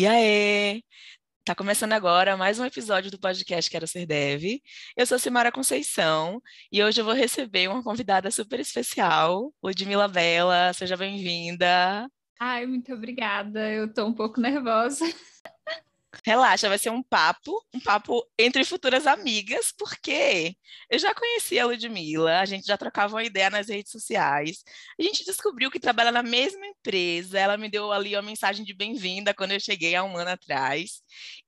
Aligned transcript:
E 0.00 0.06
aí, 0.06 0.82
tá 1.44 1.54
começando 1.54 1.92
agora 1.92 2.34
mais 2.34 2.58
um 2.58 2.64
episódio 2.64 3.10
do 3.10 3.18
podcast 3.18 3.70
Quero 3.70 3.86
Ser 3.86 4.06
Dev. 4.06 4.42
Eu 4.96 5.04
sou 5.04 5.18
Simara 5.18 5.52
Conceição 5.52 6.40
e 6.72 6.82
hoje 6.82 6.98
eu 6.98 7.04
vou 7.04 7.12
receber 7.12 7.68
uma 7.68 7.82
convidada 7.82 8.30
super 8.30 8.58
especial, 8.60 9.52
Ludmila 9.62 10.08
Bela. 10.08 10.72
Seja 10.72 10.96
bem-vinda. 10.96 12.10
Ai, 12.40 12.64
muito 12.64 12.94
obrigada. 12.94 13.70
Eu 13.70 13.92
tô 13.92 14.06
um 14.06 14.14
pouco 14.14 14.40
nervosa. 14.40 15.04
Relaxa, 16.24 16.68
vai 16.68 16.78
ser 16.78 16.90
um 16.90 17.02
papo, 17.02 17.52
um 17.72 17.80
papo 17.80 18.26
entre 18.38 18.64
futuras 18.64 19.06
amigas, 19.06 19.72
porque 19.78 20.56
eu 20.90 20.98
já 20.98 21.14
conhecia 21.14 21.62
a 21.62 21.66
Ludmilla, 21.66 22.40
a 22.40 22.44
gente 22.44 22.66
já 22.66 22.76
trocava 22.76 23.14
uma 23.14 23.22
ideia 23.22 23.48
nas 23.48 23.68
redes 23.68 23.92
sociais, 23.92 24.64
a 24.98 25.02
gente 25.02 25.24
descobriu 25.24 25.70
que 25.70 25.78
trabalha 25.78 26.10
na 26.10 26.22
mesma 26.22 26.66
empresa, 26.66 27.38
ela 27.38 27.56
me 27.56 27.70
deu 27.70 27.92
ali 27.92 28.16
uma 28.16 28.22
mensagem 28.22 28.64
de 28.64 28.74
bem-vinda 28.74 29.32
quando 29.32 29.52
eu 29.52 29.60
cheguei 29.60 29.94
há 29.94 30.02
um 30.02 30.16
ano 30.16 30.30
atrás, 30.30 31.00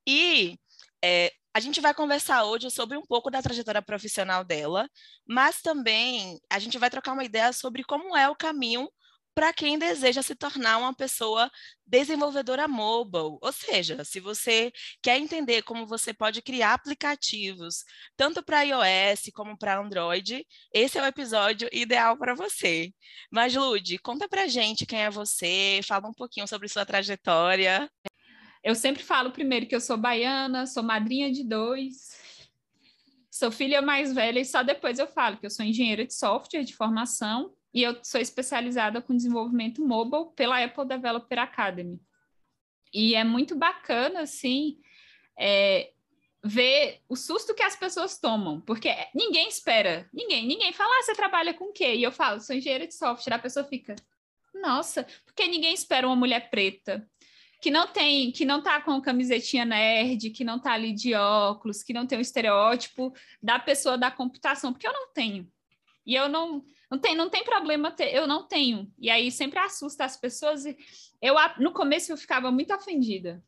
e 0.07 0.57
é, 1.05 1.33
a 1.53 1.61
gente 1.61 1.81
vai 1.81 1.93
conversar 1.93 2.45
hoje 2.45 2.71
sobre 2.71 2.97
um 2.97 3.03
pouco 3.03 3.31
da 3.31 3.43
trajetória 3.43 3.83
profissional 3.83 4.45
dela, 4.45 4.89
mas 5.27 5.61
também 5.61 6.41
a 6.49 6.59
gente 6.59 6.79
vai 6.79 6.89
trocar 6.89 7.13
uma 7.13 7.25
ideia 7.25 7.53
sobre 7.53 7.83
como 7.85 8.17
é 8.17 8.29
o 8.29 8.37
caminho 8.37 8.89
para 9.35 9.53
quem 9.53 9.79
deseja 9.79 10.23
se 10.23 10.35
tornar 10.35 10.79
uma 10.79 10.95
pessoa 10.95 11.51
desenvolvedora 11.87 12.69
mobile. 12.69 13.39
Ou 13.41 13.53
seja, 13.53 14.05
se 14.05 14.21
você 14.21 14.73
quer 15.03 15.19
entender 15.19 15.63
como 15.63 15.87
você 15.87 16.13
pode 16.13 16.43
criar 16.43 16.75
aplicativos, 16.75 17.85
tanto 18.17 18.43
para 18.43 18.63
iOS 18.63 19.31
como 19.35 19.57
para 19.57 19.79
Android, 19.79 20.47
esse 20.73 20.99
é 20.99 21.03
o 21.03 21.07
episódio 21.07 21.69
ideal 21.73 22.17
para 22.17 22.35
você. 22.35 22.93
Mas, 23.31 23.55
Lud, 23.55 23.99
conta 23.99 24.29
para 24.29 24.47
gente 24.47 24.87
quem 24.87 25.01
é 25.01 25.11
você, 25.11 25.81
fala 25.85 26.09
um 26.09 26.15
pouquinho 26.15 26.47
sobre 26.47 26.69
sua 26.69 26.85
trajetória. 26.85 27.91
Eu 28.63 28.75
sempre 28.75 29.03
falo 29.03 29.33
primeiro 29.33 29.67
que 29.67 29.75
eu 29.75 29.81
sou 29.81 29.97
baiana, 29.97 30.67
sou 30.67 30.83
madrinha 30.83 31.33
de 31.33 31.43
dois, 31.43 32.17
sou 33.31 33.51
filha 33.51 33.83
mais 33.83 34.13
velha 34.13 34.39
e 34.39 34.45
só 34.45 34.63
depois 34.63 34.99
eu 34.99 35.09
falo 35.09 35.37
que 35.37 35.47
eu 35.47 35.51
sou 35.51 35.65
engenheira 35.65 36.07
de 36.07 36.15
software 36.15 36.63
de 36.63 36.77
formação 36.77 37.53
e 37.73 37.83
eu 37.83 37.99
sou 38.03 38.21
especializada 38.21 39.01
com 39.01 39.17
desenvolvimento 39.17 39.85
mobile 39.85 40.31
pela 40.37 40.63
Apple 40.63 40.87
Developer 40.87 41.39
Academy. 41.39 42.01
E 42.93 43.15
é 43.15 43.25
muito 43.25 43.57
bacana, 43.57 44.21
assim, 44.21 44.79
é, 45.39 45.93
ver 46.45 47.01
o 47.09 47.17
susto 47.17 47.55
que 47.55 47.63
as 47.63 47.77
pessoas 47.77 48.19
tomam, 48.19 48.61
porque 48.61 48.95
ninguém 49.15 49.49
espera, 49.49 50.09
ninguém, 50.13 50.47
ninguém 50.47 50.73
fala, 50.73 50.91
ah, 50.99 51.03
você 51.03 51.15
trabalha 51.15 51.55
com 51.55 51.67
o 51.67 51.73
quê? 51.73 51.95
E 51.95 52.03
eu 52.03 52.13
falo, 52.13 52.41
sou 52.41 52.55
engenheira 52.55 52.87
de 52.87 52.95
software, 52.95 53.35
a 53.35 53.39
pessoa 53.39 53.65
fica, 53.65 53.95
nossa, 54.55 55.07
porque 55.25 55.47
ninguém 55.47 55.73
espera 55.73 56.07
uma 56.07 56.17
mulher 56.17 56.51
preta, 56.51 57.09
que 57.63 57.71
não 57.71 57.87
tem, 57.87 58.33
que 58.33 58.45
não 58.45 58.61
tá 58.61 58.81
com 58.81 59.01
camisetinha 59.01 59.65
nerd, 59.65 60.31
que 60.31 60.43
não 60.43 60.59
tá 60.59 60.73
ali 60.73 60.93
de 60.93 61.15
óculos, 61.15 61.83
que 61.83 61.93
não 61.93 62.07
tem 62.07 62.19
o 62.19 62.19
um 62.19 62.23
estereótipo 62.23 63.15
da 63.41 63.59
pessoa 63.59 63.97
da 63.97 64.11
computação, 64.11 64.73
porque 64.73 64.87
eu 64.87 64.93
não 64.93 65.13
tenho. 65.13 65.49
E 66.05 66.13
eu 66.17 66.29
não, 66.29 66.65
não 66.93 66.99
tem, 66.99 67.17
não 67.17 67.31
tem 67.31 67.43
problema 67.43 67.91
ter, 67.91 68.15
eu 68.15 68.27
não 68.27 68.47
tenho. 68.47 68.93
E 68.99 69.09
aí 69.09 69.33
sempre 69.33 69.59
assusta 69.59 70.05
as 70.05 70.15
pessoas. 70.15 70.67
Eu 71.23 71.35
no 71.59 71.73
começo 71.73 72.13
eu 72.13 72.19
ficava 72.19 72.53
muito 72.53 72.75
ofendida. 72.75 73.43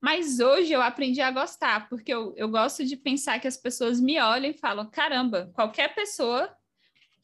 Mas 0.00 0.40
hoje 0.40 0.72
eu 0.72 0.82
aprendi 0.82 1.20
a 1.20 1.30
gostar, 1.30 1.88
porque 1.88 2.12
eu, 2.12 2.34
eu 2.36 2.48
gosto 2.48 2.84
de 2.84 2.96
pensar 2.96 3.38
que 3.38 3.46
as 3.46 3.56
pessoas 3.56 4.00
me 4.00 4.20
olham 4.20 4.50
e 4.50 4.58
falam: 4.58 4.90
caramba, 4.90 5.52
qualquer 5.54 5.94
pessoa 5.94 6.52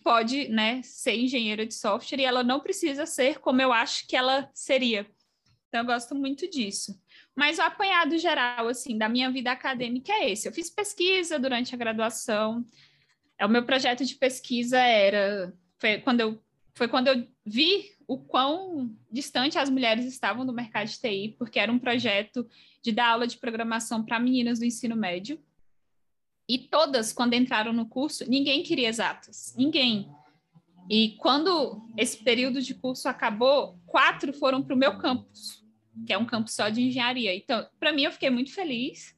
pode 0.04 0.46
né, 0.46 0.82
ser 0.84 1.16
engenheira 1.16 1.66
de 1.66 1.74
software 1.74 2.20
e 2.20 2.24
ela 2.24 2.44
não 2.44 2.60
precisa 2.60 3.04
ser 3.04 3.40
como 3.40 3.60
eu 3.60 3.72
acho 3.72 4.06
que 4.06 4.14
ela 4.14 4.48
seria. 4.54 5.04
Então, 5.66 5.80
eu 5.80 5.86
gosto 5.86 6.14
muito 6.14 6.48
disso. 6.48 6.96
Mas 7.34 7.58
o 7.58 7.62
apanhado 7.62 8.16
geral, 8.18 8.68
assim, 8.68 8.96
da 8.96 9.08
minha 9.08 9.32
vida 9.32 9.50
acadêmica 9.50 10.12
é 10.12 10.30
esse. 10.30 10.46
Eu 10.46 10.52
fiz 10.52 10.70
pesquisa 10.70 11.40
durante 11.40 11.74
a 11.74 11.78
graduação, 11.78 12.64
o 13.44 13.48
meu 13.48 13.64
projeto 13.64 14.04
de 14.04 14.14
pesquisa 14.14 14.78
era 14.78 15.52
foi 15.78 15.98
quando 15.98 16.20
eu 16.20 16.42
foi 16.74 16.88
quando 16.88 17.08
eu 17.08 17.26
vi 17.44 17.90
o 18.06 18.18
quão 18.18 18.94
distante 19.10 19.58
as 19.58 19.70
mulheres 19.70 20.04
estavam 20.04 20.44
do 20.44 20.52
mercado 20.52 20.86
de 20.86 21.00
TI, 21.00 21.34
porque 21.38 21.58
era 21.58 21.72
um 21.72 21.78
projeto 21.78 22.46
de 22.82 22.92
dar 22.92 23.08
aula 23.08 23.26
de 23.26 23.38
programação 23.38 24.04
para 24.04 24.20
meninas 24.20 24.58
do 24.58 24.64
ensino 24.64 24.94
médio. 24.94 25.42
E 26.48 26.58
todas, 26.58 27.12
quando 27.12 27.32
entraram 27.32 27.72
no 27.72 27.86
curso, 27.86 28.28
ninguém 28.28 28.62
queria 28.62 28.88
exatas, 28.88 29.54
ninguém. 29.56 30.08
E 30.88 31.16
quando 31.16 31.82
esse 31.96 32.22
período 32.22 32.62
de 32.62 32.74
curso 32.74 33.08
acabou, 33.08 33.80
quatro 33.86 34.32
foram 34.32 34.62
para 34.62 34.74
o 34.74 34.78
meu 34.78 34.98
campus, 34.98 35.64
que 36.06 36.12
é 36.12 36.18
um 36.18 36.26
campus 36.26 36.54
só 36.54 36.68
de 36.68 36.82
engenharia. 36.82 37.34
Então, 37.34 37.66
para 37.80 37.92
mim, 37.92 38.02
eu 38.02 38.12
fiquei 38.12 38.30
muito 38.30 38.52
feliz. 38.52 39.15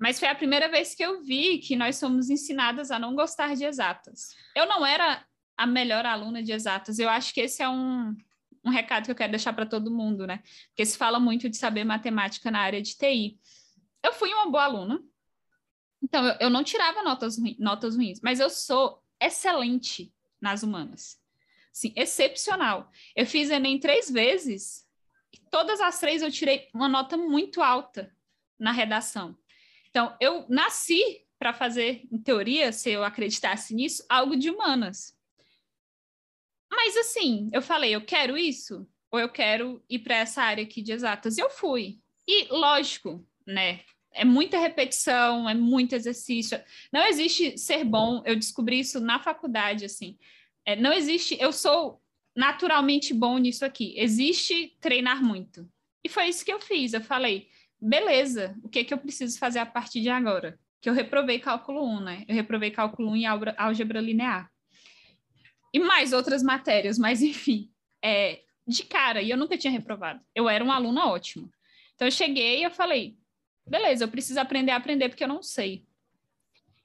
Mas 0.00 0.18
foi 0.18 0.28
a 0.28 0.34
primeira 0.34 0.68
vez 0.70 0.94
que 0.94 1.04
eu 1.04 1.22
vi 1.22 1.58
que 1.58 1.76
nós 1.76 1.96
somos 1.96 2.30
ensinadas 2.30 2.90
a 2.90 2.98
não 2.98 3.14
gostar 3.14 3.54
de 3.54 3.64
exatas. 3.64 4.34
Eu 4.56 4.66
não 4.66 4.84
era 4.84 5.22
a 5.58 5.66
melhor 5.66 6.06
aluna 6.06 6.42
de 6.42 6.52
exatas. 6.52 6.98
Eu 6.98 7.10
acho 7.10 7.34
que 7.34 7.42
esse 7.42 7.62
é 7.62 7.68
um, 7.68 8.16
um 8.64 8.70
recado 8.70 9.04
que 9.04 9.10
eu 9.10 9.14
quero 9.14 9.32
deixar 9.32 9.52
para 9.52 9.66
todo 9.66 9.90
mundo, 9.90 10.26
né? 10.26 10.42
Porque 10.68 10.86
se 10.86 10.96
fala 10.96 11.20
muito 11.20 11.50
de 11.50 11.56
saber 11.58 11.84
matemática 11.84 12.50
na 12.50 12.60
área 12.60 12.80
de 12.80 12.96
TI. 12.96 13.38
Eu 14.02 14.14
fui 14.14 14.32
uma 14.32 14.50
boa 14.50 14.64
aluna, 14.64 15.02
então 16.02 16.26
eu, 16.26 16.36
eu 16.40 16.50
não 16.50 16.64
tirava 16.64 17.02
notas, 17.02 17.36
notas 17.58 17.94
ruins, 17.94 18.22
mas 18.22 18.40
eu 18.40 18.48
sou 18.48 19.02
excelente 19.20 20.14
nas 20.40 20.62
humanas. 20.62 21.20
Sim, 21.70 21.92
excepcional. 21.94 22.90
Eu 23.14 23.26
fiz 23.26 23.50
Enem 23.50 23.78
três 23.78 24.10
vezes 24.10 24.86
e 25.30 25.38
todas 25.50 25.78
as 25.78 26.00
três 26.00 26.22
eu 26.22 26.32
tirei 26.32 26.68
uma 26.72 26.88
nota 26.88 27.18
muito 27.18 27.60
alta 27.60 28.10
na 28.58 28.72
redação. 28.72 29.36
Então, 29.90 30.16
eu 30.20 30.46
nasci 30.48 31.24
para 31.38 31.52
fazer, 31.52 32.06
em 32.12 32.18
teoria, 32.18 32.70
se 32.70 32.90
eu 32.90 33.02
acreditasse 33.02 33.74
nisso, 33.74 34.04
algo 34.08 34.36
de 34.36 34.50
humanas. 34.50 35.16
Mas 36.70 36.96
assim, 36.96 37.48
eu 37.52 37.60
falei, 37.60 37.94
eu 37.94 38.04
quero 38.04 38.36
isso, 38.36 38.86
ou 39.10 39.18
eu 39.18 39.28
quero 39.28 39.82
ir 39.88 40.00
para 40.00 40.16
essa 40.16 40.42
área 40.42 40.62
aqui 40.62 40.82
de 40.82 40.92
exatas. 40.92 41.36
E 41.36 41.40
eu 41.40 41.50
fui. 41.50 41.98
E 42.28 42.46
lógico, 42.50 43.26
né? 43.46 43.80
É 44.12 44.24
muita 44.24 44.58
repetição, 44.58 45.48
é 45.48 45.54
muito 45.54 45.94
exercício. 45.94 46.62
Não 46.92 47.06
existe 47.06 47.56
ser 47.58 47.84
bom, 47.84 48.22
eu 48.24 48.36
descobri 48.36 48.80
isso 48.80 49.00
na 49.00 49.18
faculdade, 49.18 49.84
assim. 49.84 50.18
É, 50.64 50.76
não 50.76 50.92
existe, 50.92 51.36
eu 51.40 51.52
sou 51.52 52.00
naturalmente 52.36 53.14
bom 53.14 53.38
nisso 53.38 53.64
aqui. 53.64 53.94
Existe 53.96 54.76
treinar 54.80 55.22
muito. 55.22 55.68
E 56.04 56.08
foi 56.08 56.28
isso 56.28 56.44
que 56.44 56.52
eu 56.52 56.60
fiz. 56.60 56.92
Eu 56.92 57.00
falei, 57.00 57.48
beleza, 57.80 58.56
o 58.62 58.68
que, 58.68 58.84
que 58.84 58.92
eu 58.92 58.98
preciso 58.98 59.38
fazer 59.38 59.58
a 59.58 59.66
partir 59.66 60.00
de 60.00 60.08
agora? 60.08 60.58
Que 60.80 60.88
eu 60.88 60.94
reprovei 60.94 61.38
cálculo 61.38 61.84
1, 61.84 62.00
né? 62.00 62.24
Eu 62.28 62.34
reprovei 62.34 62.70
cálculo 62.70 63.10
1 63.10 63.16
e 63.16 63.26
álgebra 63.26 64.00
linear. 64.00 64.50
E 65.72 65.78
mais 65.78 66.12
outras 66.12 66.42
matérias, 66.42 66.98
mas 66.98 67.22
enfim, 67.22 67.70
é, 68.02 68.40
de 68.66 68.84
cara, 68.84 69.22
e 69.22 69.30
eu 69.30 69.36
nunca 69.36 69.56
tinha 69.56 69.70
reprovado. 69.70 70.20
Eu 70.34 70.48
era 70.48 70.64
uma 70.64 70.74
aluna 70.74 71.06
ótima. 71.06 71.48
Então 71.94 72.06
eu 72.06 72.12
cheguei 72.12 72.60
e 72.60 72.62
eu 72.62 72.70
falei, 72.70 73.16
beleza, 73.66 74.04
eu 74.04 74.08
preciso 74.08 74.40
aprender 74.40 74.72
a 74.72 74.76
aprender 74.76 75.08
porque 75.08 75.24
eu 75.24 75.28
não 75.28 75.42
sei. 75.42 75.84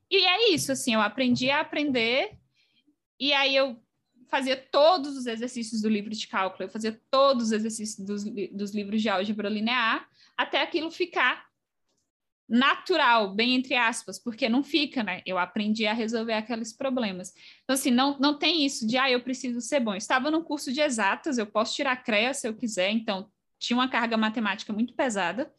E 0.10 0.18
é 0.18 0.52
isso, 0.52 0.72
assim, 0.72 0.94
eu 0.94 1.02
aprendi 1.02 1.50
a 1.50 1.62
aprender 1.62 2.38
e 3.20 3.34
aí 3.34 3.56
eu 3.56 3.82
fazia 4.28 4.58
todos 4.58 5.16
os 5.16 5.26
exercícios 5.26 5.82
do 5.82 5.90
livro 5.90 6.12
de 6.12 6.28
cálculo, 6.28 6.64
eu 6.64 6.70
fazia 6.70 7.00
todos 7.10 7.46
os 7.46 7.52
exercícios 7.52 8.06
dos, 8.06 8.24
dos 8.52 8.74
livros 8.74 9.02
de 9.02 9.10
álgebra 9.10 9.50
linear, 9.50 10.08
até 10.38 10.62
aquilo 10.62 10.92
ficar 10.92 11.46
natural, 12.48 13.34
bem 13.34 13.56
entre 13.56 13.76
aspas, 13.76 14.20
porque 14.20 14.48
não 14.48 14.64
fica, 14.64 15.04
né? 15.04 15.22
Eu 15.26 15.38
aprendi 15.38 15.88
a 15.88 15.94
resolver 15.94 16.34
aqueles 16.34 16.72
problemas. 16.72 17.34
Então, 17.64 17.74
assim, 17.74 17.90
não, 17.90 18.18
não 18.20 18.38
tem 18.38 18.66
isso 18.66 18.86
de, 18.86 18.98
ah, 18.98 19.10
eu 19.10 19.22
preciso 19.22 19.60
ser 19.62 19.80
bom. 19.80 19.94
Eu 19.94 19.98
estava 19.98 20.30
no 20.30 20.44
curso 20.44 20.72
de 20.72 20.80
exatas, 20.80 21.38
eu 21.38 21.48
posso 21.48 21.74
tirar 21.74 22.04
CREA 22.04 22.34
se 22.34 22.48
eu 22.48 22.56
quiser, 22.56 22.92
então 22.92 23.32
tinha 23.58 23.76
uma 23.76 23.90
carga 23.90 24.16
matemática 24.16 24.72
muito 24.72 24.94
pesada, 24.94 25.52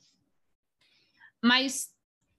mas 1.43 1.93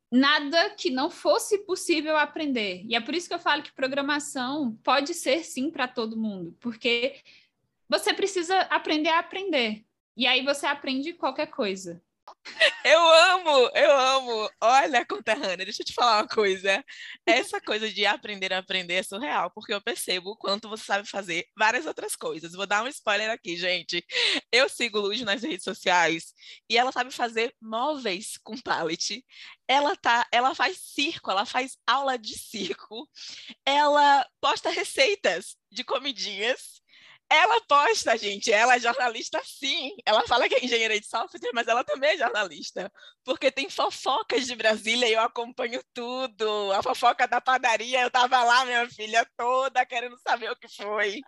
nada 0.09 0.69
que 0.71 0.89
não 0.89 1.09
fosse 1.09 1.65
possível 1.65 2.15
aprender. 2.15 2.83
E 2.85 2.95
é 2.95 3.01
por 3.01 3.13
isso 3.13 3.27
que 3.27 3.33
eu 3.33 3.39
falo 3.39 3.62
que 3.63 3.73
programação 3.73 4.79
pode 4.83 5.13
ser 5.13 5.44
sim 5.44 5.69
para 5.69 5.88
todo 5.88 6.17
mundo, 6.17 6.56
porque 6.62 7.21
você 7.89 8.13
precisa 8.13 8.59
aprender 8.62 9.09
a 9.09 9.19
aprender. 9.19 9.85
E 10.15 10.25
aí 10.25 10.44
você 10.44 10.65
aprende 10.65 11.13
qualquer 11.13 11.47
coisa. 11.47 12.01
Eu 12.83 13.00
amo, 13.00 13.69
eu 13.75 13.97
amo. 13.97 14.50
Olha, 14.62 15.06
conterrânea, 15.06 15.65
deixa 15.65 15.81
eu 15.81 15.85
te 15.85 15.94
falar 15.94 16.21
uma 16.21 16.27
coisa. 16.27 16.83
Essa 17.25 17.59
coisa 17.59 17.91
de 17.91 18.06
aprender 18.06 18.53
a 18.53 18.59
aprender 18.59 18.95
é 18.95 19.03
surreal, 19.03 19.51
porque 19.51 19.74
eu 19.74 19.81
percebo 19.81 20.31
o 20.31 20.38
quanto 20.38 20.69
você 20.69 20.83
sabe 20.83 21.07
fazer 21.07 21.45
várias 21.57 21.85
outras 21.85 22.15
coisas. 22.15 22.53
Vou 22.53 22.65
dar 22.65 22.83
um 22.83 22.88
spoiler 22.88 23.29
aqui, 23.29 23.57
gente. 23.57 24.06
Eu 24.51 24.69
sigo 24.69 25.00
Luz 25.00 25.21
nas 25.21 25.44
redes 25.44 25.63
sociais 25.63 26.33
e 26.69 26.77
ela 26.77 26.91
sabe 26.91 27.12
fazer 27.12 27.53
móveis 27.62 28.38
com 28.44 28.57
pallet. 28.57 29.24
Ela 29.68 29.95
tá, 29.95 30.25
ela 30.31 30.56
faz 30.56 30.77
circo, 30.77 31.29
ela 31.29 31.45
faz 31.45 31.77
aula 31.85 32.18
de 32.18 32.38
circo. 32.38 33.09
Ela 33.65 34.25
posta 34.39 34.69
receitas 34.69 35.57
de 35.69 35.83
comidinhas 35.83 36.81
ela 37.29 37.59
posta, 37.62 38.18
gente, 38.18 38.51
ela 38.51 38.75
é 38.75 38.79
jornalista 38.79 39.41
sim. 39.44 39.95
Ela 40.06 40.25
fala 40.27 40.47
que 40.47 40.56
é 40.56 40.63
engenheira 40.63 41.00
de 41.00 41.06
software, 41.06 41.39
mas 41.53 41.68
ela 41.68 41.83
também 41.83 42.12
é 42.12 42.18
jornalista. 42.18 42.91
Porque 43.24 43.51
tem 43.51 43.69
fofocas 43.69 44.45
de 44.45 44.56
Brasília 44.56 45.07
e 45.07 45.13
eu 45.13 45.21
acompanho 45.21 45.81
tudo. 45.94 46.71
A 46.71 46.81
fofoca 46.81 47.27
da 47.27 47.41
padaria, 47.41 48.01
eu 48.01 48.09
tava 48.12 48.44
lá, 48.44 48.65
minha 48.65 48.89
filha 48.89 49.27
toda, 49.35 49.85
querendo 49.85 50.18
saber 50.19 50.51
o 50.51 50.56
que 50.56 50.69
foi. 50.69 51.21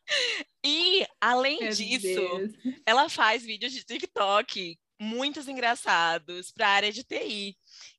E, 0.65 1.05
além 1.19 1.59
Meu 1.59 1.71
disso, 1.71 2.01
Deus. 2.01 2.51
ela 2.85 3.09
faz 3.09 3.43
vídeos 3.43 3.73
de 3.73 3.83
TikTok 3.83 4.77
muitos 4.99 5.47
engraçados 5.47 6.51
para 6.51 6.67
a 6.67 6.71
área 6.71 6.91
de 6.91 7.03
TI. 7.03 7.55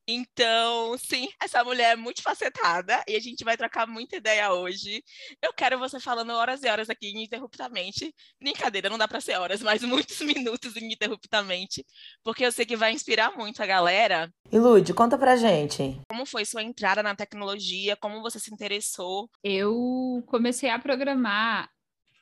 Então, 0.07 0.97
sim, 0.97 1.29
essa 1.41 1.63
mulher 1.63 1.93
é 1.93 1.95
muito 1.95 2.21
facetada 2.21 3.03
e 3.07 3.15
a 3.15 3.19
gente 3.19 3.43
vai 3.43 3.57
trocar 3.57 3.87
muita 3.87 4.17
ideia 4.17 4.53
hoje. 4.53 5.03
Eu 5.41 5.53
quero 5.53 5.79
você 5.79 5.99
falando 5.99 6.31
horas 6.31 6.63
e 6.63 6.69
horas 6.69 6.89
aqui 6.89 7.09
ininterruptamente. 7.09 8.13
Brincadeira, 8.39 8.89
não 8.89 8.97
dá 8.97 9.07
para 9.07 9.21
ser 9.21 9.37
horas, 9.37 9.61
mas 9.61 9.81
muitos 9.83 10.19
minutos 10.21 10.75
ininterruptamente, 10.75 11.85
porque 12.23 12.45
eu 12.45 12.51
sei 12.51 12.65
que 12.65 12.75
vai 12.75 12.91
inspirar 12.91 13.35
muito 13.35 13.63
a 13.63 13.65
galera. 13.65 14.31
E 14.51 14.59
Lud, 14.59 14.93
conta 14.93 15.17
pra 15.17 15.35
gente. 15.35 15.99
Como 16.09 16.25
foi 16.25 16.45
sua 16.45 16.61
entrada 16.61 17.01
na 17.01 17.15
tecnologia? 17.15 17.95
Como 17.95 18.21
você 18.21 18.39
se 18.39 18.53
interessou? 18.53 19.29
Eu 19.43 20.23
comecei 20.27 20.69
a 20.69 20.77
programar 20.77 21.69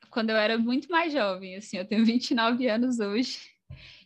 quando 0.09 0.31
eu 0.31 0.37
era 0.37 0.57
muito 0.57 0.89
mais 0.89 1.13
jovem, 1.13 1.55
assim, 1.55 1.77
eu 1.77 1.87
tenho 1.87 2.05
29 2.05 2.67
anos 2.67 2.99
hoje. 2.99 3.58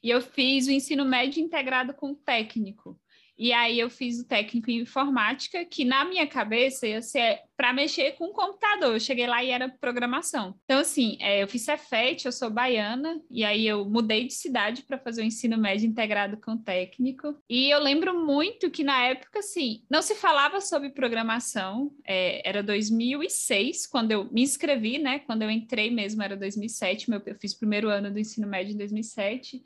E 0.04 0.10
eu 0.10 0.22
fiz 0.22 0.68
o 0.68 0.72
ensino 0.72 1.06
médio 1.06 1.42
integrado 1.42 1.94
com 1.94 2.14
técnico. 2.14 3.00
E 3.38 3.52
aí 3.52 3.80
eu 3.80 3.90
fiz 3.90 4.20
o 4.20 4.28
técnico 4.28 4.70
em 4.70 4.82
informática, 4.82 5.66
que 5.66 5.84
na 5.84 6.06
minha 6.06 6.28
cabeça 6.28 6.88
ia 6.88 7.02
ser 7.02 7.40
para 7.58 7.74
mexer 7.74 8.12
com 8.12 8.26
o 8.26 8.34
computador. 8.34 8.94
Eu 8.94 9.00
cheguei 9.00 9.26
lá 9.26 9.44
e 9.44 9.50
era 9.50 9.70
programação. 9.70 10.56
Então, 10.66 10.80
assim, 10.80 11.18
é, 11.20 11.42
eu 11.42 11.48
fiz 11.48 11.64
Cefet, 11.64 12.26
eu 12.26 12.32
sou 12.32 12.50
baiana, 12.50 13.20
e 13.32 13.44
aí 13.44 13.68
eu 13.68 13.86
mudei 13.86 14.28
de 14.28 14.34
cidade 14.34 14.84
para 14.84 15.00
fazer 15.00 15.24
o 15.24 15.26
ensino 15.26 15.58
médio 15.58 15.88
integrado 15.88 16.38
com 16.38 16.58
técnico. 16.58 17.36
E 17.50 17.70
eu 17.72 17.80
lembro 17.80 18.24
muito 18.24 18.70
que 18.70 18.84
na 18.84 19.04
época, 19.06 19.40
assim, 19.40 19.84
não 19.90 20.02
se 20.02 20.14
falava 20.14 20.62
sobre 20.62 20.90
programação. 20.90 21.92
É, 22.06 22.48
era 22.48 22.62
2006, 22.62 23.88
quando 23.88 24.12
eu 24.12 24.32
me 24.32 24.44
inscrevi, 24.44 25.00
né? 25.00 25.20
Quando 25.20 25.42
eu 25.42 25.50
entrei 25.50 25.90
mesmo, 25.90 26.22
era 26.22 26.38
2007. 26.38 27.10
Meu, 27.10 27.22
eu 27.26 27.36
fiz 27.36 27.54
o 27.54 27.60
primeiro 27.60 27.90
ano 27.90 28.12
do 28.12 28.20
ensino 28.20 28.48
médio 28.48 28.74
em 28.74 28.78
2007. 28.78 29.64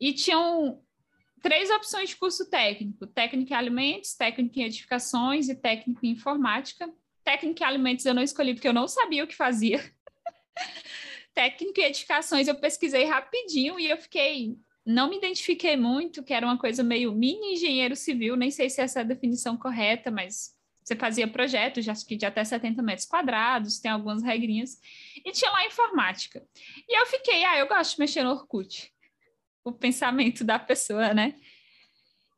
E 0.00 0.12
tinham 0.12 0.80
três 1.42 1.70
opções 1.70 2.10
de 2.10 2.16
curso 2.16 2.48
técnico: 2.48 3.06
técnico 3.06 3.52
em 3.52 3.56
alimentos, 3.56 4.14
técnico 4.14 4.58
em 4.58 4.64
edificações 4.64 5.48
e 5.48 5.54
técnico 5.54 6.04
em 6.04 6.10
informática. 6.10 6.90
Técnico 7.24 7.62
em 7.62 7.66
alimentos 7.66 8.06
eu 8.06 8.14
não 8.14 8.22
escolhi 8.22 8.54
porque 8.54 8.68
eu 8.68 8.72
não 8.72 8.88
sabia 8.88 9.24
o 9.24 9.26
que 9.26 9.36
fazia. 9.36 9.82
técnico 11.34 11.80
em 11.80 11.84
edificações 11.84 12.48
eu 12.48 12.54
pesquisei 12.54 13.04
rapidinho 13.04 13.78
e 13.78 13.86
eu 13.88 13.98
fiquei. 13.98 14.56
Não 14.84 15.10
me 15.10 15.18
identifiquei 15.18 15.76
muito, 15.76 16.22
que 16.22 16.32
era 16.32 16.46
uma 16.46 16.56
coisa 16.56 16.82
meio 16.82 17.12
mini 17.12 17.52
engenheiro 17.52 17.94
civil, 17.94 18.36
nem 18.36 18.50
sei 18.50 18.70
se 18.70 18.80
essa 18.80 19.00
é 19.00 19.02
a 19.02 19.06
definição 19.06 19.54
correta, 19.54 20.10
mas 20.10 20.56
você 20.82 20.96
fazia 20.96 21.28
projetos 21.28 21.84
já 21.84 21.92
de 21.92 22.24
até 22.24 22.42
70 22.42 22.82
metros 22.82 23.06
quadrados, 23.06 23.78
tem 23.78 23.90
algumas 23.90 24.22
regrinhas, 24.22 24.80
e 25.22 25.30
tinha 25.30 25.50
lá 25.50 25.66
informática. 25.66 26.42
E 26.88 26.98
eu 26.98 27.04
fiquei, 27.04 27.44
ah, 27.44 27.58
eu 27.58 27.68
gosto 27.68 27.96
de 27.96 28.00
mexer 28.00 28.22
no 28.22 28.30
Orkut 28.30 28.90
o 29.68 29.72
pensamento 29.72 30.44
da 30.44 30.58
pessoa, 30.58 31.12
né? 31.14 31.34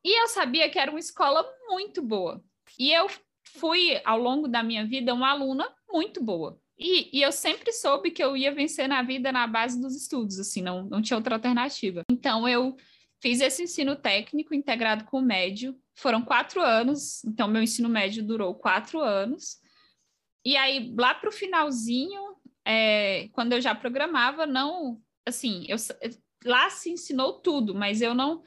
E 0.05 0.21
eu 0.23 0.29
sabia 0.29 0.69
que 0.71 0.79
era 0.79 0.91
uma 0.91 1.01
escola 1.01 1.45
muito 1.69 2.03
boa. 2.03 2.43
E 2.79 2.93
eu 2.93 3.07
fui, 3.45 4.01
ao 4.05 4.19
longo 4.19 4.49
da 4.49 4.63
minha 4.63 4.87
vida, 4.87 5.15
uma 5.15 5.31
aluna 5.31 5.71
muito 5.91 6.23
boa. 6.23 6.59
E, 6.79 7.19
e, 7.19 7.23
eu 7.23 7.31
sempre 7.31 7.73
soube 7.73 8.11
que 8.11 8.25
eu 8.25 8.35
ia 8.35 8.55
vencer 8.55 8.89
na 8.89 9.03
vida 9.03 9.31
na 9.31 9.47
base 9.47 9.79
dos 9.79 9.95
estudos, 9.95 10.39
assim, 10.39 10.63
não, 10.63 10.85
não 10.85 11.03
tinha 11.03 11.17
outra 11.17 11.35
alternativa. 11.35 12.03
Então, 12.11 12.49
eu 12.49 12.75
fiz 13.21 13.41
esse 13.43 13.65
ensino 13.65 13.95
técnico 13.95 14.55
integrado 14.55 15.05
com 15.05 15.19
o 15.19 15.23
médio. 15.23 15.79
Foram 15.95 16.23
quatro 16.23 16.63
anos, 16.63 17.23
então, 17.25 17.49
meu 17.49 17.63
ensino 17.63 17.89
médio 17.89 18.27
durou 18.27 18.55
quatro 18.55 19.01
anos. 19.01 19.59
E 20.43 20.57
aí, 20.57 20.95
lá 20.99 21.15
para 21.15 21.29
o 21.29 21.33
finalzinho, 21.33 22.35
é, 22.65 23.29
quando 23.33 23.53
eu 23.53 23.61
já 23.61 23.75
programava, 23.75 24.47
não, 24.47 25.03
assim, 25.27 25.67
eu, 25.69 25.77
lá 26.45 26.71
se 26.71 26.91
ensinou 26.91 27.35
tudo, 27.35 27.75
mas 27.75 28.01
eu 28.01 28.15
não 28.15 28.43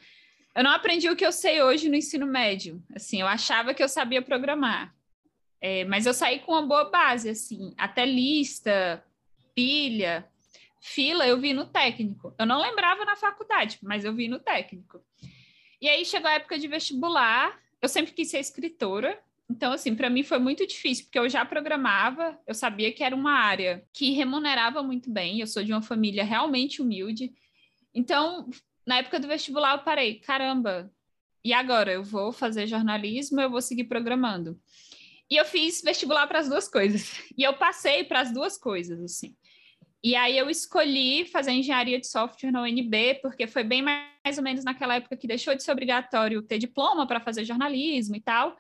eu 0.56 0.64
não 0.64 0.72
aprendi 0.72 1.10
o 1.10 1.16
que 1.16 1.26
eu 1.26 1.32
sei 1.32 1.64
hoje 1.64 1.90
no 1.90 1.96
ensino 1.96 2.28
médio. 2.28 2.82
Assim, 2.96 3.22
eu 3.22 3.28
achava 3.28 3.74
que 3.74 3.82
eu 3.82 3.90
sabia 3.90 4.22
programar, 4.22 4.96
é, 5.60 5.86
mas 5.86 6.06
eu 6.06 6.14
saí 6.14 6.40
com 6.40 6.52
uma 6.52 6.62
boa 6.62 6.92
base, 6.92 7.30
assim, 7.30 7.74
até 7.78 8.06
lista, 8.06 9.04
pilha, 9.56 10.28
fila, 10.82 11.26
eu 11.26 11.40
vi 11.40 11.54
no 11.54 11.66
técnico. 11.66 12.36
Eu 12.38 12.46
não 12.46 12.62
lembrava 12.62 13.06
na 13.06 13.16
faculdade, 13.16 13.80
mas 13.82 14.04
eu 14.04 14.14
vi 14.14 14.28
no 14.28 14.40
técnico. 14.40 15.02
E 15.82 15.88
aí 15.88 16.04
chegou 16.04 16.30
a 16.30 16.34
época 16.34 16.60
de 16.60 16.68
vestibular, 16.68 17.58
eu 17.82 17.88
sempre 17.88 18.12
quis 18.12 18.30
ser 18.30 18.40
escritora. 18.40 19.18
Então, 19.50 19.72
assim, 19.72 19.96
para 19.96 20.10
mim 20.10 20.24
foi 20.24 20.38
muito 20.38 20.68
difícil, 20.68 21.06
porque 21.06 21.20
eu 21.20 21.30
já 21.30 21.46
programava, 21.46 22.38
eu 22.46 22.54
sabia 22.54 22.92
que 22.92 23.04
era 23.04 23.16
uma 23.16 23.34
área 23.34 23.86
que 23.94 24.12
remunerava 24.12 24.84
muito 24.84 25.10
bem. 25.10 25.40
Eu 25.40 25.48
sou 25.48 25.64
de 25.64 25.72
uma 25.72 25.82
família 25.82 26.26
realmente 26.26 26.82
humilde. 26.82 27.34
Então, 27.94 28.50
na 28.86 28.98
época 28.98 29.20
do 29.20 29.28
vestibular, 29.28 29.78
eu 29.78 29.84
parei, 29.84 30.20
caramba, 30.20 30.92
e 31.44 31.54
agora? 31.54 31.92
Eu 31.92 32.04
vou 32.04 32.32
fazer 32.32 32.68
jornalismo, 32.68 33.42
eu 33.42 33.50
vou 33.50 33.62
seguir 33.62 33.84
programando. 33.86 34.60
E 35.30 35.36
eu 35.36 35.46
fiz 35.46 35.82
vestibular 35.82 36.28
para 36.28 36.40
as 36.40 36.48
duas 36.48 36.68
coisas. 36.68 37.20
E 37.38 37.44
eu 37.44 37.54
passei 37.56 38.04
para 38.04 38.22
as 38.22 38.32
duas 38.32 38.58
coisas, 38.58 39.02
assim. 39.02 39.36
E 40.04 40.16
aí 40.16 40.38
eu 40.38 40.50
escolhi 40.50 41.26
fazer 41.26 41.52
engenharia 41.52 42.00
de 42.00 42.08
software 42.08 42.52
na 42.52 42.62
UNB, 42.62 43.20
porque 43.22 43.48
foi 43.48 43.64
bem 43.64 43.82
mais 43.82 44.38
ou 44.38 44.44
menos 44.44 44.64
naquela 44.64 44.96
época 44.96 45.18
que 45.18 45.28
deixou 45.28 45.56
de 45.56 45.64
ser 45.64 45.72
obrigatório 45.72 46.42
ter 46.42 46.60
diploma 46.60 47.08
para 47.08 47.22
fazer 47.22 47.46
jornalismo 47.46 48.16
e 48.16 48.22
tal. 48.22 48.58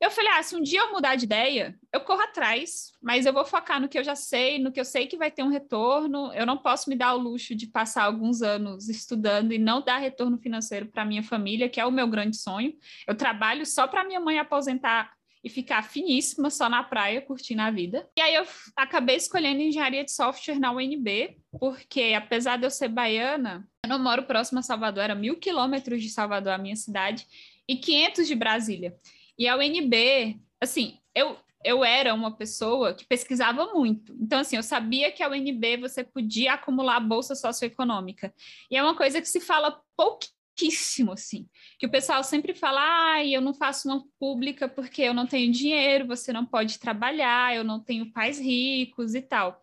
Eu 0.00 0.10
falei, 0.10 0.30
ah, 0.32 0.42
se 0.42 0.56
um 0.56 0.62
dia 0.62 0.80
eu 0.80 0.92
mudar 0.92 1.16
de 1.16 1.24
ideia, 1.24 1.78
eu 1.92 2.00
corro 2.00 2.22
atrás, 2.22 2.92
mas 3.02 3.26
eu 3.26 3.32
vou 3.32 3.44
focar 3.44 3.80
no 3.80 3.88
que 3.88 3.98
eu 3.98 4.04
já 4.04 4.14
sei, 4.14 4.58
no 4.58 4.72
que 4.72 4.80
eu 4.80 4.84
sei 4.84 5.06
que 5.06 5.16
vai 5.16 5.30
ter 5.30 5.42
um 5.42 5.48
retorno. 5.48 6.32
Eu 6.34 6.44
não 6.44 6.58
posso 6.58 6.90
me 6.90 6.96
dar 6.96 7.14
o 7.14 7.18
luxo 7.18 7.54
de 7.54 7.66
passar 7.66 8.04
alguns 8.04 8.42
anos 8.42 8.88
estudando 8.88 9.52
e 9.52 9.58
não 9.58 9.80
dar 9.80 9.98
retorno 9.98 10.38
financeiro 10.38 10.86
para 10.86 11.04
minha 11.04 11.22
família, 11.22 11.68
que 11.68 11.80
é 11.80 11.86
o 11.86 11.90
meu 11.90 12.06
grande 12.06 12.36
sonho. 12.36 12.74
Eu 13.06 13.14
trabalho 13.14 13.64
só 13.64 13.86
para 13.86 14.04
minha 14.04 14.20
mãe 14.20 14.38
aposentar 14.38 15.12
e 15.44 15.50
ficar 15.50 15.82
finíssima 15.82 16.48
só 16.48 16.70
na 16.70 16.82
praia, 16.82 17.20
curtindo 17.20 17.60
a 17.60 17.70
vida. 17.70 18.08
E 18.16 18.20
aí 18.20 18.34
eu 18.34 18.46
acabei 18.74 19.16
escolhendo 19.16 19.60
engenharia 19.60 20.02
de 20.02 20.10
software 20.10 20.58
na 20.58 20.72
UNB, 20.72 21.36
porque 21.60 22.14
apesar 22.16 22.56
de 22.56 22.64
eu 22.64 22.70
ser 22.70 22.88
baiana, 22.88 23.68
eu 23.84 23.90
não 23.90 23.98
moro 23.98 24.22
próximo 24.22 24.60
a 24.60 24.62
Salvador, 24.62 25.04
era 25.04 25.14
mil 25.14 25.36
quilômetros 25.36 26.02
de 26.02 26.08
Salvador, 26.08 26.54
a 26.54 26.58
minha 26.58 26.76
cidade, 26.76 27.26
e 27.68 27.76
500 27.76 28.26
de 28.26 28.34
Brasília. 28.34 28.96
E 29.38 29.48
a 29.48 29.56
UNB, 29.56 30.40
assim, 30.60 30.98
eu, 31.14 31.36
eu 31.64 31.84
era 31.84 32.14
uma 32.14 32.36
pessoa 32.36 32.94
que 32.94 33.06
pesquisava 33.06 33.72
muito. 33.72 34.14
Então, 34.20 34.40
assim, 34.40 34.56
eu 34.56 34.62
sabia 34.62 35.10
que 35.10 35.22
a 35.22 35.28
UNB 35.28 35.78
você 35.78 36.04
podia 36.04 36.54
acumular 36.54 37.00
bolsa 37.00 37.34
socioeconômica. 37.34 38.32
E 38.70 38.76
é 38.76 38.82
uma 38.82 38.96
coisa 38.96 39.20
que 39.20 39.28
se 39.28 39.40
fala 39.40 39.80
pouquíssimo, 39.96 41.12
assim. 41.12 41.48
Que 41.78 41.86
o 41.86 41.90
pessoal 41.90 42.22
sempre 42.22 42.54
fala, 42.54 42.80
ah, 43.14 43.24
eu 43.24 43.40
não 43.40 43.54
faço 43.54 43.88
uma 43.88 44.04
pública 44.20 44.68
porque 44.68 45.02
eu 45.02 45.14
não 45.14 45.26
tenho 45.26 45.50
dinheiro, 45.50 46.06
você 46.06 46.32
não 46.32 46.44
pode 46.44 46.78
trabalhar, 46.78 47.56
eu 47.56 47.64
não 47.64 47.80
tenho 47.80 48.12
pais 48.12 48.38
ricos 48.38 49.14
e 49.14 49.22
tal. 49.22 49.60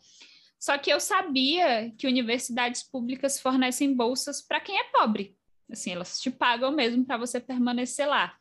Só 0.59 0.77
que 0.77 0.91
eu 0.91 0.99
sabia 0.99 1.91
que 1.97 2.05
universidades 2.05 2.83
públicas 2.83 3.39
fornecem 3.39 3.95
bolsas 3.95 4.41
para 4.41 4.59
quem 4.59 4.77
é 4.77 4.83
pobre. 4.85 5.35
Assim, 5.71 5.91
elas 5.91 6.19
te 6.19 6.29
pagam 6.29 6.71
mesmo 6.71 7.03
para 7.05 7.17
você 7.17 7.39
permanecer 7.39 8.07
lá. 8.07 8.37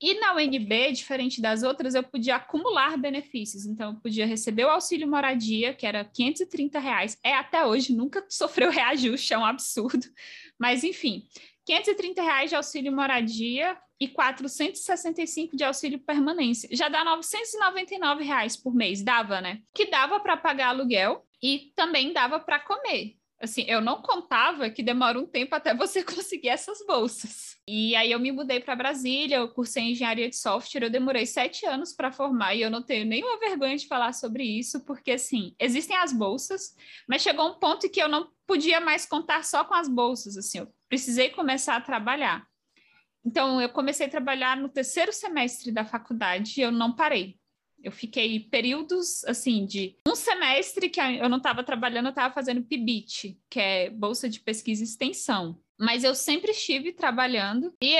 E 0.00 0.18
na 0.20 0.34
UNB, 0.34 0.92
diferente 0.92 1.40
das 1.40 1.62
outras, 1.62 1.94
eu 1.94 2.02
podia 2.02 2.36
acumular 2.36 2.96
benefícios. 2.96 3.64
Então, 3.64 3.92
eu 3.92 4.00
podia 4.00 4.26
receber 4.26 4.64
o 4.64 4.70
auxílio 4.70 5.08
moradia, 5.08 5.72
que 5.72 5.86
era 5.86 6.04
530 6.04 6.78
reais. 6.78 7.18
É 7.22 7.34
até 7.34 7.64
hoje, 7.64 7.94
nunca 7.94 8.24
sofreu 8.28 8.70
reajuste, 8.70 9.32
é 9.32 9.38
um 9.38 9.44
absurdo. 9.44 10.06
Mas, 10.58 10.84
enfim, 10.84 11.22
530 11.64 12.22
reais 12.22 12.50
de 12.50 12.56
auxílio 12.56 12.92
moradia 12.92 13.78
e 14.00 14.08
465 14.08 15.56
de 15.56 15.64
auxílio 15.64 15.98
permanência. 16.00 16.68
Já 16.72 16.88
dá 16.88 17.04
999 17.04 18.24
reais 18.24 18.56
por 18.56 18.74
mês, 18.74 19.02
dava, 19.02 19.40
né? 19.40 19.60
Que 19.74 19.86
dava 19.86 20.20
para 20.20 20.36
pagar 20.36 20.68
aluguel 20.68 21.24
e 21.42 21.72
também 21.74 22.12
dava 22.12 22.40
para 22.40 22.58
comer 22.58 23.16
assim, 23.44 23.64
eu 23.68 23.80
não 23.80 24.02
contava 24.02 24.68
que 24.70 24.82
demora 24.82 25.18
um 25.18 25.26
tempo 25.26 25.54
até 25.54 25.74
você 25.74 26.02
conseguir 26.04 26.48
essas 26.48 26.84
bolsas. 26.86 27.56
E 27.66 27.96
aí 27.96 28.12
eu 28.12 28.18
me 28.18 28.30
mudei 28.30 28.60
para 28.60 28.76
Brasília, 28.76 29.38
eu 29.38 29.48
cursei 29.48 29.84
engenharia 29.84 30.28
de 30.28 30.36
software, 30.36 30.82
eu 30.82 30.90
demorei 30.90 31.24
sete 31.24 31.64
anos 31.64 31.92
para 31.92 32.12
formar 32.12 32.54
e 32.54 32.62
eu 32.62 32.70
não 32.70 32.82
tenho 32.82 33.06
nenhuma 33.06 33.38
vergonha 33.38 33.76
de 33.76 33.86
falar 33.86 34.12
sobre 34.12 34.44
isso, 34.44 34.84
porque 34.84 35.12
assim, 35.12 35.54
existem 35.58 35.96
as 35.96 36.12
bolsas, 36.12 36.74
mas 37.08 37.22
chegou 37.22 37.48
um 37.48 37.58
ponto 37.58 37.88
que 37.88 38.02
eu 38.02 38.08
não 38.08 38.28
podia 38.46 38.80
mais 38.80 39.06
contar 39.06 39.44
só 39.44 39.64
com 39.64 39.74
as 39.74 39.88
bolsas, 39.88 40.36
assim, 40.36 40.58
eu 40.58 40.68
precisei 40.88 41.30
começar 41.30 41.76
a 41.76 41.80
trabalhar. 41.80 42.46
Então, 43.24 43.60
eu 43.60 43.70
comecei 43.70 44.06
a 44.06 44.10
trabalhar 44.10 44.56
no 44.56 44.68
terceiro 44.68 45.10
semestre 45.12 45.72
da 45.72 45.84
faculdade 45.84 46.60
e 46.60 46.62
eu 46.62 46.70
não 46.70 46.94
parei. 46.94 47.38
Eu 47.84 47.92
fiquei 47.92 48.40
períodos, 48.40 49.22
assim, 49.26 49.66
de 49.66 49.94
um 50.08 50.14
semestre 50.14 50.88
que 50.88 50.98
eu 50.98 51.28
não 51.28 51.36
estava 51.36 51.62
trabalhando, 51.62 52.06
eu 52.06 52.10
estava 52.10 52.32
fazendo 52.32 52.64
PIBIT, 52.64 53.38
que 53.50 53.60
é 53.60 53.90
Bolsa 53.90 54.28
de 54.28 54.40
Pesquisa 54.40 54.82
e 54.82 54.86
Extensão. 54.86 55.60
Mas 55.78 56.02
eu 56.02 56.14
sempre 56.14 56.52
estive 56.52 56.92
trabalhando 56.92 57.74
e 57.82 57.94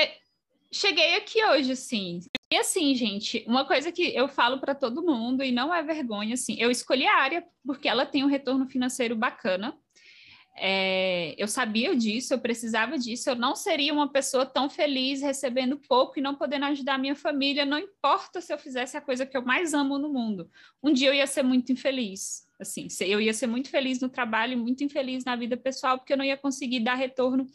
cheguei 0.73 1.17
aqui 1.17 1.45
hoje, 1.45 1.73
assim. 1.73 2.21
E 2.51 2.57
assim, 2.57 2.95
gente, 2.95 3.45
uma 3.47 3.65
coisa 3.65 3.93
que 3.93 4.15
eu 4.15 4.29
falo 4.29 4.59
para 4.59 4.75
todo 4.75 5.05
mundo 5.05 5.43
e 5.43 5.53
não 5.53 5.75
é 5.75 5.83
vergonha, 5.83 6.35
assim, 6.35 6.57
eu 6.59 6.71
escolhi 6.71 7.07
a 7.07 7.17
área 7.17 7.45
porque 7.67 7.89
ela 7.89 8.07
tem 8.07 8.25
um 8.25 8.29
retorno 8.29 8.67
financeiro 8.67 9.15
bacana. 9.15 9.77
É, 10.57 11.35
eu 11.37 11.49
sabia 11.49 11.97
disso, 11.97 12.33
eu 12.33 12.39
precisava 12.39 12.97
disso, 12.97 13.29
eu 13.29 13.35
não 13.35 13.57
seria 13.57 13.93
uma 13.93 14.13
pessoa 14.13 14.47
tão 14.47 14.71
feliz 14.71 15.21
recebendo 15.21 15.77
pouco 15.77 16.19
e 16.19 16.23
não 16.23 16.37
podendo 16.37 16.67
ajudar 16.67 16.95
a 16.95 16.99
minha 16.99 17.17
família, 17.17 17.65
não 17.65 17.79
importa 17.79 18.41
se 18.41 18.53
eu 18.53 18.59
fizesse 18.59 18.97
a 18.97 19.01
coisa 19.01 19.27
que 19.27 19.37
eu 19.37 19.45
mais 19.45 19.75
amo 19.75 19.99
no 19.99 20.13
mundo. 20.13 20.49
Um 20.81 20.93
dia 20.93 21.09
eu 21.09 21.15
ia 21.15 21.27
ser 21.27 21.43
muito 21.43 21.73
infeliz, 21.73 22.49
assim, 22.61 22.87
eu 23.01 23.21
ia 23.21 23.35
ser 23.35 23.49
muito 23.49 23.69
feliz 23.69 24.01
no 24.01 24.09
trabalho 24.09 24.53
e 24.53 24.57
muito 24.57 24.85
infeliz 24.85 25.25
na 25.25 25.35
vida 25.35 25.57
pessoal, 25.57 25.99
porque 25.99 26.13
eu 26.13 26.17
não 26.17 26.25
ia 26.25 26.37
conseguir 26.37 26.81
dar 26.81 26.95
retorno, 26.95 27.47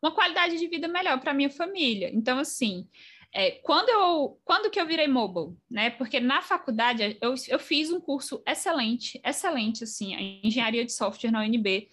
uma 0.00 0.12
qualidade 0.12 0.58
de 0.58 0.68
vida 0.68 0.86
melhor 0.86 1.18
para 1.18 1.34
minha 1.34 1.50
família. 1.50 2.08
Então, 2.14 2.38
assim, 2.38 2.86
é, 3.34 3.50
quando 3.50 3.88
eu 3.88 4.38
quando 4.44 4.70
que 4.70 4.80
eu 4.80 4.86
virei 4.86 5.08
mobile, 5.08 5.56
né? 5.68 5.90
Porque 5.90 6.20
na 6.20 6.40
faculdade 6.40 7.18
eu, 7.20 7.34
eu 7.48 7.58
fiz 7.58 7.90
um 7.90 8.00
curso 8.00 8.40
excelente, 8.46 9.20
excelente, 9.24 9.82
assim, 9.82 10.40
engenharia 10.42 10.84
de 10.84 10.92
software 10.92 11.32
na 11.32 11.40
UNB 11.40 11.88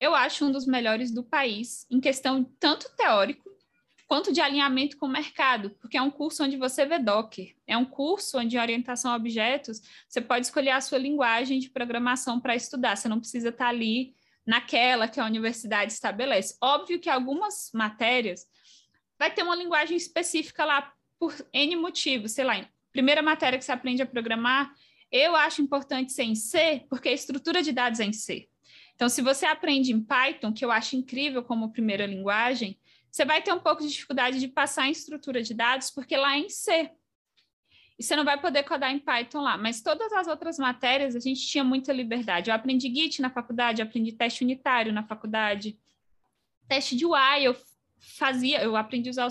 eu 0.00 0.14
acho 0.14 0.44
um 0.44 0.52
dos 0.52 0.66
melhores 0.66 1.10
do 1.10 1.24
país, 1.24 1.86
em 1.90 2.00
questão 2.00 2.44
tanto 2.58 2.88
teórico 2.96 3.48
quanto 4.08 4.32
de 4.32 4.40
alinhamento 4.40 4.96
com 4.96 5.04
o 5.04 5.10
mercado, 5.10 5.70
porque 5.78 5.98
é 5.98 6.02
um 6.02 6.10
curso 6.10 6.42
onde 6.42 6.56
você 6.56 6.86
vê 6.86 6.98
Docker, 6.98 7.54
é 7.66 7.76
um 7.76 7.84
curso 7.84 8.38
onde 8.38 8.58
orientação 8.58 9.12
a 9.12 9.16
objetos, 9.16 9.82
você 10.08 10.20
pode 10.20 10.46
escolher 10.46 10.70
a 10.70 10.80
sua 10.80 10.96
linguagem 10.96 11.58
de 11.58 11.68
programação 11.68 12.40
para 12.40 12.56
estudar, 12.56 12.96
você 12.96 13.06
não 13.06 13.20
precisa 13.20 13.50
estar 13.50 13.66
tá 13.66 13.70
ali 13.70 14.14
naquela 14.46 15.06
que 15.06 15.20
a 15.20 15.26
universidade 15.26 15.92
estabelece. 15.92 16.56
Óbvio 16.62 16.98
que 16.98 17.10
algumas 17.10 17.70
matérias 17.74 18.46
vai 19.18 19.30
ter 19.30 19.42
uma 19.42 19.54
linguagem 19.54 19.94
específica 19.94 20.64
lá 20.64 20.90
por 21.18 21.34
N 21.52 21.76
motivos, 21.76 22.32
sei 22.32 22.44
lá, 22.44 22.66
primeira 22.90 23.20
matéria 23.20 23.58
que 23.58 23.64
você 23.64 23.72
aprende 23.72 24.00
a 24.00 24.06
programar, 24.06 24.72
eu 25.12 25.36
acho 25.36 25.60
importante 25.60 26.12
ser 26.12 26.22
em 26.22 26.34
C, 26.34 26.86
porque 26.88 27.10
a 27.10 27.12
estrutura 27.12 27.62
de 27.62 27.72
dados 27.72 28.00
é 28.00 28.04
em 28.04 28.12
C. 28.12 28.48
Então, 28.98 29.08
se 29.08 29.22
você 29.22 29.46
aprende 29.46 29.92
em 29.92 30.00
Python, 30.00 30.52
que 30.52 30.64
eu 30.64 30.72
acho 30.72 30.96
incrível 30.96 31.40
como 31.44 31.70
primeira 31.70 32.04
linguagem, 32.04 32.76
você 33.08 33.24
vai 33.24 33.40
ter 33.40 33.52
um 33.52 33.60
pouco 33.60 33.80
de 33.80 33.90
dificuldade 33.90 34.40
de 34.40 34.48
passar 34.48 34.88
em 34.88 34.90
estrutura 34.90 35.40
de 35.40 35.54
dados, 35.54 35.88
porque 35.88 36.16
lá 36.16 36.34
é 36.34 36.40
em 36.40 36.48
C. 36.48 36.90
E 37.96 38.02
você 38.02 38.16
não 38.16 38.24
vai 38.24 38.40
poder 38.40 38.64
codar 38.64 38.90
em 38.90 38.98
Python 38.98 39.40
lá. 39.40 39.56
Mas 39.56 39.80
todas 39.80 40.12
as 40.12 40.26
outras 40.26 40.58
matérias 40.58 41.14
a 41.14 41.20
gente 41.20 41.46
tinha 41.46 41.62
muita 41.62 41.92
liberdade. 41.92 42.50
Eu 42.50 42.56
aprendi 42.56 42.92
Git 42.92 43.22
na 43.22 43.30
faculdade, 43.30 43.80
aprendi 43.80 44.10
teste 44.10 44.42
unitário 44.42 44.92
na 44.92 45.04
faculdade, 45.04 45.78
teste 46.66 46.96
de 46.96 47.06
UI 47.06 47.44
eu 47.44 47.56
fazia, 48.00 48.60
eu 48.60 48.74
aprendi 48.74 49.08
a 49.08 49.12
usar 49.12 49.26
o 49.26 49.30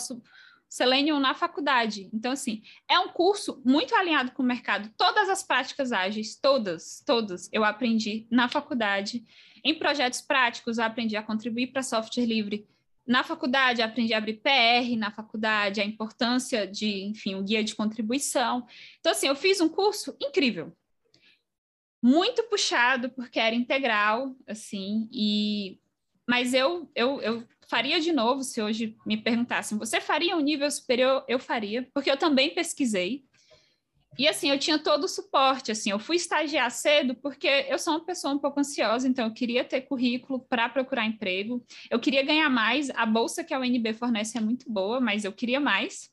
Selenium 0.69 1.19
na 1.19 1.33
faculdade. 1.33 2.09
Então, 2.13 2.31
assim, 2.31 2.61
é 2.89 2.99
um 2.99 3.09
curso 3.09 3.61
muito 3.65 3.95
alinhado 3.95 4.31
com 4.31 4.43
o 4.43 4.45
mercado. 4.45 4.91
Todas 4.97 5.29
as 5.29 5.41
práticas 5.41 5.91
ágeis, 5.91 6.35
todas, 6.35 7.01
todas, 7.05 7.49
eu 7.53 7.63
aprendi 7.63 8.27
na 8.29 8.49
faculdade. 8.49 9.23
Em 9.63 9.77
projetos 9.77 10.21
práticos, 10.21 10.77
eu 10.77 10.83
aprendi 10.83 11.15
a 11.15 11.23
contribuir 11.23 11.67
para 11.67 11.81
software 11.81 12.25
livre. 12.25 12.67
Na 13.05 13.23
faculdade, 13.23 13.81
aprendi 13.81 14.13
a 14.13 14.17
abrir 14.17 14.41
PR 14.41 14.97
na 14.97 15.09
faculdade, 15.09 15.79
a 15.79 15.85
importância 15.85 16.67
de, 16.67 17.05
enfim, 17.05 17.35
um 17.35 17.43
guia 17.43 17.63
de 17.63 17.73
contribuição. 17.73 18.67
Então, 18.99 19.13
assim, 19.13 19.27
eu 19.27 19.35
fiz 19.35 19.61
um 19.61 19.69
curso 19.69 20.17
incrível. 20.21 20.75
Muito 22.03 22.43
puxado, 22.43 23.09
porque 23.09 23.39
era 23.39 23.55
integral, 23.55 24.35
assim, 24.45 25.07
e... 25.11 25.79
Mas 26.29 26.53
eu, 26.53 26.91
eu, 26.93 27.21
eu 27.21 27.47
faria 27.69 27.99
de 27.99 28.11
novo 28.11 28.43
se 28.43 28.61
hoje 28.61 28.95
me 29.05 29.17
perguntassem, 29.17 29.77
você 29.77 29.99
faria 29.99 30.35
um 30.35 30.41
nível 30.41 30.69
superior? 30.71 31.23
Eu 31.27 31.39
faria, 31.39 31.87
porque 31.93 32.09
eu 32.09 32.17
também 32.17 32.53
pesquisei. 32.53 33.25
E 34.17 34.27
assim, 34.27 34.49
eu 34.49 34.57
tinha 34.57 34.79
todo 34.79 35.03
o 35.03 35.07
suporte, 35.07 35.71
assim, 35.71 35.91
eu 35.91 35.99
fui 35.99 36.15
estagiar 36.15 36.71
cedo 36.71 37.13
porque 37.15 37.47
eu 37.69 37.77
sou 37.77 37.93
uma 37.93 38.05
pessoa 38.05 38.33
um 38.33 38.39
pouco 38.39 38.59
ansiosa, 38.59 39.07
então 39.07 39.25
eu 39.25 39.33
queria 39.33 39.63
ter 39.63 39.81
currículo 39.81 40.39
para 40.39 40.67
procurar 40.67 41.05
emprego, 41.05 41.63
eu 41.89 41.99
queria 41.99 42.23
ganhar 42.23 42.49
mais, 42.49 42.89
a 42.91 43.05
bolsa 43.05 43.43
que 43.43 43.53
a 43.53 43.59
UNB 43.59 43.93
fornece 43.93 44.35
é 44.35 44.41
muito 44.41 44.71
boa, 44.71 44.99
mas 44.99 45.23
eu 45.23 45.31
queria 45.31 45.59
mais. 45.59 46.09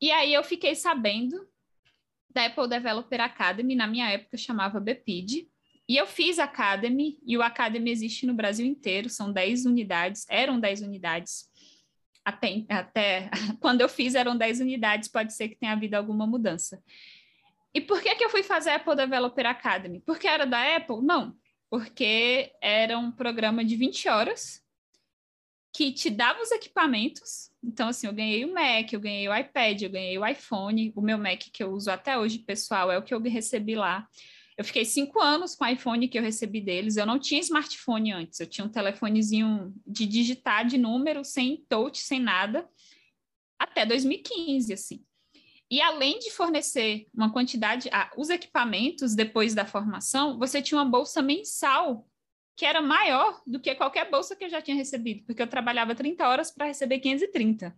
E 0.00 0.10
aí 0.10 0.34
eu 0.34 0.42
fiquei 0.42 0.74
sabendo 0.74 1.46
da 2.28 2.46
Apple 2.46 2.68
Developer 2.68 3.20
Academy, 3.20 3.76
na 3.76 3.86
minha 3.86 4.10
época 4.10 4.36
chamava 4.36 4.80
BPID, 4.80 5.48
e 5.88 5.96
eu 5.96 6.06
fiz 6.06 6.38
Academy, 6.38 7.18
e 7.24 7.36
o 7.36 7.42
Academy 7.42 7.90
existe 7.90 8.26
no 8.26 8.34
Brasil 8.34 8.66
inteiro, 8.66 9.08
são 9.08 9.32
10 9.32 9.66
unidades, 9.66 10.26
eram 10.28 10.58
10 10.58 10.82
unidades 10.82 11.48
até, 12.24 12.64
até 12.68 13.30
quando 13.60 13.80
eu 13.80 13.88
fiz 13.88 14.14
eram 14.14 14.36
10 14.36 14.60
unidades, 14.60 15.08
pode 15.08 15.32
ser 15.32 15.48
que 15.48 15.56
tenha 15.56 15.72
havido 15.72 15.96
alguma 15.96 16.26
mudança. 16.26 16.82
E 17.72 17.80
por 17.80 18.02
que, 18.02 18.14
que 18.16 18.24
eu 18.24 18.30
fui 18.30 18.42
fazer 18.42 18.70
a 18.70 18.76
Apple 18.76 18.96
Developer 18.96 19.46
Academy? 19.46 20.00
Porque 20.00 20.26
era 20.26 20.44
da 20.44 20.76
Apple? 20.76 21.02
Não, 21.02 21.36
porque 21.70 22.52
era 22.60 22.98
um 22.98 23.12
programa 23.12 23.64
de 23.64 23.76
20 23.76 24.08
horas 24.08 24.64
que 25.72 25.92
te 25.92 26.08
dava 26.08 26.40
os 26.40 26.50
equipamentos. 26.50 27.50
Então, 27.62 27.88
assim, 27.88 28.06
eu 28.06 28.12
ganhei 28.14 28.44
o 28.46 28.54
Mac, 28.54 28.90
eu 28.90 28.98
ganhei 28.98 29.28
o 29.28 29.36
iPad, 29.36 29.82
eu 29.82 29.90
ganhei 29.90 30.18
o 30.18 30.26
iPhone. 30.26 30.90
O 30.96 31.02
meu 31.02 31.18
Mac 31.18 31.38
que 31.52 31.62
eu 31.62 31.70
uso 31.70 31.90
até 31.90 32.16
hoje, 32.16 32.38
pessoal, 32.38 32.90
é 32.90 32.96
o 32.96 33.02
que 33.02 33.12
eu 33.12 33.20
recebi 33.20 33.74
lá. 33.74 34.08
Eu 34.56 34.64
fiquei 34.64 34.84
cinco 34.84 35.20
anos 35.20 35.54
com 35.54 35.64
o 35.64 35.68
iPhone 35.68 36.08
que 36.08 36.18
eu 36.18 36.22
recebi 36.22 36.60
deles. 36.60 36.96
Eu 36.96 37.04
não 37.04 37.18
tinha 37.18 37.40
smartphone 37.40 38.12
antes, 38.12 38.40
eu 38.40 38.46
tinha 38.46 38.64
um 38.64 38.70
telefonezinho 38.70 39.74
de 39.86 40.06
digitar 40.06 40.66
de 40.66 40.78
número, 40.78 41.24
sem 41.24 41.64
touch, 41.68 41.98
sem 41.98 42.20
nada, 42.20 42.66
até 43.58 43.84
2015, 43.84 44.72
assim. 44.72 45.04
E 45.70 45.80
além 45.80 46.18
de 46.20 46.30
fornecer 46.30 47.06
uma 47.12 47.32
quantidade, 47.32 47.90
ah, 47.92 48.10
os 48.16 48.30
equipamentos 48.30 49.14
depois 49.14 49.54
da 49.54 49.66
formação, 49.66 50.38
você 50.38 50.62
tinha 50.62 50.80
uma 50.80 50.88
bolsa 50.88 51.20
mensal 51.20 52.08
que 52.56 52.64
era 52.64 52.80
maior 52.80 53.42
do 53.46 53.60
que 53.60 53.74
qualquer 53.74 54.10
bolsa 54.10 54.34
que 54.34 54.44
eu 54.44 54.48
já 54.48 54.62
tinha 54.62 54.76
recebido, 54.76 55.24
porque 55.26 55.42
eu 55.42 55.46
trabalhava 55.46 55.94
30 55.94 56.26
horas 56.26 56.50
para 56.50 56.66
receber 56.66 57.00
530. 57.00 57.76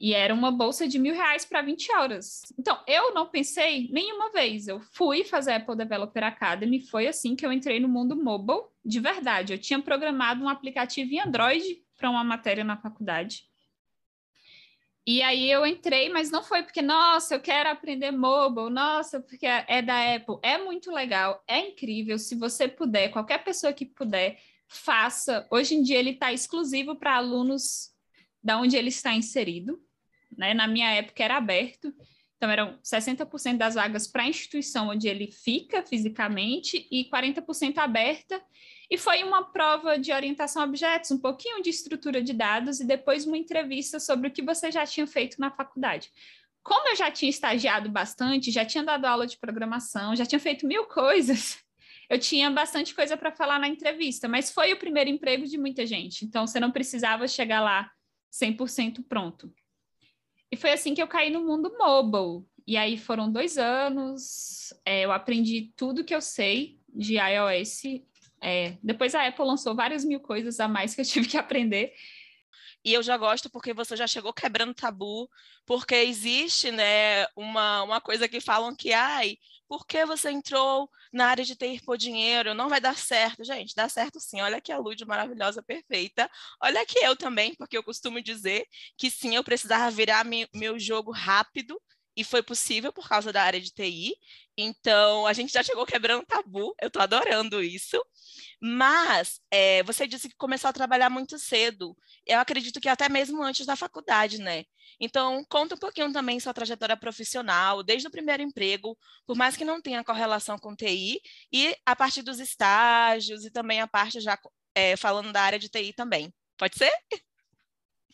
E 0.00 0.14
era 0.14 0.32
uma 0.32 0.50
bolsa 0.50 0.88
de 0.88 0.98
mil 0.98 1.14
reais 1.14 1.44
para 1.44 1.60
20 1.60 1.92
horas. 1.92 2.40
Então, 2.58 2.82
eu 2.86 3.12
não 3.12 3.26
pensei 3.26 3.86
nenhuma 3.92 4.32
vez. 4.32 4.66
Eu 4.66 4.80
fui 4.80 5.24
fazer 5.24 5.52
a 5.52 5.56
Apple 5.56 5.76
Developer 5.76 6.24
Academy. 6.24 6.80
Foi 6.80 7.06
assim 7.06 7.36
que 7.36 7.44
eu 7.44 7.52
entrei 7.52 7.78
no 7.78 7.88
mundo 7.88 8.16
mobile, 8.16 8.62
de 8.82 8.98
verdade. 8.98 9.52
Eu 9.52 9.58
tinha 9.58 9.78
programado 9.78 10.42
um 10.42 10.48
aplicativo 10.48 11.12
em 11.12 11.20
Android 11.20 11.84
para 11.98 12.08
uma 12.08 12.24
matéria 12.24 12.64
na 12.64 12.78
faculdade. 12.78 13.42
E 15.06 15.20
aí 15.20 15.50
eu 15.50 15.66
entrei, 15.66 16.08
mas 16.08 16.30
não 16.30 16.42
foi 16.42 16.62
porque, 16.62 16.80
nossa, 16.80 17.34
eu 17.34 17.40
quero 17.40 17.68
aprender 17.68 18.10
mobile, 18.10 18.70
nossa, 18.70 19.20
porque 19.20 19.46
é 19.46 19.82
da 19.82 20.14
Apple. 20.14 20.38
É 20.42 20.56
muito 20.56 20.90
legal, 20.90 21.44
é 21.46 21.58
incrível. 21.68 22.18
Se 22.18 22.34
você 22.34 22.66
puder, 22.66 23.10
qualquer 23.10 23.44
pessoa 23.44 23.72
que 23.72 23.84
puder, 23.84 24.40
faça. 24.66 25.46
Hoje 25.50 25.74
em 25.74 25.82
dia 25.82 25.98
ele 25.98 26.10
está 26.10 26.32
exclusivo 26.32 26.96
para 26.96 27.16
alunos 27.16 27.90
da 28.42 28.58
onde 28.58 28.76
ele 28.76 28.88
está 28.88 29.12
inserido 29.12 29.78
né? 30.36 30.54
Na 30.54 30.66
minha 30.66 30.90
época 30.90 31.22
era 31.22 31.36
aberto, 31.36 31.92
então 32.36 32.50
eram 32.50 32.78
60% 32.82 33.58
das 33.58 33.74
vagas 33.74 34.06
para 34.06 34.22
a 34.22 34.28
instituição 34.28 34.88
onde 34.88 35.06
ele 35.06 35.30
fica 35.30 35.82
fisicamente 35.82 36.88
e 36.90 37.04
40% 37.04 37.76
aberta. 37.76 38.42
E 38.90 38.96
foi 38.96 39.22
uma 39.22 39.44
prova 39.44 39.98
de 39.98 40.10
orientação 40.10 40.62
a 40.62 40.64
objetos, 40.64 41.10
um 41.10 41.18
pouquinho 41.18 41.62
de 41.62 41.68
estrutura 41.68 42.22
de 42.22 42.32
dados 42.32 42.80
e 42.80 42.86
depois 42.86 43.26
uma 43.26 43.36
entrevista 43.36 44.00
sobre 44.00 44.28
o 44.28 44.30
que 44.30 44.42
você 44.42 44.72
já 44.72 44.86
tinha 44.86 45.06
feito 45.06 45.38
na 45.38 45.50
faculdade. 45.50 46.10
Como 46.62 46.88
eu 46.88 46.96
já 46.96 47.10
tinha 47.10 47.28
estagiado 47.28 47.90
bastante, 47.90 48.50
já 48.50 48.64
tinha 48.64 48.84
dado 48.84 49.04
aula 49.04 49.26
de 49.26 49.38
programação, 49.38 50.16
já 50.16 50.24
tinha 50.24 50.40
feito 50.40 50.66
mil 50.66 50.84
coisas, 50.86 51.58
eu 52.08 52.18
tinha 52.18 52.50
bastante 52.50 52.94
coisa 52.94 53.16
para 53.16 53.30
falar 53.30 53.58
na 53.58 53.68
entrevista, 53.68 54.26
mas 54.26 54.50
foi 54.50 54.72
o 54.72 54.78
primeiro 54.78 55.10
emprego 55.10 55.46
de 55.46 55.56
muita 55.56 55.86
gente, 55.86 56.24
então 56.24 56.46
você 56.46 56.58
não 56.58 56.70
precisava 56.70 57.28
chegar 57.28 57.60
lá 57.60 57.90
100% 58.32 59.04
pronto. 59.08 59.52
E 60.52 60.56
foi 60.56 60.72
assim 60.72 60.94
que 60.94 61.02
eu 61.02 61.08
caí 61.08 61.30
no 61.30 61.44
mundo 61.44 61.72
mobile. 61.78 62.44
E 62.66 62.76
aí 62.76 62.96
foram 62.96 63.30
dois 63.30 63.58
anos, 63.58 64.72
é, 64.84 65.04
eu 65.04 65.12
aprendi 65.12 65.72
tudo 65.76 66.04
que 66.04 66.14
eu 66.14 66.20
sei 66.20 66.78
de 66.88 67.16
iOS. 67.16 67.82
É, 68.42 68.76
depois 68.82 69.14
a 69.14 69.26
Apple 69.26 69.44
lançou 69.44 69.74
várias 69.74 70.04
mil 70.04 70.20
coisas 70.20 70.60
a 70.60 70.68
mais 70.68 70.94
que 70.94 71.00
eu 71.00 71.04
tive 71.06 71.28
que 71.28 71.36
aprender. 71.36 71.92
E 72.84 72.94
eu 72.94 73.02
já 73.02 73.16
gosto 73.16 73.50
porque 73.50 73.74
você 73.74 73.94
já 73.96 74.06
chegou 74.06 74.32
quebrando 74.32 74.74
tabu, 74.74 75.28
porque 75.66 75.94
existe, 75.94 76.70
né, 76.70 77.26
uma, 77.36 77.82
uma 77.82 78.00
coisa 78.00 78.26
que 78.26 78.40
falam 78.40 78.74
que, 78.74 78.92
ai, 78.92 79.36
por 79.70 79.86
que 79.86 80.04
você 80.04 80.30
entrou 80.32 80.90
na 81.12 81.28
área 81.28 81.44
de 81.44 81.54
TI 81.54 81.80
por 81.80 81.96
dinheiro? 81.96 82.54
Não 82.54 82.68
vai 82.68 82.80
dar 82.80 82.96
certo. 82.98 83.44
Gente, 83.44 83.72
dá 83.72 83.88
certo 83.88 84.18
sim. 84.18 84.40
Olha 84.40 84.60
que 84.60 84.72
a 84.72 84.78
Lud 84.78 85.04
maravilhosa, 85.06 85.62
perfeita. 85.62 86.28
Olha 86.60 86.84
que 86.84 86.98
eu 86.98 87.16
também, 87.16 87.54
porque 87.54 87.78
eu 87.78 87.84
costumo 87.84 88.20
dizer 88.20 88.66
que 88.98 89.08
sim, 89.10 89.36
eu 89.36 89.44
precisava 89.44 89.88
virar 89.92 90.24
meu 90.52 90.76
jogo 90.78 91.12
rápido 91.12 91.80
e 92.16 92.24
foi 92.24 92.42
possível 92.42 92.92
por 92.92 93.08
causa 93.08 93.32
da 93.32 93.42
área 93.42 93.60
de 93.60 93.72
TI. 93.72 94.14
Então, 94.56 95.26
a 95.26 95.32
gente 95.32 95.52
já 95.52 95.62
chegou 95.62 95.86
quebrando 95.86 96.26
tabu, 96.26 96.74
eu 96.80 96.88
estou 96.88 97.00
adorando 97.00 97.62
isso. 97.62 98.02
Mas 98.60 99.40
é, 99.50 99.82
você 99.84 100.06
disse 100.06 100.28
que 100.28 100.36
começou 100.36 100.68
a 100.68 100.72
trabalhar 100.72 101.08
muito 101.08 101.38
cedo. 101.38 101.96
Eu 102.26 102.38
acredito 102.38 102.80
que 102.80 102.88
até 102.88 103.08
mesmo 103.08 103.42
antes 103.42 103.64
da 103.64 103.76
faculdade, 103.76 104.38
né? 104.38 104.64
Então, 105.00 105.44
conta 105.48 105.74
um 105.74 105.78
pouquinho 105.78 106.12
também 106.12 106.38
sua 106.38 106.52
trajetória 106.52 106.96
profissional, 106.96 107.82
desde 107.82 108.06
o 108.06 108.10
primeiro 108.10 108.42
emprego, 108.42 108.98
por 109.26 109.36
mais 109.36 109.56
que 109.56 109.64
não 109.64 109.80
tenha 109.80 110.04
correlação 110.04 110.58
com 110.58 110.76
TI, 110.76 111.22
e 111.50 111.74
a 111.86 111.96
partir 111.96 112.22
dos 112.22 112.38
estágios 112.38 113.44
e 113.46 113.50
também 113.50 113.80
a 113.80 113.88
parte 113.88 114.20
já 114.20 114.38
é, 114.74 114.96
falando 114.96 115.32
da 115.32 115.40
área 115.40 115.58
de 115.58 115.70
TI 115.70 115.94
também. 115.94 116.32
Pode 116.58 116.76
ser? 116.76 116.92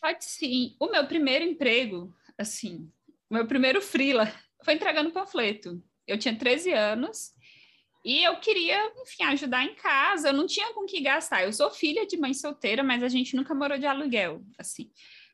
Pode 0.01 0.25
sim. 0.25 0.77
O 0.79 0.87
meu 0.87 1.07
primeiro 1.09 1.45
emprego, 1.45 2.15
assim, 2.39 2.89
meu 3.31 3.47
primeiro 3.47 3.81
freela 3.81 4.33
foi 4.65 4.75
entregando 4.75 5.11
panfleto. 5.11 5.83
Eu 6.07 6.19
tinha 6.19 6.37
13 6.37 6.73
anos 6.73 7.33
e 8.05 8.23
eu 8.23 8.37
queria, 8.39 8.93
enfim, 9.03 9.25
ajudar 9.25 9.65
em 9.65 9.75
casa. 9.75 10.29
Eu 10.29 10.33
não 10.33 10.47
tinha 10.47 10.73
com 10.73 10.87
que 10.87 11.01
gastar. 11.01 11.43
Eu 11.43 11.53
sou 11.53 11.71
filha 11.71 12.07
de 12.07 12.17
mãe 12.17 12.33
solteira, 12.33 12.83
mas 12.83 13.03
a 13.03 13.09
gente 13.09 13.35
nunca 13.35 13.55
morou 13.55 13.77
de 13.77 13.87
aluguel, 13.87 14.45
assim. 14.59 14.91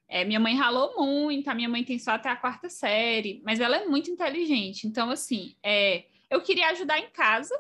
É, 0.09 0.25
minha 0.25 0.41
mãe 0.41 0.55
ralou 0.55 0.95
muito, 0.97 1.49
a 1.49 1.55
minha 1.55 1.69
mãe 1.69 1.85
tem 1.85 1.99
só 1.99 2.13
até 2.13 2.29
a 2.29 2.37
quarta 2.37 2.69
série, 2.69 3.43
mas 3.45 3.61
ela 3.61 3.77
é 3.77 3.87
muito 3.87 4.11
inteligente. 4.11 4.87
Então, 4.87 5.11
assim, 5.11 5.57
é, 5.63 6.05
eu 6.31 6.41
queria 6.41 6.69
ajudar 6.69 6.99
em 6.99 7.11
casa. 7.11 7.55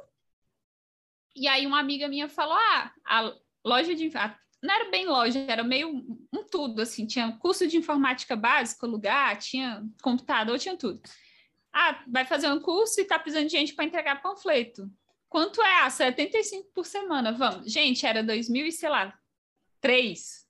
E 1.36 1.46
aí 1.48 1.66
uma 1.66 1.78
amiga 1.78 2.08
minha 2.08 2.28
falou: 2.28 2.54
ah, 2.54 2.92
a 3.04 3.34
loja 3.64 3.94
de. 3.94 4.10
A, 4.16 4.38
não 4.62 4.74
era 4.74 4.90
bem 4.90 5.06
loja, 5.06 5.44
era 5.48 5.64
meio 5.64 5.90
um 6.32 6.44
tudo, 6.44 6.82
assim, 6.82 7.06
tinha 7.06 7.36
curso 7.38 7.66
de 7.66 7.76
informática 7.76 8.36
básico, 8.36 8.86
lugar, 8.86 9.36
tinha 9.38 9.84
computador, 10.00 10.58
tinha 10.58 10.76
tudo. 10.76 11.00
Ah, 11.72 12.04
vai 12.06 12.24
fazer 12.24 12.48
um 12.48 12.60
curso 12.60 13.00
e 13.00 13.04
tá 13.04 13.18
precisando 13.18 13.46
de 13.46 13.52
gente 13.52 13.74
para 13.74 13.84
entregar 13.84 14.22
panfleto. 14.22 14.88
Quanto 15.28 15.60
é? 15.62 15.80
Ah, 15.80 15.90
75 15.90 16.70
por 16.74 16.86
semana, 16.86 17.32
vamos. 17.32 17.72
Gente, 17.72 18.06
era 18.06 18.22
2000 18.22 18.66
e 18.66 18.72
sei 18.72 18.88
lá, 18.88 19.18
3. 19.80 20.46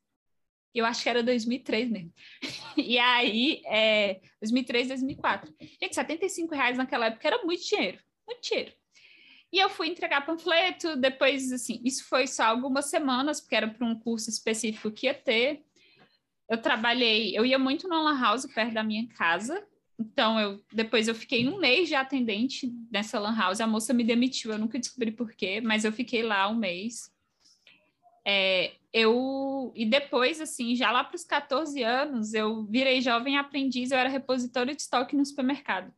Eu 0.74 0.84
acho 0.84 1.02
que 1.02 1.08
era 1.08 1.22
2003 1.22 1.90
mesmo. 1.90 2.12
E 2.76 2.98
aí, 2.98 3.62
é, 3.66 4.20
2003, 4.40 4.88
2004. 4.88 5.54
Gente, 5.80 5.94
75 5.94 6.54
reais 6.54 6.76
naquela 6.76 7.06
época 7.06 7.28
era 7.28 7.44
muito 7.44 7.62
dinheiro, 7.64 7.98
muito 8.26 8.42
dinheiro. 8.42 8.74
E 9.52 9.58
eu 9.58 9.68
fui 9.68 9.88
entregar 9.88 10.24
panfleto, 10.24 10.96
depois, 10.96 11.52
assim, 11.52 11.80
isso 11.84 12.04
foi 12.06 12.26
só 12.26 12.44
algumas 12.44 12.86
semanas, 12.86 13.40
porque 13.40 13.54
era 13.54 13.68
para 13.68 13.86
um 13.86 13.94
curso 13.94 14.30
específico 14.30 14.90
que 14.90 15.06
ia 15.06 15.14
ter. 15.14 15.62
Eu 16.48 16.58
trabalhei, 16.60 17.36
eu 17.36 17.44
ia 17.44 17.58
muito 17.58 17.86
no 17.86 18.02
Lan 18.02 18.18
House 18.18 18.46
perto 18.46 18.72
da 18.72 18.82
minha 18.82 19.06
casa, 19.08 19.62
então, 20.02 20.40
eu, 20.40 20.60
depois 20.72 21.06
eu 21.06 21.14
fiquei 21.14 21.48
um 21.48 21.58
mês 21.58 21.88
de 21.88 21.94
atendente 21.94 22.72
nessa 22.90 23.20
lan 23.20 23.36
house. 23.36 23.60
A 23.60 23.66
moça 23.66 23.94
me 23.94 24.02
demitiu, 24.02 24.50
eu 24.50 24.58
nunca 24.58 24.78
descobri 24.78 25.12
por 25.12 25.32
quê, 25.32 25.60
mas 25.60 25.84
eu 25.84 25.92
fiquei 25.92 26.22
lá 26.22 26.48
um 26.48 26.56
mês. 26.56 27.12
É, 28.26 28.72
eu 28.92 29.72
e 29.76 29.86
depois, 29.86 30.40
assim, 30.40 30.74
já 30.74 30.90
lá 30.90 31.04
para 31.04 31.16
os 31.16 31.24
14 31.24 31.82
anos, 31.82 32.34
eu 32.34 32.64
virei 32.64 33.00
jovem 33.00 33.38
aprendiz, 33.38 33.90
eu 33.90 33.98
era 33.98 34.08
repositório 34.08 34.74
de 34.74 34.82
estoque 34.82 35.16
no 35.16 35.24
supermercado. 35.24 35.92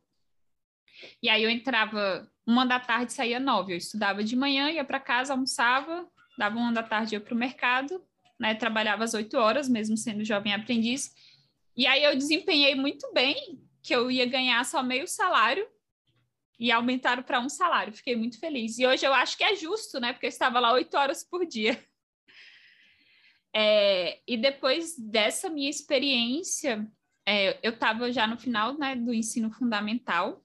E 1.21 1.27
aí 1.27 1.43
eu 1.43 1.49
entrava 1.49 2.29
uma 2.45 2.65
da 2.65 2.79
tarde, 2.79 3.13
saía 3.13 3.39
nove. 3.39 3.73
Eu 3.73 3.77
estudava 3.77 4.23
de 4.23 4.35
manhã, 4.35 4.69
ia 4.69 4.83
para 4.83 4.99
casa, 4.99 5.33
almoçava, 5.33 6.07
dava 6.37 6.57
uma 6.57 6.71
da 6.71 6.83
tarde, 6.83 7.15
ia 7.15 7.21
para 7.21 7.33
o 7.33 7.37
mercado, 7.37 8.03
né? 8.39 8.53
Trabalhava 8.53 9.03
às 9.03 9.13
oito 9.13 9.37
horas, 9.37 9.67
mesmo 9.67 9.97
sendo 9.97 10.23
jovem 10.23 10.53
aprendiz. 10.53 11.11
E 11.75 11.87
aí 11.87 12.03
eu 12.03 12.15
desempenhei 12.15 12.75
muito 12.75 13.11
bem 13.13 13.61
que 13.81 13.95
eu 13.95 14.09
ia 14.09 14.25
ganhar 14.25 14.63
só 14.65 14.81
meio 14.81 15.07
salário 15.07 15.67
e 16.59 16.71
aumentaram 16.71 17.23
para 17.23 17.39
um 17.39 17.49
salário. 17.49 17.93
Fiquei 17.93 18.15
muito 18.15 18.39
feliz. 18.39 18.77
E 18.79 18.87
hoje 18.87 19.05
eu 19.05 19.13
acho 19.13 19.37
que 19.37 19.43
é 19.43 19.55
justo, 19.55 19.99
né? 19.99 20.13
Porque 20.13 20.25
eu 20.25 20.29
estava 20.29 20.59
lá 20.59 20.73
oito 20.73 20.95
horas 20.97 21.23
por 21.23 21.45
dia. 21.45 21.79
É, 23.57 24.19
e 24.27 24.35
depois 24.35 24.97
dessa 24.99 25.49
minha 25.49 25.69
experiência, 25.69 26.85
é, 27.25 27.57
eu 27.63 27.71
estava 27.71 28.11
já 28.11 28.27
no 28.27 28.37
final 28.37 28.77
né, 28.77 28.97
do 28.97 29.13
ensino 29.13 29.49
fundamental. 29.49 30.44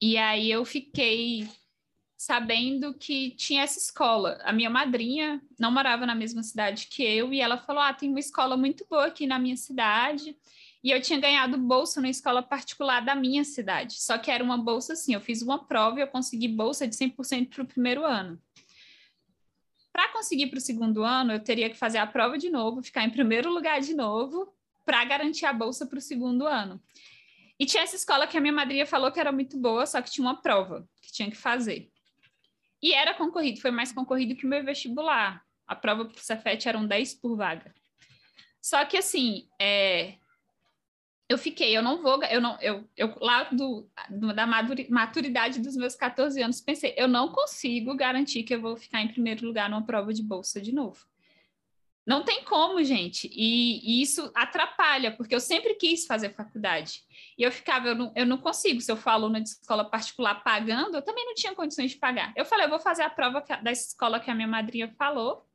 E 0.00 0.16
aí 0.16 0.50
eu 0.50 0.64
fiquei 0.64 1.46
sabendo 2.16 2.94
que 2.94 3.30
tinha 3.32 3.62
essa 3.62 3.78
escola. 3.78 4.38
A 4.42 4.52
minha 4.52 4.70
madrinha 4.70 5.42
não 5.58 5.70
morava 5.70 6.04
na 6.06 6.14
mesma 6.14 6.42
cidade 6.42 6.86
que 6.86 7.02
eu, 7.02 7.32
e 7.32 7.40
ela 7.40 7.58
falou: 7.58 7.82
Ah, 7.82 7.92
tem 7.92 8.08
uma 8.08 8.20
escola 8.20 8.56
muito 8.56 8.86
boa 8.88 9.06
aqui 9.06 9.26
na 9.26 9.38
minha 9.38 9.56
cidade. 9.56 10.36
E 10.82 10.90
eu 10.90 11.00
tinha 11.00 11.20
ganhado 11.20 11.58
bolsa 11.58 12.00
na 12.00 12.08
escola 12.08 12.42
particular 12.42 13.00
da 13.00 13.14
minha 13.14 13.44
cidade. 13.44 14.00
Só 14.00 14.16
que 14.16 14.30
era 14.30 14.42
uma 14.42 14.56
bolsa 14.56 14.94
assim, 14.94 15.12
eu 15.12 15.20
fiz 15.20 15.42
uma 15.42 15.66
prova 15.66 15.98
e 15.98 16.02
eu 16.02 16.08
consegui 16.08 16.48
bolsa 16.48 16.88
de 16.88 16.96
100% 16.96 17.50
para 17.50 17.62
o 17.62 17.66
primeiro 17.66 18.04
ano. 18.04 18.40
Para 19.92 20.08
conseguir 20.12 20.46
para 20.46 20.58
o 20.58 20.62
segundo 20.62 21.04
ano, 21.04 21.32
eu 21.32 21.40
teria 21.40 21.68
que 21.68 21.76
fazer 21.76 21.98
a 21.98 22.06
prova 22.06 22.38
de 22.38 22.48
novo, 22.48 22.82
ficar 22.82 23.04
em 23.04 23.10
primeiro 23.10 23.50
lugar 23.50 23.80
de 23.80 23.92
novo, 23.92 24.54
para 24.84 25.04
garantir 25.04 25.44
a 25.44 25.52
bolsa 25.52 25.84
para 25.84 25.98
o 25.98 26.02
segundo 26.02 26.46
ano. 26.46 26.80
E 27.60 27.66
tinha 27.66 27.82
essa 27.82 27.94
escola 27.94 28.26
que 28.26 28.38
a 28.38 28.40
minha 28.40 28.54
madrinha 28.54 28.86
falou 28.86 29.12
que 29.12 29.20
era 29.20 29.30
muito 29.30 29.58
boa, 29.58 29.84
só 29.84 30.00
que 30.00 30.10
tinha 30.10 30.26
uma 30.26 30.40
prova 30.40 30.88
que 31.02 31.12
tinha 31.12 31.30
que 31.30 31.36
fazer. 31.36 31.90
E 32.82 32.94
era 32.94 33.12
concorrido, 33.12 33.60
foi 33.60 33.70
mais 33.70 33.92
concorrido 33.92 34.34
que 34.34 34.46
o 34.46 34.48
meu 34.48 34.64
vestibular. 34.64 35.44
A 35.66 35.76
prova 35.76 36.06
para 36.06 36.16
o 36.16 36.20
Cefet 36.20 36.66
eram 36.66 36.86
10 36.86 37.16
por 37.16 37.36
vaga. 37.36 37.74
Só 38.62 38.82
que, 38.86 38.96
assim, 38.96 39.46
é, 39.60 40.14
eu 41.28 41.36
fiquei, 41.36 41.76
eu 41.76 41.82
não 41.82 42.00
vou, 42.00 42.24
eu 42.24 42.40
não, 42.40 42.58
eu, 42.62 42.88
eu 42.96 43.14
lá 43.20 43.44
do, 43.44 43.86
do, 44.08 44.34
da 44.34 44.46
maturidade 44.88 45.60
dos 45.60 45.76
meus 45.76 45.94
14 45.94 46.42
anos, 46.42 46.62
pensei, 46.62 46.94
eu 46.96 47.06
não 47.06 47.28
consigo 47.28 47.94
garantir 47.94 48.42
que 48.42 48.54
eu 48.54 48.60
vou 48.62 48.74
ficar 48.74 49.02
em 49.02 49.08
primeiro 49.08 49.46
lugar 49.46 49.68
numa 49.68 49.84
prova 49.84 50.14
de 50.14 50.22
bolsa 50.22 50.62
de 50.62 50.72
novo. 50.72 51.06
Não 52.10 52.24
tem 52.24 52.42
como, 52.42 52.82
gente, 52.82 53.30
e, 53.32 53.78
e 53.88 54.02
isso 54.02 54.32
atrapalha, 54.34 55.12
porque 55.12 55.32
eu 55.32 55.38
sempre 55.38 55.74
quis 55.74 56.06
fazer 56.06 56.30
faculdade, 56.30 57.04
e 57.38 57.42
eu 57.44 57.52
ficava, 57.52 57.86
eu 57.86 57.94
não, 57.94 58.12
eu 58.16 58.26
não 58.26 58.36
consigo, 58.36 58.80
se 58.80 58.90
eu 58.90 58.96
for 58.96 59.10
aluna 59.10 59.40
de 59.40 59.50
escola 59.50 59.88
particular 59.88 60.42
pagando, 60.42 60.96
eu 60.96 61.02
também 61.02 61.24
não 61.24 61.36
tinha 61.36 61.54
condições 61.54 61.92
de 61.92 61.98
pagar. 61.98 62.32
Eu 62.34 62.44
falei, 62.44 62.66
eu 62.66 62.70
vou 62.70 62.80
fazer 62.80 63.04
a 63.04 63.10
prova 63.10 63.44
da 63.62 63.70
escola 63.70 64.18
que 64.18 64.28
a 64.28 64.34
minha 64.34 64.48
madrinha 64.48 64.92
falou, 64.98 65.46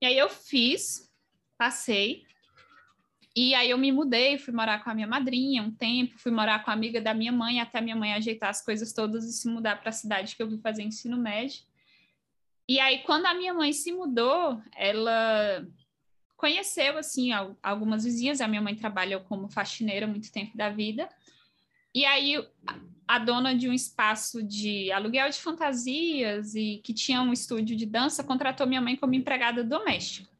e 0.00 0.06
aí 0.06 0.16
eu 0.16 0.28
fiz, 0.28 1.12
passei, 1.58 2.22
e 3.34 3.52
aí 3.52 3.70
eu 3.70 3.78
me 3.78 3.90
mudei, 3.90 4.38
fui 4.38 4.54
morar 4.54 4.84
com 4.84 4.90
a 4.90 4.94
minha 4.94 5.08
madrinha 5.08 5.60
um 5.60 5.72
tempo, 5.72 6.20
fui 6.20 6.30
morar 6.30 6.62
com 6.64 6.70
a 6.70 6.72
amiga 6.72 7.00
da 7.00 7.12
minha 7.12 7.32
mãe, 7.32 7.60
até 7.60 7.78
a 7.78 7.82
minha 7.82 7.96
mãe 7.96 8.14
ajeitar 8.14 8.50
as 8.50 8.64
coisas 8.64 8.92
todas 8.92 9.24
e 9.24 9.32
se 9.32 9.48
mudar 9.48 9.80
para 9.80 9.88
a 9.88 9.92
cidade 9.92 10.36
que 10.36 10.42
eu 10.42 10.48
vim 10.48 10.60
fazer 10.60 10.84
ensino 10.84 11.16
médio. 11.16 11.67
E 12.68 12.78
aí, 12.78 12.98
quando 12.98 13.24
a 13.24 13.34
minha 13.34 13.54
mãe 13.54 13.72
se 13.72 13.90
mudou, 13.90 14.60
ela 14.76 15.66
conheceu, 16.36 16.98
assim, 16.98 17.30
algumas 17.62 18.04
vizinhas. 18.04 18.42
A 18.42 18.48
minha 18.48 18.60
mãe 18.60 18.74
trabalha 18.74 19.18
como 19.20 19.48
faxineira 19.48 20.06
muito 20.06 20.30
tempo 20.30 20.54
da 20.54 20.68
vida. 20.68 21.08
E 21.94 22.04
aí, 22.04 22.34
a 23.08 23.18
dona 23.18 23.56
de 23.56 23.70
um 23.70 23.72
espaço 23.72 24.42
de 24.42 24.92
aluguel 24.92 25.30
de 25.30 25.40
fantasias 25.40 26.54
e 26.54 26.82
que 26.84 26.92
tinha 26.92 27.22
um 27.22 27.32
estúdio 27.32 27.74
de 27.74 27.86
dança 27.86 28.22
contratou 28.22 28.66
minha 28.66 28.82
mãe 28.82 28.96
como 28.96 29.14
empregada 29.14 29.64
doméstica. 29.64 30.30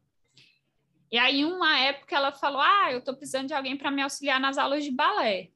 E 1.11 1.17
aí, 1.17 1.47
uma 1.47 1.79
época, 1.79 2.15
ela 2.15 2.31
falou: 2.31 2.61
Ah, 2.61 2.93
eu 2.93 2.99
estou 2.99 3.17
precisando 3.17 3.49
de 3.49 3.55
alguém 3.55 3.75
para 3.75 3.91
me 3.91 4.03
auxiliar 4.03 4.39
nas 4.39 4.59
aulas 4.59 4.85
de 4.85 4.91
balé. 4.91 5.51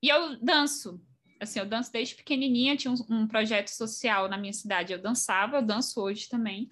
E 0.00 0.08
eu 0.08 0.36
danço. 0.40 1.04
Assim, 1.42 1.58
eu 1.58 1.66
danço 1.66 1.92
desde 1.92 2.14
pequenininha, 2.14 2.76
tinha 2.76 2.92
um, 2.92 2.96
um 3.10 3.26
projeto 3.26 3.68
social 3.68 4.28
na 4.28 4.38
minha 4.38 4.52
cidade, 4.52 4.92
eu 4.92 4.98
dançava, 4.98 5.56
eu 5.56 5.62
danço 5.62 6.00
hoje 6.00 6.28
também. 6.28 6.70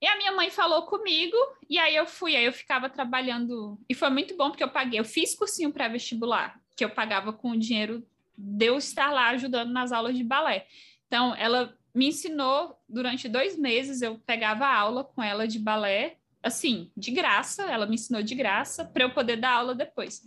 E 0.00 0.06
a 0.06 0.16
minha 0.16 0.32
mãe 0.32 0.50
falou 0.50 0.82
comigo, 0.86 1.36
e 1.70 1.78
aí 1.78 1.94
eu 1.94 2.06
fui, 2.06 2.34
aí 2.34 2.44
eu 2.44 2.52
ficava 2.52 2.90
trabalhando, 2.90 3.78
e 3.88 3.94
foi 3.94 4.10
muito 4.10 4.36
bom 4.36 4.50
porque 4.50 4.64
eu 4.64 4.70
paguei, 4.70 4.98
eu 4.98 5.04
fiz 5.04 5.34
cursinho 5.34 5.72
pré-vestibular, 5.72 6.60
que 6.76 6.84
eu 6.84 6.90
pagava 6.90 7.32
com 7.32 7.50
o 7.50 7.58
dinheiro 7.58 8.04
de 8.36 8.66
eu 8.66 8.78
estar 8.78 9.12
lá 9.12 9.28
ajudando 9.30 9.72
nas 9.72 9.92
aulas 9.92 10.16
de 10.16 10.24
balé. 10.24 10.66
Então, 11.06 11.34
ela 11.36 11.76
me 11.94 12.08
ensinou 12.08 12.76
durante 12.88 13.28
dois 13.28 13.56
meses, 13.56 14.02
eu 14.02 14.18
pegava 14.18 14.66
aula 14.66 15.04
com 15.04 15.22
ela 15.22 15.46
de 15.46 15.58
balé, 15.58 16.16
assim, 16.42 16.90
de 16.96 17.12
graça, 17.12 17.62
ela 17.64 17.86
me 17.86 17.94
ensinou 17.94 18.22
de 18.22 18.34
graça 18.34 18.84
para 18.84 19.04
eu 19.04 19.10
poder 19.10 19.36
dar 19.36 19.52
aula 19.52 19.74
depois. 19.74 20.22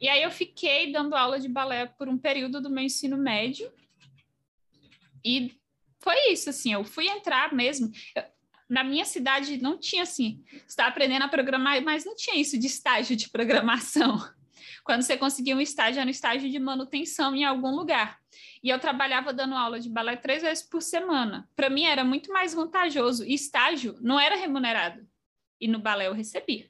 E 0.00 0.08
aí 0.08 0.22
eu 0.22 0.30
fiquei 0.30 0.90
dando 0.90 1.14
aula 1.14 1.38
de 1.38 1.48
balé 1.48 1.86
por 1.86 2.08
um 2.08 2.16
período 2.16 2.60
do 2.60 2.70
meu 2.70 2.84
ensino 2.84 3.16
médio. 3.16 3.70
E 5.24 5.54
foi 5.98 6.32
isso, 6.32 6.48
assim, 6.48 6.72
eu 6.72 6.84
fui 6.84 7.06
entrar 7.08 7.52
mesmo. 7.52 7.90
Eu, 8.14 8.22
na 8.68 8.84
minha 8.84 9.04
cidade 9.04 9.60
não 9.60 9.76
tinha 9.76 10.04
assim, 10.04 10.42
está 10.66 10.86
aprendendo 10.86 11.24
a 11.24 11.28
programar, 11.28 11.82
mas 11.82 12.04
não 12.04 12.14
tinha 12.14 12.36
isso 12.36 12.56
de 12.56 12.68
estágio 12.68 13.16
de 13.16 13.28
programação. 13.28 14.18
Quando 14.84 15.02
você 15.02 15.16
conseguia 15.16 15.56
um 15.56 15.60
estágio, 15.60 15.98
era 15.98 16.04
no 16.04 16.10
estágio 16.10 16.48
de 16.48 16.58
manutenção 16.58 17.34
em 17.34 17.44
algum 17.44 17.74
lugar. 17.74 18.18
E 18.62 18.68
eu 18.68 18.78
trabalhava 18.78 19.32
dando 19.32 19.54
aula 19.54 19.80
de 19.80 19.88
balé 19.88 20.16
três 20.16 20.42
vezes 20.42 20.62
por 20.62 20.80
semana. 20.80 21.48
Para 21.56 21.68
mim 21.68 21.84
era 21.84 22.04
muito 22.04 22.32
mais 22.32 22.54
vantajoso. 22.54 23.24
E 23.24 23.34
estágio 23.34 23.96
não 24.00 24.18
era 24.18 24.36
remunerado 24.36 25.06
e 25.60 25.68
no 25.68 25.78
balé 25.78 26.06
eu 26.06 26.14
recebia. 26.14 26.66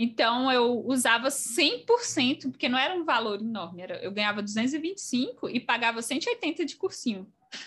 Então 0.00 0.48
eu 0.52 0.86
usava 0.86 1.26
100%, 1.26 2.52
porque 2.52 2.68
não 2.68 2.78
era 2.78 2.94
um 2.94 3.04
valor 3.04 3.40
enorme, 3.40 3.82
era, 3.82 3.96
eu 3.96 4.12
ganhava 4.12 4.40
225 4.40 5.48
e 5.48 5.58
pagava 5.58 6.00
180 6.00 6.64
de 6.64 6.76
cursinho. 6.76 7.30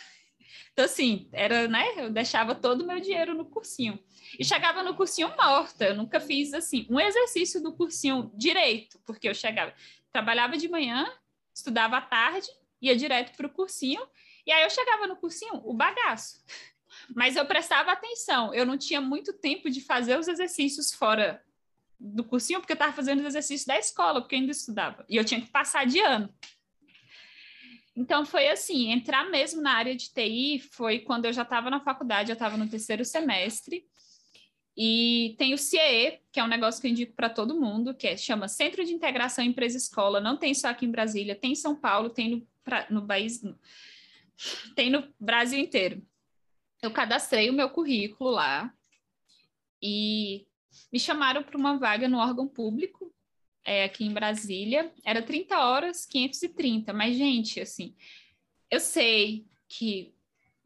Então, 0.73 0.85
assim, 0.85 1.27
era, 1.33 1.67
né? 1.67 1.85
Eu 1.97 2.09
deixava 2.09 2.55
todo 2.55 2.83
o 2.83 2.87
meu 2.87 2.97
dinheiro 3.01 3.33
no 3.33 3.43
cursinho. 3.43 3.99
E 4.39 4.45
chegava 4.45 4.81
no 4.81 4.95
cursinho 4.95 5.27
morta. 5.35 5.83
Eu 5.83 5.95
nunca 5.95 6.17
fiz, 6.17 6.53
assim, 6.53 6.87
um 6.89 6.97
exercício 6.97 7.61
do 7.61 7.73
cursinho 7.73 8.31
direito, 8.33 8.97
porque 9.05 9.27
eu 9.27 9.33
chegava, 9.33 9.73
trabalhava 10.13 10.55
de 10.55 10.69
manhã, 10.69 11.11
estudava 11.53 11.97
à 11.97 12.01
tarde, 12.01 12.47
ia 12.81 12.95
direto 12.95 13.35
para 13.35 13.47
o 13.47 13.49
cursinho, 13.49 14.01
e 14.47 14.51
aí 14.53 14.63
eu 14.63 14.69
chegava 14.69 15.07
no 15.07 15.17
cursinho, 15.17 15.61
o 15.65 15.73
bagaço. 15.73 16.41
Mas 17.13 17.35
eu 17.35 17.45
prestava 17.45 17.91
atenção, 17.91 18.53
eu 18.53 18.65
não 18.65 18.77
tinha 18.77 19.01
muito 19.01 19.33
tempo 19.33 19.69
de 19.69 19.81
fazer 19.81 20.17
os 20.17 20.29
exercícios 20.29 20.93
fora 20.93 21.43
do 22.01 22.23
cursinho, 22.23 22.59
porque 22.59 22.73
eu 22.73 22.75
estava 22.75 22.93
fazendo 22.93 23.19
os 23.19 23.27
exercícios 23.27 23.65
da 23.65 23.77
escola, 23.77 24.21
porque 24.21 24.35
eu 24.35 24.39
ainda 24.39 24.51
estudava, 24.51 25.05
e 25.07 25.15
eu 25.15 25.23
tinha 25.23 25.39
que 25.39 25.51
passar 25.51 25.85
de 25.85 25.99
ano. 25.99 26.33
Então 27.95 28.25
foi 28.25 28.47
assim, 28.47 28.91
entrar 28.91 29.29
mesmo 29.29 29.61
na 29.61 29.73
área 29.73 29.95
de 29.95 30.11
TI 30.11 30.59
foi 30.71 30.99
quando 30.99 31.25
eu 31.25 31.33
já 31.33 31.43
estava 31.43 31.69
na 31.69 31.79
faculdade, 31.79 32.31
eu 32.31 32.33
estava 32.33 32.57
no 32.57 32.67
terceiro 32.67 33.05
semestre. 33.05 33.85
E 34.75 35.35
tem 35.37 35.53
o 35.53 35.57
CIE, 35.57 36.21
que 36.31 36.39
é 36.39 36.43
um 36.43 36.47
negócio 36.47 36.81
que 36.81 36.87
eu 36.87 36.91
indico 36.91 37.13
para 37.13 37.29
todo 37.29 37.59
mundo, 37.59 37.93
que 37.93 38.07
é, 38.07 38.15
chama 38.15 38.47
Centro 38.47 38.85
de 38.85 38.93
Integração 38.93 39.43
Empresa 39.43 39.77
Escola. 39.77 40.21
Não 40.21 40.37
tem 40.37 40.53
só 40.53 40.69
aqui 40.69 40.85
em 40.85 40.91
Brasília, 40.91 41.35
tem 41.35 41.51
em 41.51 41.55
São 41.55 41.75
Paulo, 41.75 42.09
tem 42.09 42.29
no, 42.29 42.47
pra, 42.63 42.87
no 42.89 43.05
país, 43.05 43.43
no, 43.43 43.59
tem 44.73 44.89
no 44.89 45.13
Brasil 45.19 45.59
inteiro. 45.59 46.01
Eu 46.81 46.91
cadastrei 46.91 47.49
o 47.49 47.53
meu 47.53 47.69
currículo 47.69 48.31
lá 48.31 48.73
e 49.83 50.47
me 50.91 50.99
chamaram 50.99 51.43
para 51.43 51.57
uma 51.57 51.77
vaga 51.77 52.07
no 52.07 52.17
órgão 52.17 52.47
público 52.47 53.13
é, 53.63 53.83
aqui 53.83 54.05
em 54.05 54.13
Brasília. 54.13 54.91
Era 55.03 55.21
30 55.21 55.59
horas, 55.59 56.05
530. 56.05 56.93
Mas, 56.93 57.17
gente, 57.17 57.59
assim, 57.59 57.95
eu 58.69 58.79
sei 58.79 59.45
que 59.67 60.13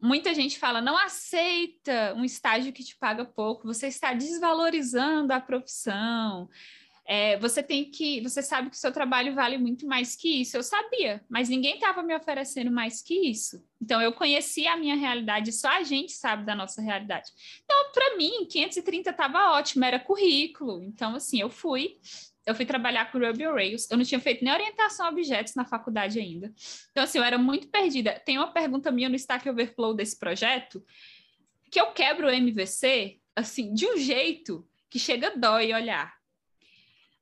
muita 0.00 0.34
gente 0.34 0.58
fala, 0.58 0.80
não 0.80 0.96
aceita 0.96 2.14
um 2.16 2.24
estágio 2.24 2.72
que 2.72 2.84
te 2.84 2.96
paga 2.96 3.24
pouco, 3.24 3.66
você 3.66 3.88
está 3.88 4.12
desvalorizando 4.12 5.32
a 5.32 5.40
profissão. 5.40 6.48
É, 7.08 7.38
você 7.38 7.62
tem 7.62 7.88
que, 7.88 8.20
você 8.20 8.42
sabe 8.42 8.68
que 8.68 8.76
o 8.76 8.80
seu 8.80 8.90
trabalho 8.90 9.34
vale 9.34 9.56
muito 9.56 9.86
mais 9.86 10.16
que 10.16 10.40
isso. 10.40 10.56
Eu 10.56 10.62
sabia, 10.62 11.24
mas 11.28 11.48
ninguém 11.48 11.74
estava 11.74 12.02
me 12.02 12.14
oferecendo 12.16 12.70
mais 12.70 13.00
que 13.00 13.14
isso. 13.14 13.64
Então 13.80 14.02
eu 14.02 14.12
conhecia 14.12 14.72
a 14.72 14.76
minha 14.76 14.96
realidade, 14.96 15.52
só 15.52 15.68
a 15.68 15.84
gente 15.84 16.12
sabe 16.12 16.44
da 16.44 16.54
nossa 16.54 16.82
realidade. 16.82 17.30
Então, 17.64 17.92
para 17.92 18.16
mim, 18.16 18.46
530 18.50 19.10
estava 19.10 19.52
ótimo, 19.52 19.84
era 19.84 20.00
currículo. 20.00 20.82
Então, 20.82 21.14
assim, 21.14 21.40
eu 21.40 21.48
fui, 21.48 21.96
eu 22.44 22.54
fui 22.54 22.64
trabalhar 22.64 23.10
com 23.12 23.18
Ruby 23.18 23.44
Rails. 23.44 23.88
Eu 23.90 23.96
não 23.96 24.04
tinha 24.04 24.20
feito 24.20 24.44
nem 24.44 24.52
orientação 24.52 25.06
a 25.06 25.10
objetos 25.10 25.54
na 25.54 25.64
faculdade 25.64 26.18
ainda. 26.18 26.52
Então, 26.90 27.04
assim, 27.04 27.18
eu 27.18 27.24
era 27.24 27.38
muito 27.38 27.68
perdida. 27.68 28.20
Tem 28.24 28.38
uma 28.38 28.52
pergunta 28.52 28.90
minha 28.90 29.08
no 29.08 29.16
Stack 29.16 29.48
Overflow 29.48 29.94
desse 29.94 30.18
projeto, 30.18 30.84
que 31.70 31.80
eu 31.80 31.92
quebro 31.92 32.26
o 32.26 32.30
MVC, 32.30 33.18
assim, 33.34 33.74
de 33.74 33.86
um 33.86 33.96
jeito 33.96 34.66
que 34.88 34.98
chega 34.98 35.36
dói 35.36 35.72
olhar. 35.72 36.15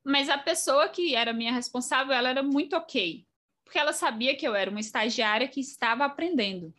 Mas 0.05 0.29
a 0.29 0.37
pessoa 0.37 0.87
que 0.87 1.15
era 1.15 1.33
minha 1.33 1.51
responsável, 1.51 2.13
ela 2.13 2.29
era 2.29 2.43
muito 2.43 2.75
ok, 2.75 3.25
porque 3.63 3.79
ela 3.79 3.91
sabia 3.91 4.35
que 4.35 4.47
eu 4.47 4.53
era 4.53 4.69
uma 4.69 4.79
estagiária 4.79 5.47
que 5.47 5.59
estava 5.59 6.05
aprendendo. 6.05 6.71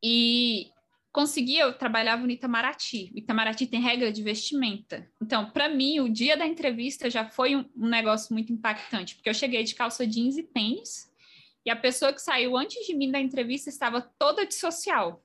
E 0.00 0.70
conseguia, 1.12 1.62
eu 1.62 1.76
trabalhava 1.76 2.22
no 2.22 2.30
Itamaraty. 2.30 3.10
O 3.12 3.18
Itamaraty 3.18 3.66
tem 3.66 3.80
regra 3.80 4.12
de 4.12 4.22
vestimenta. 4.22 5.10
Então, 5.20 5.50
para 5.50 5.68
mim, 5.68 5.98
o 5.98 6.08
dia 6.08 6.36
da 6.36 6.46
entrevista 6.46 7.10
já 7.10 7.28
foi 7.28 7.56
um, 7.56 7.68
um, 7.76 7.88
negócio 7.88 8.32
muito 8.32 8.52
impactante, 8.52 9.16
porque 9.16 9.28
eu 9.28 9.34
cheguei 9.34 9.64
de 9.64 9.74
calça 9.74 10.06
jeans 10.06 10.38
e 10.38 10.44
tênis, 10.44 11.10
e 11.66 11.70
a 11.70 11.76
pessoa 11.76 12.12
que 12.12 12.22
saiu 12.22 12.56
antes 12.56 12.86
de 12.86 12.94
mim 12.94 13.10
da 13.10 13.20
entrevista 13.20 13.68
estava 13.68 14.00
toda 14.00 14.46
de 14.46 14.54
social. 14.54 15.24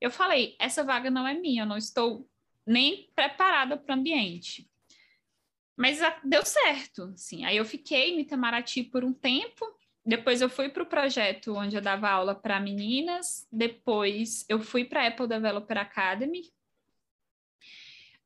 Eu 0.00 0.10
falei: 0.10 0.56
essa 0.58 0.82
vaga 0.82 1.10
não 1.12 1.26
é 1.26 1.32
minha, 1.32 1.62
eu 1.62 1.66
não 1.66 1.78
estou 1.78 2.28
nem 2.66 3.08
preparada 3.14 3.76
para 3.76 3.94
o 3.94 3.98
ambiente. 3.98 4.68
Mas 5.76 5.98
deu 6.22 6.44
certo, 6.44 7.04
assim. 7.14 7.44
Aí 7.44 7.56
eu 7.56 7.64
fiquei 7.64 8.14
no 8.14 8.20
Itamaraty 8.20 8.84
por 8.84 9.04
um 9.04 9.12
tempo, 9.12 9.66
depois 10.04 10.42
eu 10.42 10.50
fui 10.50 10.68
para 10.68 10.82
o 10.82 10.86
projeto 10.86 11.54
onde 11.54 11.76
eu 11.76 11.80
dava 11.80 12.10
aula 12.10 12.34
para 12.34 12.58
meninas. 12.58 13.46
Depois 13.52 14.44
eu 14.48 14.60
fui 14.60 14.84
para 14.84 15.02
a 15.02 15.06
Apple 15.06 15.28
Developer 15.28 15.78
Academy. 15.78 16.52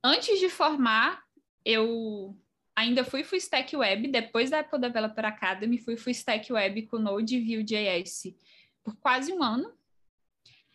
Antes 0.02 0.38
de 0.38 0.48
formar, 0.48 1.22
eu 1.64 2.36
ainda 2.74 3.04
fui 3.04 3.22
full 3.22 3.38
stack 3.38 3.76
web. 3.76 4.08
Depois 4.08 4.50
da 4.50 4.60
Apple 4.60 4.80
Developer 4.80 5.24
Academy, 5.26 5.78
fui 5.78 5.96
full 5.96 6.12
stack 6.12 6.50
web 6.50 6.82
com 6.86 6.98
Node 6.98 7.36
e 7.36 7.56
Vue.js 7.56 8.34
por 8.82 8.96
quase 8.96 9.32
um 9.32 9.42
ano. 9.42 9.70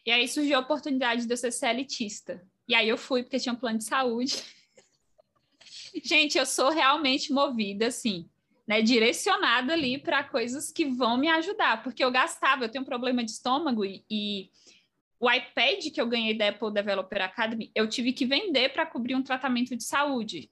E 0.06 0.12
aí 0.12 0.28
surgiu 0.28 0.58
a 0.58 0.62
oportunidade 0.62 1.26
de 1.26 1.34
eu 1.34 1.38
ser 1.38 1.52
CLTista. 1.52 2.46
E 2.68 2.76
aí 2.76 2.88
eu 2.88 2.98
fui 2.98 3.24
porque 3.24 3.40
tinha 3.40 3.54
um 3.54 3.58
plano 3.58 3.80
de 3.80 3.86
saúde. 3.86 4.44
Gente, 6.04 6.38
eu 6.38 6.46
sou 6.46 6.70
realmente 6.70 7.34
movida, 7.34 7.88
assim 7.88 8.30
né, 8.72 8.82
direcionada 8.82 9.74
ali 9.74 9.98
para 9.98 10.24
coisas 10.24 10.72
que 10.72 10.86
vão 10.86 11.18
me 11.18 11.28
ajudar, 11.28 11.84
porque 11.84 12.02
eu 12.02 12.10
gastava, 12.10 12.64
eu 12.64 12.70
tenho 12.70 12.84
um 12.84 12.88
problema 12.88 13.22
de 13.22 13.32
estômago 13.32 13.84
e, 13.84 14.06
e 14.10 14.50
o 15.20 15.30
iPad 15.30 15.92
que 15.94 16.00
eu 16.00 16.08
ganhei 16.08 16.38
da 16.38 16.48
Apple 16.48 16.72
Developer 16.72 17.22
Academy, 17.22 17.70
eu 17.76 17.86
tive 17.90 18.14
que 18.14 18.26
vender 18.26 18.72
para 18.72 18.86
cobrir 18.86 19.14
um 19.14 19.22
tratamento 19.22 19.76
de 19.76 19.84
saúde. 19.84 20.50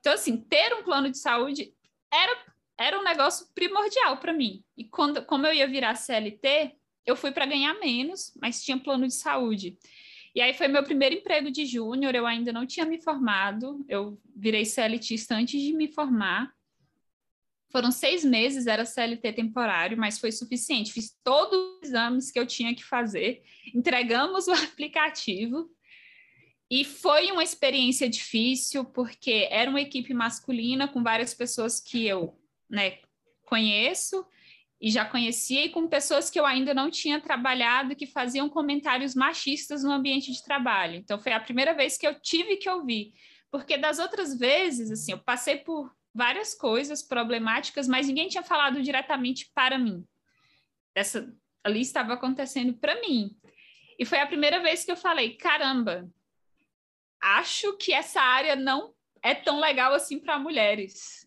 Então, 0.00 0.12
assim, 0.12 0.36
ter 0.36 0.74
um 0.74 0.82
plano 0.82 1.08
de 1.08 1.18
saúde 1.18 1.72
era, 2.12 2.36
era 2.76 2.98
um 2.98 3.04
negócio 3.04 3.46
primordial 3.54 4.18
para 4.18 4.32
mim. 4.32 4.64
E 4.76 4.84
quando, 4.84 5.24
como 5.24 5.46
eu 5.46 5.54
ia 5.54 5.68
virar 5.68 5.94
CLT, 5.94 6.72
eu 7.06 7.14
fui 7.14 7.30
para 7.30 7.46
ganhar 7.46 7.78
menos, 7.78 8.32
mas 8.42 8.62
tinha 8.62 8.76
plano 8.76 9.06
de 9.06 9.14
saúde. 9.14 9.78
E 10.36 10.42
aí 10.42 10.52
foi 10.52 10.68
meu 10.68 10.82
primeiro 10.82 11.14
emprego 11.14 11.50
de 11.50 11.64
júnior, 11.64 12.14
eu 12.14 12.26
ainda 12.26 12.52
não 12.52 12.66
tinha 12.66 12.84
me 12.84 13.00
formado, 13.00 13.82
eu 13.88 14.20
virei 14.36 14.66
CLTista 14.66 15.34
antes 15.34 15.58
de 15.58 15.72
me 15.72 15.88
formar. 15.88 16.54
Foram 17.70 17.90
seis 17.90 18.22
meses, 18.22 18.66
era 18.66 18.84
CLT 18.84 19.32
temporário, 19.32 19.96
mas 19.96 20.18
foi 20.18 20.30
suficiente. 20.30 20.92
Fiz 20.92 21.16
todos 21.24 21.58
os 21.58 21.88
exames 21.88 22.30
que 22.30 22.38
eu 22.38 22.46
tinha 22.46 22.74
que 22.74 22.84
fazer, 22.84 23.42
entregamos 23.74 24.46
o 24.46 24.52
aplicativo. 24.68 25.70
E 26.70 26.84
foi 26.84 27.32
uma 27.32 27.42
experiência 27.42 28.06
difícil, 28.06 28.84
porque 28.84 29.48
era 29.50 29.70
uma 29.70 29.80
equipe 29.80 30.12
masculina 30.12 30.86
com 30.86 31.02
várias 31.02 31.32
pessoas 31.32 31.80
que 31.80 32.06
eu 32.06 32.38
né, 32.68 32.98
conheço 33.46 34.26
e 34.80 34.90
já 34.90 35.04
conhecia, 35.04 35.64
e 35.64 35.70
com 35.70 35.88
pessoas 35.88 36.28
que 36.28 36.38
eu 36.38 36.44
ainda 36.44 36.74
não 36.74 36.90
tinha 36.90 37.20
trabalhado 37.20 37.96
que 37.96 38.06
faziam 38.06 38.48
comentários 38.48 39.14
machistas 39.14 39.82
no 39.82 39.90
ambiente 39.90 40.30
de 40.30 40.44
trabalho. 40.44 40.96
Então, 40.96 41.18
foi 41.18 41.32
a 41.32 41.40
primeira 41.40 41.72
vez 41.72 41.96
que 41.96 42.06
eu 42.06 42.20
tive 42.20 42.56
que 42.56 42.68
ouvir. 42.68 43.14
Porque 43.50 43.78
das 43.78 43.98
outras 43.98 44.38
vezes, 44.38 44.90
assim, 44.90 45.12
eu 45.12 45.18
passei 45.18 45.56
por 45.56 45.94
várias 46.14 46.54
coisas 46.54 47.02
problemáticas, 47.02 47.88
mas 47.88 48.06
ninguém 48.06 48.28
tinha 48.28 48.42
falado 48.42 48.82
diretamente 48.82 49.50
para 49.54 49.78
mim. 49.78 50.04
Essa 50.94 51.30
ali 51.64 51.80
estava 51.80 52.14
acontecendo 52.14 52.74
para 52.74 53.00
mim. 53.00 53.36
E 53.98 54.04
foi 54.04 54.18
a 54.18 54.26
primeira 54.26 54.60
vez 54.60 54.84
que 54.84 54.92
eu 54.92 54.96
falei: 54.96 55.36
caramba, 55.36 56.08
acho 57.20 57.76
que 57.76 57.92
essa 57.92 58.20
área 58.20 58.56
não 58.56 58.94
é 59.22 59.34
tão 59.34 59.58
legal 59.58 59.92
assim 59.92 60.18
para 60.18 60.38
mulheres. 60.38 61.25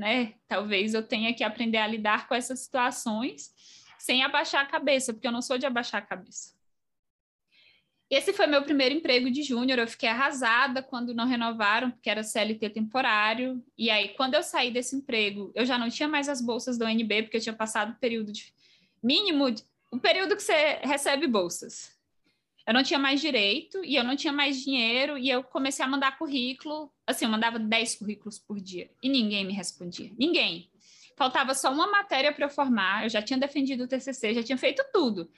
Né? 0.00 0.32
Talvez 0.48 0.94
eu 0.94 1.06
tenha 1.06 1.34
que 1.34 1.44
aprender 1.44 1.76
a 1.76 1.86
lidar 1.86 2.26
com 2.26 2.34
essas 2.34 2.60
situações 2.60 3.54
sem 3.98 4.22
abaixar 4.22 4.62
a 4.62 4.66
cabeça, 4.66 5.12
porque 5.12 5.28
eu 5.28 5.32
não 5.32 5.42
sou 5.42 5.58
de 5.58 5.66
abaixar 5.66 6.02
a 6.02 6.06
cabeça. 6.06 6.54
Esse 8.08 8.32
foi 8.32 8.46
meu 8.46 8.62
primeiro 8.62 8.94
emprego 8.94 9.30
de 9.30 9.42
júnior. 9.42 9.78
Eu 9.78 9.86
fiquei 9.86 10.08
arrasada 10.08 10.82
quando 10.82 11.14
não 11.14 11.26
renovaram, 11.26 11.90
porque 11.90 12.08
era 12.08 12.24
CLT 12.24 12.70
temporário. 12.70 13.62
E 13.76 13.90
aí, 13.90 14.08
quando 14.14 14.32
eu 14.32 14.42
saí 14.42 14.70
desse 14.70 14.96
emprego, 14.96 15.52
eu 15.54 15.66
já 15.66 15.76
não 15.76 15.90
tinha 15.90 16.08
mais 16.08 16.30
as 16.30 16.40
bolsas 16.40 16.78
do 16.78 16.86
UNB, 16.86 17.24
porque 17.24 17.36
eu 17.36 17.42
tinha 17.42 17.54
passado 17.54 17.92
o 17.92 18.00
período 18.00 18.32
de 18.32 18.54
mínimo, 19.02 19.54
o 19.90 19.98
período 19.98 20.34
que 20.34 20.42
você 20.42 20.80
recebe 20.82 21.26
bolsas. 21.26 21.94
Eu 22.70 22.74
não 22.74 22.84
tinha 22.84 23.00
mais 23.00 23.20
direito 23.20 23.84
e 23.84 23.96
eu 23.96 24.04
não 24.04 24.14
tinha 24.14 24.32
mais 24.32 24.62
dinheiro 24.62 25.18
e 25.18 25.28
eu 25.28 25.42
comecei 25.42 25.84
a 25.84 25.88
mandar 25.88 26.16
currículo. 26.16 26.88
Assim, 27.04 27.24
eu 27.24 27.30
mandava 27.30 27.58
10 27.58 27.96
currículos 27.96 28.38
por 28.38 28.60
dia 28.60 28.88
e 29.02 29.08
ninguém 29.08 29.44
me 29.44 29.52
respondia. 29.52 30.12
Ninguém. 30.16 30.70
Faltava 31.16 31.52
só 31.52 31.72
uma 31.72 31.90
matéria 31.90 32.32
para 32.32 32.44
eu 32.44 32.48
formar. 32.48 33.02
Eu 33.02 33.10
já 33.10 33.20
tinha 33.20 33.36
defendido 33.36 33.82
o 33.82 33.88
TCC, 33.88 34.34
já 34.34 34.42
tinha 34.44 34.56
feito 34.56 34.84
tudo. 34.92 35.28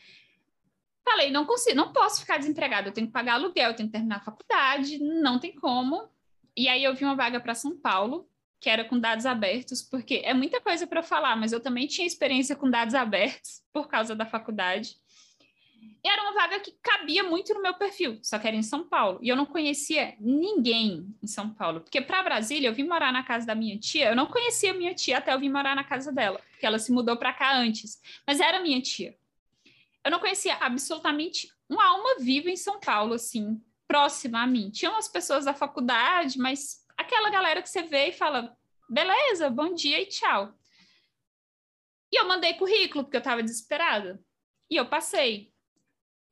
Falei, 1.03 1.31
não 1.31 1.47
consigo, 1.47 1.75
não 1.75 1.91
posso 1.91 2.21
ficar 2.21 2.37
desempregada, 2.37 2.89
eu 2.89 2.93
tenho 2.93 3.07
que 3.07 3.15
pagar 3.15 3.37
aluguel, 3.37 3.71
eu 3.71 3.77
tenho 3.77 3.89
que 3.89 3.95
terminar 3.95 4.17
a 4.17 4.21
faculdade, 4.21 4.99
não 4.99 5.39
tem 5.39 5.55
como. 5.55 6.07
E 6.55 6.69
aí 6.69 6.85
eu 6.85 6.95
vi 6.95 7.03
uma 7.03 7.17
vaga 7.17 7.41
para 7.41 7.55
São 7.55 7.75
Paulo, 7.79 8.29
que 8.61 8.69
era 8.69 8.85
com 8.85 9.01
dados 9.01 9.25
abertos, 9.25 9.81
porque 9.81 10.21
é 10.23 10.35
muita 10.35 10.61
coisa 10.61 10.87
para 10.87 11.03
falar, 11.03 11.35
mas 11.37 11.51
eu 11.51 11.61
também 11.61 11.87
tinha 11.87 12.07
experiência 12.07 12.55
com 12.55 12.69
dados 12.69 12.95
abertos 12.95 13.63
por 13.73 13.89
causa 13.89 14.15
da 14.15 14.27
faculdade. 14.27 15.01
E 16.05 16.09
era 16.09 16.23
uma 16.23 16.33
vaga 16.33 16.59
que 16.59 16.73
cabia 16.83 17.23
muito 17.23 17.55
no 17.55 17.63
meu 17.63 17.75
perfil, 17.75 18.19
só 18.23 18.39
que 18.39 18.49
era 18.49 18.57
em 18.57 18.63
São 18.63 18.85
Paulo. 18.89 19.21
E 19.23 19.29
eu 19.29 19.37
não 19.37 19.47
conhecia 19.47 20.17
ninguém 20.19 21.15
em 21.23 21.27
São 21.27 21.49
Paulo. 21.51 21.81
Porque 21.81 22.01
para 22.01 22.23
Brasília, 22.23 22.69
eu 22.69 22.75
vim 22.75 22.83
morar 22.83 23.13
na 23.13 23.23
casa 23.23 23.47
da 23.47 23.55
minha 23.55 23.79
tia. 23.79 24.09
Eu 24.09 24.17
não 24.17 24.27
conhecia 24.27 24.75
minha 24.75 24.95
tia 24.95 25.19
até 25.19 25.33
eu 25.33 25.39
vir 25.39 25.49
morar 25.49 25.77
na 25.77 25.85
casa 25.85 26.11
dela, 26.11 26.41
porque 26.51 26.67
ela 26.67 26.79
se 26.79 26.91
mudou 26.91 27.17
para 27.17 27.33
cá 27.33 27.57
antes. 27.57 28.01
Mas 28.27 28.41
era 28.41 28.61
minha 28.61 28.81
tia. 28.81 29.17
Eu 30.05 30.11
não 30.11 30.19
conhecia 30.19 30.57
absolutamente 30.57 31.53
uma 31.69 31.87
alma 31.87 32.17
viva 32.19 32.51
em 32.51 32.57
São 32.57 32.81
Paulo, 32.81 33.15
assim, 33.15 33.63
próxima 33.87 34.43
a 34.43 34.47
mim. 34.47 34.71
Tinham 34.71 34.97
as 34.97 35.07
pessoas 35.07 35.45
da 35.45 35.55
faculdade, 35.55 36.37
mas 36.37 36.85
aquela 36.97 37.31
galera 37.31 37.63
que 37.63 37.71
você 37.71 37.83
vê 37.83 38.09
e 38.09 38.13
fala: 38.13 38.57
beleza, 38.89 39.49
bom 39.49 39.73
dia 39.73 40.01
e 40.01 40.07
tchau. 40.07 40.53
E 42.11 42.21
eu 42.21 42.27
mandei 42.27 42.55
currículo, 42.55 43.05
porque 43.05 43.17
eu 43.17 43.21
estava 43.21 43.43
desesperada. 43.43 44.21
E 44.69 44.77
eu 44.77 44.87
passei. 44.87 45.52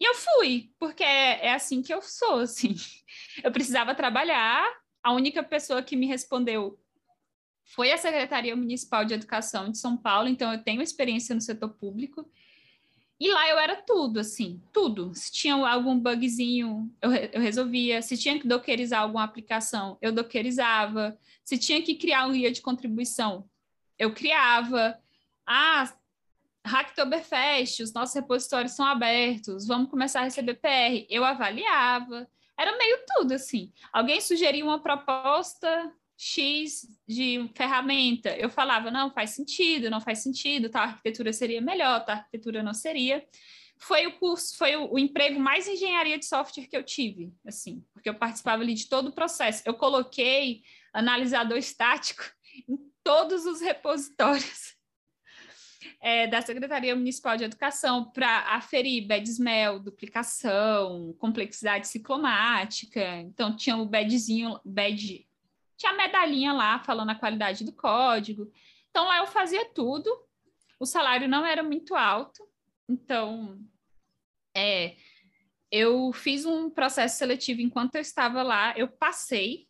E 0.01 0.05
eu 0.05 0.15
fui, 0.15 0.73
porque 0.79 1.05
é, 1.05 1.49
é 1.49 1.53
assim 1.53 1.83
que 1.83 1.93
eu 1.93 2.01
sou, 2.01 2.41
assim. 2.41 2.75
Eu 3.45 3.53
precisava 3.53 3.95
trabalhar, 3.95 4.67
a 5.03 5.13
única 5.13 5.43
pessoa 5.43 5.83
que 5.83 5.97
me 5.97 6.07
respondeu 6.07 6.79
foi 7.65 7.93
a 7.93 7.99
Secretaria 7.99 8.57
Municipal 8.57 9.05
de 9.05 9.15
Educação 9.15 9.71
de 9.71 9.79
São 9.79 9.97
Paulo, 9.97 10.29
então 10.29 10.53
eu 10.53 10.63
tenho 10.63 10.83
experiência 10.83 11.35
no 11.35 11.41
setor 11.41 11.71
público. 11.71 12.29
E 13.19 13.31
lá 13.31 13.49
eu 13.49 13.59
era 13.59 13.77
tudo, 13.77 14.19
assim, 14.19 14.61
tudo. 14.73 15.15
Se 15.15 15.31
tinha 15.31 15.55
algum 15.55 15.99
bugzinho, 15.99 16.91
eu, 17.01 17.13
eu 17.13 17.41
resolvia. 17.41 18.03
Se 18.03 18.17
tinha 18.17 18.39
que 18.41 18.49
dockerizar 18.49 19.03
alguma 19.03 19.23
aplicação, 19.23 19.99
eu 20.01 20.11
dockerizava. 20.11 21.17
Se 21.45 21.59
tinha 21.59 21.83
que 21.83 21.95
criar 21.95 22.27
um 22.27 22.33
guia 22.33 22.51
de 22.51 22.63
contribuição, 22.63 23.49
eu 23.99 24.13
criava. 24.13 24.99
Ah, 25.47 25.93
Hacktoberfest, 26.67 27.83
os 27.83 27.93
nossos 27.93 28.15
repositórios 28.15 28.73
são 28.73 28.85
abertos, 28.85 29.67
vamos 29.67 29.91
começar 29.91 30.21
a 30.21 30.25
receber 30.25 30.55
PR. 30.55 31.07
Eu 31.09 31.25
avaliava, 31.25 32.29
era 32.59 32.77
meio 32.77 32.99
tudo 33.07 33.33
assim. 33.33 33.73
Alguém 33.93 34.21
sugeria 34.21 34.65
uma 34.65 34.83
proposta 34.83 35.93
X 36.17 36.87
de 37.09 37.51
ferramenta, 37.55 38.37
eu 38.37 38.51
falava, 38.51 38.91
não, 38.91 39.11
faz 39.11 39.31
sentido, 39.31 39.89
não 39.89 40.03
faz 40.03 40.19
sentido, 40.19 40.69
tal 40.69 40.83
arquitetura 40.83 41.33
seria 41.33 41.63
melhor, 41.63 42.05
tal 42.05 42.17
arquitetura 42.17 42.63
não 42.63 42.75
seria. 42.75 43.27
Foi 43.79 44.07
o 44.07 44.19
curso, 44.19 44.55
foi 44.59 44.77
o, 44.77 44.93
o 44.93 44.99
emprego 44.99 45.41
mais 45.41 45.67
engenharia 45.67 46.19
de 46.19 46.27
software 46.27 46.67
que 46.67 46.77
eu 46.77 46.83
tive, 46.83 47.33
assim, 47.47 47.83
porque 47.95 48.11
eu 48.11 48.15
participava 48.15 48.63
ali 48.63 48.75
de 48.75 48.87
todo 48.87 49.09
o 49.09 49.15
processo. 49.15 49.63
Eu 49.65 49.73
coloquei 49.73 50.63
analisador 50.93 51.57
estático 51.57 52.23
em 52.69 52.79
todos 53.03 53.47
os 53.47 53.63
repositórios 53.63 54.79
é, 56.01 56.27
da 56.27 56.41
Secretaria 56.41 56.97
Municipal 56.97 57.37
de 57.37 57.45
Educação 57.45 58.11
para 58.11 58.55
aferir 58.55 59.07
bad 59.07 59.29
smell, 59.29 59.79
duplicação, 59.79 61.15
complexidade 61.19 61.89
ciclomática. 61.89 63.17
Então, 63.19 63.55
tinha 63.55 63.77
o 63.77 63.85
badzinho, 63.85 64.59
bad, 64.65 65.27
tinha 65.77 65.93
a 65.93 65.97
medalhinha 65.97 66.53
lá 66.53 66.79
falando 66.79 67.11
a 67.11 67.15
qualidade 67.15 67.65
do 67.65 67.73
código. 67.73 68.51
Então, 68.91 69.05
lá 69.07 69.19
eu 69.19 69.27
fazia 69.27 69.65
tudo. 69.67 70.11
O 70.79 70.87
salário 70.87 71.29
não 71.29 71.45
era 71.45 71.63
muito 71.63 71.95
alto. 71.95 72.49
Então, 72.89 73.61
é, 74.57 74.97
eu 75.71 76.11
fiz 76.13 76.47
um 76.47 76.71
processo 76.71 77.19
seletivo 77.19 77.61
enquanto 77.61 77.97
eu 77.97 78.01
estava 78.01 78.43
lá. 78.43 78.73
Eu 78.77 78.89
passei, 78.89 79.69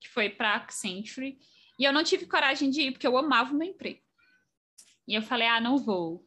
que 0.00 0.08
foi 0.08 0.30
para 0.30 0.52
a 0.52 0.56
Accenture, 0.56 1.38
e 1.78 1.84
eu 1.84 1.92
não 1.92 2.02
tive 2.02 2.24
coragem 2.24 2.70
de 2.70 2.80
ir, 2.80 2.92
porque 2.92 3.06
eu 3.06 3.18
amava 3.18 3.52
o 3.52 3.56
meu 3.56 3.68
emprego. 3.68 4.05
E 5.06 5.14
eu 5.14 5.22
falei: 5.22 5.46
ah, 5.46 5.60
não 5.60 5.78
vou. 5.78 6.26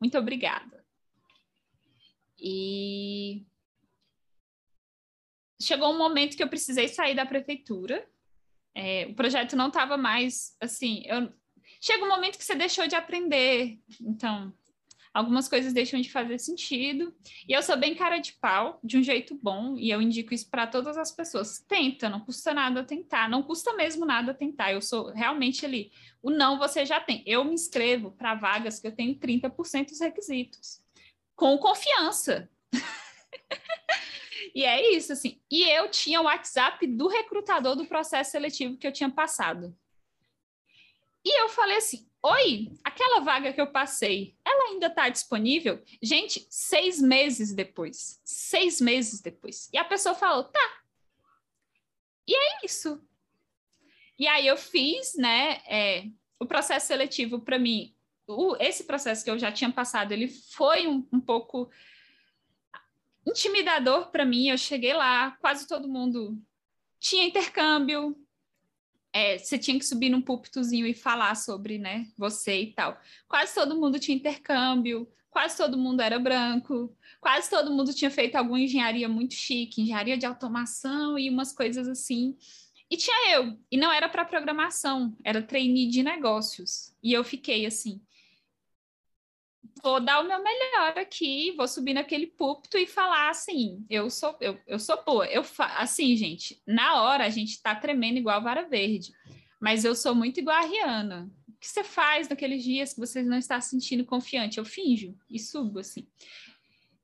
Muito 0.00 0.16
obrigada. 0.18 0.84
E 2.38 3.46
chegou 5.60 5.92
um 5.92 5.98
momento 5.98 6.36
que 6.36 6.42
eu 6.42 6.48
precisei 6.48 6.88
sair 6.88 7.14
da 7.14 7.26
prefeitura. 7.26 8.08
É, 8.74 9.06
o 9.06 9.14
projeto 9.14 9.56
não 9.56 9.68
estava 9.68 9.96
mais 9.96 10.56
assim. 10.60 11.02
Eu... 11.06 11.32
Chega 11.80 12.04
um 12.04 12.08
momento 12.08 12.38
que 12.38 12.44
você 12.44 12.54
deixou 12.54 12.86
de 12.86 12.94
aprender. 12.94 13.78
Então, 14.00 14.52
algumas 15.12 15.48
coisas 15.48 15.72
deixam 15.72 16.00
de 16.00 16.10
fazer 16.10 16.38
sentido. 16.38 17.14
E 17.48 17.52
eu 17.52 17.62
sou 17.62 17.76
bem 17.76 17.94
cara 17.94 18.18
de 18.18 18.32
pau, 18.34 18.78
de 18.82 18.96
um 18.96 19.02
jeito 19.02 19.38
bom, 19.40 19.76
e 19.76 19.90
eu 19.90 20.00
indico 20.00 20.32
isso 20.32 20.48
para 20.48 20.66
todas 20.66 20.96
as 20.96 21.12
pessoas. 21.12 21.58
Tenta, 21.60 22.08
não 22.08 22.20
custa 22.20 22.54
nada 22.54 22.84
tentar, 22.84 23.28
não 23.28 23.42
custa 23.42 23.72
mesmo 23.74 24.06
nada 24.06 24.32
tentar. 24.32 24.72
Eu 24.72 24.80
sou 24.80 25.10
realmente 25.10 25.64
ali. 25.66 25.92
O 26.22 26.30
não 26.30 26.58
você 26.58 26.86
já 26.86 27.00
tem. 27.00 27.22
Eu 27.26 27.44
me 27.44 27.54
inscrevo 27.54 28.12
para 28.12 28.34
vagas 28.34 28.78
que 28.78 28.86
eu 28.86 28.94
tenho 28.94 29.14
30% 29.18 29.88
dos 29.88 30.00
requisitos. 30.00 30.82
Com 31.34 31.58
confiança. 31.58 32.48
e 34.54 34.64
é 34.64 34.94
isso, 34.94 35.12
assim. 35.12 35.40
E 35.50 35.62
eu 35.62 35.90
tinha 35.90 36.20
o 36.20 36.24
WhatsApp 36.24 36.86
do 36.86 37.08
recrutador 37.08 37.74
do 37.74 37.86
processo 37.86 38.32
seletivo 38.32 38.76
que 38.76 38.86
eu 38.86 38.92
tinha 38.92 39.10
passado. 39.10 39.76
E 41.24 41.42
eu 41.42 41.48
falei 41.48 41.76
assim: 41.76 42.09
Oi, 42.22 42.72
aquela 42.84 43.20
vaga 43.20 43.52
que 43.52 43.60
eu 43.60 43.66
passei, 43.66 44.36
ela 44.44 44.70
ainda 44.70 44.88
está 44.88 45.08
disponível? 45.08 45.82
Gente, 46.02 46.46
seis 46.50 47.00
meses 47.00 47.54
depois. 47.54 48.20
Seis 48.22 48.78
meses 48.78 49.22
depois. 49.22 49.70
E 49.72 49.78
a 49.78 49.84
pessoa 49.84 50.14
falou, 50.14 50.44
tá. 50.44 50.82
E 52.28 52.34
é 52.34 52.64
isso. 52.64 53.02
E 54.18 54.26
aí 54.26 54.46
eu 54.46 54.56
fiz, 54.58 55.14
né? 55.16 55.62
É, 55.66 56.08
o 56.38 56.44
processo 56.44 56.88
seletivo, 56.88 57.40
para 57.40 57.58
mim, 57.58 57.94
o, 58.26 58.54
esse 58.60 58.84
processo 58.84 59.24
que 59.24 59.30
eu 59.30 59.38
já 59.38 59.50
tinha 59.50 59.72
passado, 59.72 60.12
ele 60.12 60.28
foi 60.28 60.86
um, 60.86 61.06
um 61.10 61.20
pouco 61.20 61.70
intimidador 63.26 64.10
para 64.10 64.26
mim. 64.26 64.48
Eu 64.48 64.58
cheguei 64.58 64.92
lá, 64.92 65.30
quase 65.40 65.66
todo 65.66 65.88
mundo 65.88 66.38
tinha 66.98 67.24
intercâmbio, 67.24 68.14
é, 69.12 69.38
você 69.38 69.58
tinha 69.58 69.78
que 69.78 69.84
subir 69.84 70.10
num 70.10 70.22
púlpitozinho 70.22 70.86
e 70.86 70.94
falar 70.94 71.34
sobre, 71.34 71.78
né, 71.78 72.06
você 72.16 72.62
e 72.62 72.72
tal. 72.72 72.98
Quase 73.28 73.54
todo 73.54 73.78
mundo 73.78 73.98
tinha 73.98 74.16
intercâmbio, 74.16 75.08
quase 75.30 75.56
todo 75.56 75.78
mundo 75.78 76.00
era 76.00 76.18
branco, 76.18 76.94
quase 77.20 77.48
todo 77.48 77.70
mundo 77.70 77.94
tinha 77.94 78.10
feito 78.10 78.36
alguma 78.36 78.60
engenharia 78.60 79.08
muito 79.08 79.34
chique, 79.34 79.82
engenharia 79.82 80.16
de 80.16 80.26
automação 80.26 81.18
e 81.18 81.30
umas 81.30 81.52
coisas 81.52 81.88
assim. 81.88 82.36
E 82.90 82.96
tinha 82.96 83.36
eu, 83.36 83.56
e 83.70 83.76
não 83.76 83.92
era 83.92 84.08
para 84.08 84.24
programação, 84.24 85.16
era 85.24 85.40
trainee 85.40 85.88
de 85.88 86.02
negócios. 86.02 86.92
E 87.02 87.12
eu 87.12 87.22
fiquei 87.22 87.64
assim, 87.64 88.00
vou 89.82 90.00
dar 90.00 90.20
o 90.20 90.26
meu 90.26 90.42
melhor 90.42 90.98
aqui, 90.98 91.52
vou 91.52 91.66
subir 91.66 91.94
naquele 91.94 92.26
púlpito 92.26 92.78
e 92.78 92.86
falar 92.86 93.30
assim, 93.30 93.84
eu 93.88 94.10
sou 94.10 94.36
eu, 94.40 94.58
eu 94.66 94.78
sou 94.78 95.02
boa. 95.04 95.26
Eu 95.26 95.42
assim, 95.58 96.16
gente, 96.16 96.62
na 96.66 97.02
hora 97.02 97.24
a 97.24 97.30
gente 97.30 97.62
tá 97.62 97.74
tremendo 97.74 98.18
igual 98.18 98.42
vara 98.42 98.68
verde, 98.68 99.12
mas 99.60 99.84
eu 99.84 99.94
sou 99.94 100.14
muito 100.14 100.40
igual 100.40 100.56
a 100.56 100.66
Rihanna. 100.66 101.30
O 101.48 101.52
que 101.60 101.66
você 101.66 101.84
faz 101.84 102.28
naqueles 102.28 102.62
dias 102.62 102.94
que 102.94 103.00
você 103.00 103.22
não 103.22 103.38
está 103.38 103.60
se 103.60 103.70
sentindo 103.70 104.04
confiante? 104.04 104.58
Eu 104.58 104.64
finjo 104.64 105.14
e 105.28 105.38
subo 105.38 105.78
assim. 105.78 106.06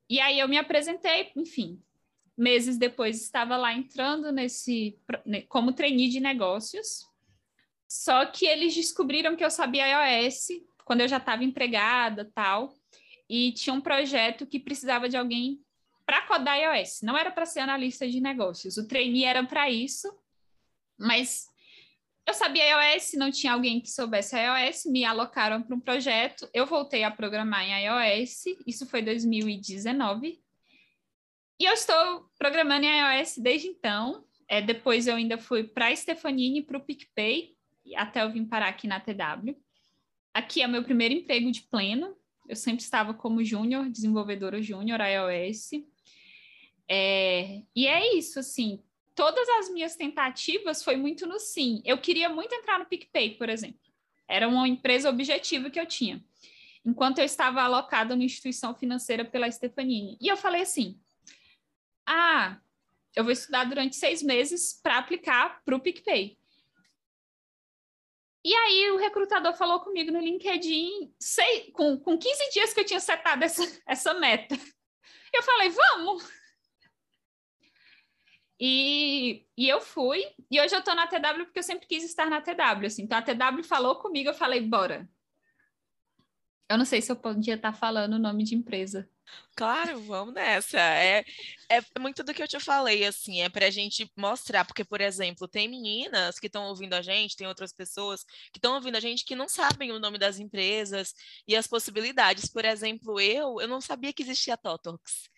E 0.09 0.19
aí 0.19 0.39
eu 0.39 0.47
me 0.47 0.57
apresentei, 0.57 1.31
enfim, 1.35 1.81
meses 2.37 2.77
depois 2.77 3.21
estava 3.21 3.57
lá 3.57 3.73
entrando 3.73 4.31
nesse 4.31 4.97
como 5.49 5.73
trainee 5.73 6.09
de 6.09 6.19
negócios. 6.19 7.05
Só 7.87 8.25
que 8.25 8.45
eles 8.45 8.75
descobriram 8.75 9.35
que 9.35 9.43
eu 9.43 9.49
sabia 9.49 9.87
iOS 9.87 10.49
quando 10.87 11.01
eu 11.01 11.07
já 11.07 11.17
estava 11.17 11.43
empregada, 11.43 12.31
tal, 12.33 12.73
e 13.29 13.51
tinha 13.51 13.73
um 13.73 13.81
projeto 13.81 14.47
que 14.47 14.57
precisava 14.57 15.09
de 15.09 15.17
alguém 15.17 15.59
para 16.05 16.21
codar 16.21 16.57
iOS. 16.57 17.01
Não 17.03 17.17
era 17.17 17.29
para 17.29 17.45
ser 17.45 17.59
analista 17.59 18.07
de 18.07 18.21
negócios. 18.21 18.77
O 18.77 18.87
trainee 18.87 19.25
era 19.25 19.45
para 19.45 19.69
isso, 19.69 20.09
mas 20.97 21.45
eu 22.25 22.33
sabia 22.33 22.93
iOS, 22.95 23.15
não 23.15 23.29
tinha 23.29 23.51
alguém 23.51 23.81
que 23.81 23.91
soubesse 23.91 24.37
iOS, 24.37 24.85
me 24.85 25.03
alocaram 25.03 25.61
para 25.61 25.75
um 25.75 25.79
projeto, 25.79 26.49
eu 26.53 26.65
voltei 26.65 27.03
a 27.03 27.11
programar 27.11 27.65
em 27.65 27.85
iOS, 27.85 28.45
isso 28.65 28.85
foi 28.87 29.01
2019, 29.01 30.41
e 31.59 31.65
eu 31.65 31.73
estou 31.73 32.29
programando 32.39 32.85
em 32.85 33.19
iOS 33.19 33.37
desde 33.39 33.67
então. 33.67 34.25
É, 34.47 34.61
depois 34.61 35.05
eu 35.05 35.15
ainda 35.15 35.37
fui 35.37 35.65
para 35.65 35.87
a 35.87 35.95
Stefanini, 35.95 36.61
para 36.61 36.77
o 36.77 36.85
PicPay, 36.85 37.53
até 37.97 38.23
eu 38.23 38.31
vim 38.31 38.45
parar 38.45 38.69
aqui 38.69 38.87
na 38.87 39.01
TW. 39.01 39.66
Aqui 40.37 40.61
é 40.61 40.67
meu 40.67 40.83
primeiro 40.83 41.15
emprego 41.15 41.51
de 41.51 41.63
pleno. 41.63 42.15
Eu 42.47 42.55
sempre 42.55 42.83
estava 42.83 43.11
como 43.11 43.43
júnior, 43.43 43.89
desenvolvedora 43.89 44.61
júnior 44.61 44.99
iOS. 45.01 45.71
É, 46.87 47.63
e 47.75 47.87
é 47.87 48.15
isso, 48.15 48.37
assim. 48.37 48.83
Todas 49.15 49.49
as 49.49 49.71
minhas 49.71 49.95
tentativas 49.95 50.83
foi 50.83 50.95
muito 50.95 51.25
no 51.25 51.39
sim. 51.39 51.81
Eu 51.83 51.97
queria 51.97 52.29
muito 52.29 52.53
entrar 52.53 52.77
no 52.77 52.85
PicPay, 52.85 53.31
por 53.31 53.49
exemplo. 53.49 53.79
Era 54.27 54.47
uma 54.47 54.67
empresa 54.67 55.09
objetiva 55.09 55.71
que 55.71 55.79
eu 55.79 55.87
tinha. 55.87 56.23
Enquanto 56.85 57.17
eu 57.17 57.25
estava 57.25 57.63
alocada 57.63 58.15
numa 58.15 58.23
instituição 58.23 58.75
financeira 58.75 59.25
pela 59.25 59.49
Stefanini. 59.49 60.19
E 60.21 60.27
eu 60.27 60.37
falei 60.37 60.61
assim: 60.61 61.01
ah, 62.05 62.59
eu 63.15 63.23
vou 63.23 63.33
estudar 63.33 63.63
durante 63.63 63.95
seis 63.95 64.21
meses 64.21 64.79
para 64.83 64.99
aplicar 64.99 65.63
para 65.65 65.75
o 65.75 65.79
PicPay. 65.79 66.37
E 68.47 68.55
aí 68.55 68.91
o 68.91 68.97
recrutador 68.97 69.53
falou 69.57 69.81
comigo 69.81 70.09
no 70.09 70.21
LinkedIn, 70.21 71.13
sei, 71.19 71.69
com, 71.73 71.99
com 71.99 72.17
15 72.17 72.49
dias 72.53 72.73
que 72.73 72.79
eu 72.79 72.85
tinha 72.85 72.99
setado 73.01 73.43
essa, 73.43 73.61
essa 73.85 74.13
meta. 74.13 74.55
eu 75.33 75.43
falei, 75.43 75.69
vamos! 75.69 76.31
E, 78.57 79.45
e 79.57 79.67
eu 79.67 79.81
fui, 79.81 80.23
e 80.49 80.61
hoje 80.61 80.73
eu 80.73 80.81
tô 80.81 80.95
na 80.95 81.07
TW 81.07 81.43
porque 81.43 81.59
eu 81.59 81.63
sempre 81.63 81.87
quis 81.87 82.05
estar 82.05 82.29
na 82.29 82.39
TW, 82.39 82.85
assim. 82.85 83.03
Então 83.03 83.17
a 83.17 83.21
TW 83.21 83.65
falou 83.65 83.97
comigo, 83.97 84.29
eu 84.29 84.33
falei, 84.33 84.61
bora. 84.61 85.09
Eu 86.69 86.77
não 86.77 86.85
sei 86.85 87.01
se 87.01 87.11
eu 87.11 87.17
podia 87.17 87.55
estar 87.55 87.73
falando 87.73 88.13
o 88.13 88.19
nome 88.19 88.45
de 88.45 88.55
empresa. 88.55 89.09
Claro, 89.55 89.99
vamos 90.01 90.33
nessa. 90.33 90.79
É, 90.79 91.25
é 91.69 91.81
muito 91.99 92.23
do 92.23 92.33
que 92.33 92.43
eu 92.43 92.47
te 92.47 92.59
falei, 92.59 93.05
assim, 93.05 93.41
é 93.41 93.49
para 93.49 93.67
a 93.67 93.69
gente 93.69 94.09
mostrar, 94.15 94.63
porque, 94.65 94.85
por 94.85 95.01
exemplo, 95.01 95.47
tem 95.47 95.67
meninas 95.67 96.39
que 96.39 96.47
estão 96.47 96.65
ouvindo 96.67 96.93
a 96.93 97.01
gente, 97.01 97.35
tem 97.35 97.47
outras 97.47 97.73
pessoas 97.73 98.23
que 98.51 98.59
estão 98.59 98.75
ouvindo 98.75 98.95
a 98.97 98.99
gente 98.99 99.25
que 99.25 99.35
não 99.35 99.49
sabem 99.49 99.91
o 99.91 99.99
nome 99.99 100.17
das 100.17 100.39
empresas 100.39 101.13
e 101.47 101.55
as 101.55 101.67
possibilidades. 101.67 102.49
Por 102.51 102.65
exemplo, 102.65 103.19
eu, 103.19 103.59
eu 103.59 103.67
não 103.67 103.81
sabia 103.81 104.13
que 104.13 104.21
existia 104.21 104.53
a 104.53 104.57
Totox. 104.57 105.29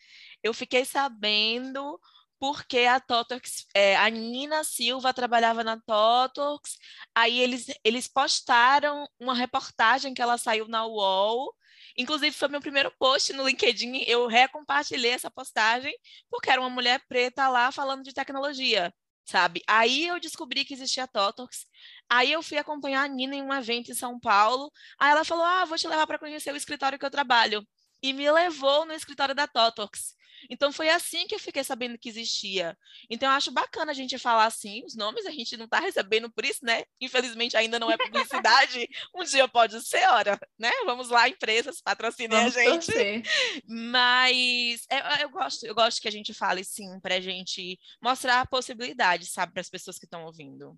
Eu 0.43 0.54
fiquei 0.54 0.86
sabendo 0.86 1.99
porque 2.39 2.80
a 2.80 2.99
Totox, 2.99 3.65
é, 3.73 3.95
a 3.97 4.10
Nina 4.10 4.63
Silva 4.63 5.13
trabalhava 5.13 5.63
na 5.63 5.78
Totox, 5.80 6.78
aí 7.13 7.39
eles, 7.39 7.67
eles 7.84 8.08
postaram 8.08 9.08
uma 9.19 9.34
reportagem 9.36 10.13
que 10.13 10.21
ela 10.21 10.38
saiu 10.38 10.67
na 10.67 10.86
UOL, 10.86 11.54
inclusive 12.00 12.32
foi 12.36 12.48
meu 12.48 12.62
primeiro 12.62 12.92
post 12.98 13.34
no 13.34 13.46
LinkedIn, 13.46 14.04
eu 14.08 14.26
recompartilhei 14.26 15.12
essa 15.12 15.30
postagem, 15.30 15.94
porque 16.30 16.50
era 16.50 16.62
uma 16.62 16.70
mulher 16.70 17.02
preta 17.10 17.50
lá 17.50 17.72
falando 17.74 18.04
de 18.04 18.14
tecnologia, 18.14 18.94
sabe? 19.26 19.62
Aí 19.68 20.08
eu 20.08 20.18
descobri 20.18 20.64
que 20.64 20.74
existia 20.74 21.06
Totox, 21.08 21.66
aí 22.10 22.32
eu 22.32 22.42
fui 22.42 22.58
acompanhar 22.58 23.04
a 23.04 23.08
Nina 23.08 23.36
em 23.36 23.44
um 23.44 23.54
evento 23.54 23.92
em 23.92 23.96
São 23.96 24.18
Paulo, 24.18 24.72
aí 24.98 25.12
ela 25.12 25.26
falou, 25.26 25.44
ah, 25.44 25.66
vou 25.66 25.78
te 25.78 25.88
levar 25.90 26.08
para 26.08 26.18
conhecer 26.18 26.54
o 26.54 26.58
escritório 26.58 26.98
que 26.98 27.06
eu 27.06 27.12
trabalho, 27.12 27.68
e 28.02 28.14
me 28.14 28.32
levou 28.32 28.86
no 28.86 28.94
escritório 28.94 29.36
da 29.36 29.46
Totox. 29.46 30.16
Então 30.49 30.71
foi 30.71 30.89
assim 30.89 31.25
que 31.28 31.36
eu 31.36 31.39
fiquei 31.39 31.63
sabendo 31.63 31.97
que 31.97 32.10
existia. 32.10 32.78
Então 33.10 33.30
eu 33.30 33.36
acho 33.36 33.52
bacana 33.52 33.91
a 33.91 33.95
gente 33.95 34.17
falar 34.17 34.45
assim, 34.45 34.84
os 34.86 34.95
nomes 34.95 35.25
a 35.25 35.32
gente 35.32 35.58
não 35.58 35.65
está 35.65 35.80
recebendo 35.80 36.32
por 36.32 36.45
isso, 36.45 36.63
né? 36.63 36.84
Infelizmente 37.02 37.58
ainda 37.58 37.80
não 37.80 37.89
é 37.89 37.97
publicidade. 37.97 38.88
um 39.15 39.23
dia 39.23 39.47
pode 39.47 39.82
ser, 39.86 40.08
hora, 40.10 40.39
né? 40.58 40.71
Vamos 40.86 41.10
lá, 41.10 41.28
empresas, 41.28 41.82
patrocinem 41.82 42.38
a 42.38 42.49
gente. 42.49 42.86
Torcer. 42.86 43.23
Mas 43.67 44.86
é, 44.89 45.23
eu 45.23 45.30
gosto, 45.30 45.65
eu 45.65 45.75
gosto 45.75 46.02
que 46.02 46.08
a 46.08 46.12
gente 46.12 46.34
fale 46.34 46.63
sim, 46.63 46.99
para 46.99 47.15
a 47.15 47.21
gente 47.21 47.80
mostrar 48.02 48.41
a 48.41 48.45
possibilidade, 48.45 49.25
sabe, 49.25 49.54
para 49.54 49.62
as 49.62 49.69
pessoas 49.69 49.97
que 49.97 50.06
estão 50.06 50.25
ouvindo. 50.25 50.78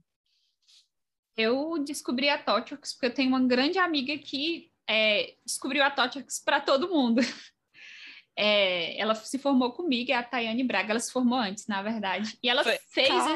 Eu 1.36 1.78
descobri 1.84 2.30
a 2.30 2.42
Totox 2.42 2.94
porque 2.94 3.08
eu 3.08 3.14
tenho 3.14 3.30
uma 3.30 3.42
grande 3.42 3.80
amiga 3.80 4.18
que 4.18 4.72
é, 4.88 5.36
descobriu 5.46 5.84
a 5.84 5.92
Totox 5.92 6.42
para 6.44 6.60
todo 6.60 6.90
mundo. 6.90 7.22
É, 8.36 9.00
ela 9.00 9.14
se 9.14 9.38
formou 9.38 9.72
comigo, 9.72 10.12
é 10.12 10.16
a 10.16 10.24
Tayane 10.24 10.64
Braga, 10.64 10.92
ela 10.92 11.00
se 11.00 11.12
formou 11.12 11.38
antes, 11.38 11.68
na 11.68 11.82
verdade. 11.82 12.38
E 12.42 12.50
ela 12.50 12.64
foi, 12.64 12.78
fez 12.90 13.10
calma, 13.10 13.34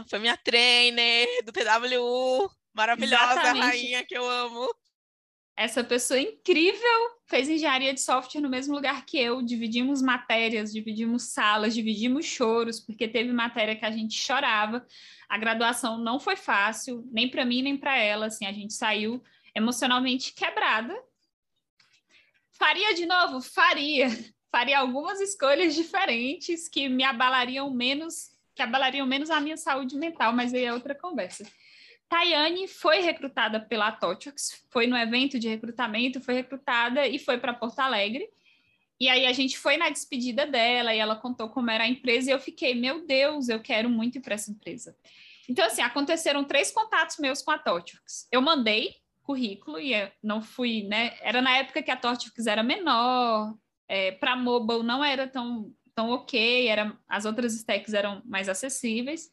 esse... 0.00 0.10
foi 0.10 0.18
minha 0.18 0.36
trainer 0.36 1.28
do 1.44 1.52
TWU, 1.52 2.50
maravilhosa 2.74 3.32
Exatamente. 3.32 3.64
rainha 3.64 4.04
que 4.04 4.16
eu 4.16 4.28
amo. 4.28 4.68
Essa 5.58 5.82
pessoa 5.82 6.20
incrível 6.20 7.18
fez 7.26 7.48
engenharia 7.48 7.92
de 7.92 8.00
software 8.00 8.40
no 8.40 8.48
mesmo 8.48 8.76
lugar 8.76 9.04
que 9.04 9.18
eu. 9.18 9.42
Dividimos 9.42 10.00
matérias, 10.00 10.72
dividimos 10.72 11.32
salas, 11.32 11.74
dividimos 11.74 12.24
choros, 12.24 12.78
porque 12.78 13.08
teve 13.08 13.32
matéria 13.32 13.74
que 13.74 13.84
a 13.84 13.90
gente 13.90 14.14
chorava. 14.14 14.86
A 15.28 15.36
graduação 15.36 15.98
não 15.98 16.20
foi 16.20 16.36
fácil, 16.36 17.04
nem 17.10 17.28
para 17.28 17.44
mim 17.44 17.62
nem 17.62 17.76
para 17.76 17.96
ela. 17.98 18.26
Assim, 18.26 18.46
a 18.46 18.52
gente 18.52 18.72
saiu 18.72 19.20
emocionalmente 19.52 20.32
quebrada. 20.32 20.96
Faria 22.52 22.94
de 22.94 23.04
novo? 23.04 23.40
Faria 23.40 24.08
faria 24.50 24.78
algumas 24.78 25.20
escolhas 25.20 25.74
diferentes 25.74 26.68
que 26.68 26.88
me 26.88 27.04
abalariam 27.04 27.70
menos, 27.70 28.30
que 28.54 28.62
abalariam 28.62 29.06
menos 29.06 29.30
a 29.30 29.40
minha 29.40 29.56
saúde 29.56 29.96
mental, 29.96 30.32
mas 30.32 30.52
aí 30.54 30.64
é 30.64 30.72
outra 30.72 30.94
conversa. 30.94 31.46
Tayane 32.08 32.66
foi 32.66 33.00
recrutada 33.00 33.60
pela 33.60 33.92
Totox, 33.92 34.64
foi 34.70 34.86
no 34.86 34.96
evento 34.96 35.38
de 35.38 35.48
recrutamento, 35.48 36.20
foi 36.20 36.34
recrutada 36.34 37.06
e 37.06 37.18
foi 37.18 37.38
para 37.38 37.52
Porto 37.52 37.80
Alegre. 37.80 38.28
E 38.98 39.08
aí 39.08 39.26
a 39.26 39.32
gente 39.32 39.58
foi 39.58 39.76
na 39.76 39.90
despedida 39.90 40.46
dela 40.46 40.94
e 40.94 40.98
ela 40.98 41.14
contou 41.14 41.48
como 41.50 41.70
era 41.70 41.84
a 41.84 41.88
empresa 41.88 42.30
e 42.30 42.32
eu 42.32 42.40
fiquei, 42.40 42.74
meu 42.74 43.06
Deus, 43.06 43.48
eu 43.48 43.60
quero 43.60 43.88
muito 43.88 44.16
ir 44.18 44.20
para 44.20 44.34
essa 44.34 44.50
empresa. 44.50 44.96
Então, 45.48 45.64
assim, 45.64 45.82
aconteceram 45.82 46.44
três 46.44 46.70
contatos 46.70 47.18
meus 47.18 47.40
com 47.40 47.50
a 47.50 47.58
Totox. 47.58 48.26
Eu 48.32 48.42
mandei 48.42 48.96
currículo 49.22 49.78
e 49.78 49.92
não 50.22 50.40
fui, 50.40 50.82
né? 50.84 51.16
Era 51.20 51.40
na 51.42 51.58
época 51.58 51.82
que 51.82 51.90
a 51.90 51.96
Totox 51.96 52.46
era 52.46 52.62
menor, 52.62 53.54
é, 53.88 54.12
para 54.12 54.36
mobile 54.36 54.82
não 54.82 55.02
era 55.02 55.26
tão, 55.26 55.74
tão 55.94 56.10
ok, 56.10 56.68
era, 56.68 56.96
as 57.08 57.24
outras 57.24 57.54
stacks 57.54 57.94
eram 57.94 58.22
mais 58.24 58.48
acessíveis. 58.48 59.32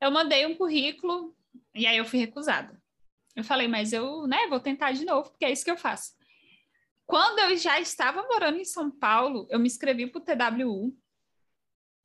Eu 0.00 0.10
mandei 0.10 0.46
um 0.46 0.54
currículo 0.54 1.36
e 1.74 1.86
aí 1.86 1.96
eu 1.96 2.04
fui 2.04 2.18
recusada. 2.18 2.80
Eu 3.34 3.44
falei, 3.44 3.68
mas 3.68 3.92
eu 3.92 4.26
né, 4.26 4.46
vou 4.48 4.60
tentar 4.60 4.92
de 4.92 5.04
novo, 5.04 5.30
porque 5.30 5.44
é 5.44 5.52
isso 5.52 5.64
que 5.64 5.70
eu 5.70 5.76
faço. 5.76 6.14
Quando 7.04 7.38
eu 7.40 7.56
já 7.56 7.78
estava 7.78 8.22
morando 8.22 8.58
em 8.58 8.64
São 8.64 8.90
Paulo, 8.90 9.46
eu 9.50 9.58
me 9.58 9.66
inscrevi 9.66 10.06
para 10.06 10.20
o 10.20 10.24
TWU 10.24 10.96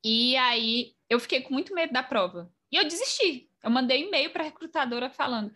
e 0.04 0.36
aí 0.36 0.94
eu 1.08 1.18
fiquei 1.18 1.40
com 1.40 1.54
muito 1.54 1.74
medo 1.74 1.92
da 1.92 2.02
prova. 2.02 2.52
E 2.70 2.76
eu 2.76 2.84
desisti. 2.84 3.50
Eu 3.62 3.70
mandei 3.70 4.06
e-mail 4.06 4.30
para 4.30 4.42
a 4.42 4.46
recrutadora 4.46 5.08
falando. 5.08 5.52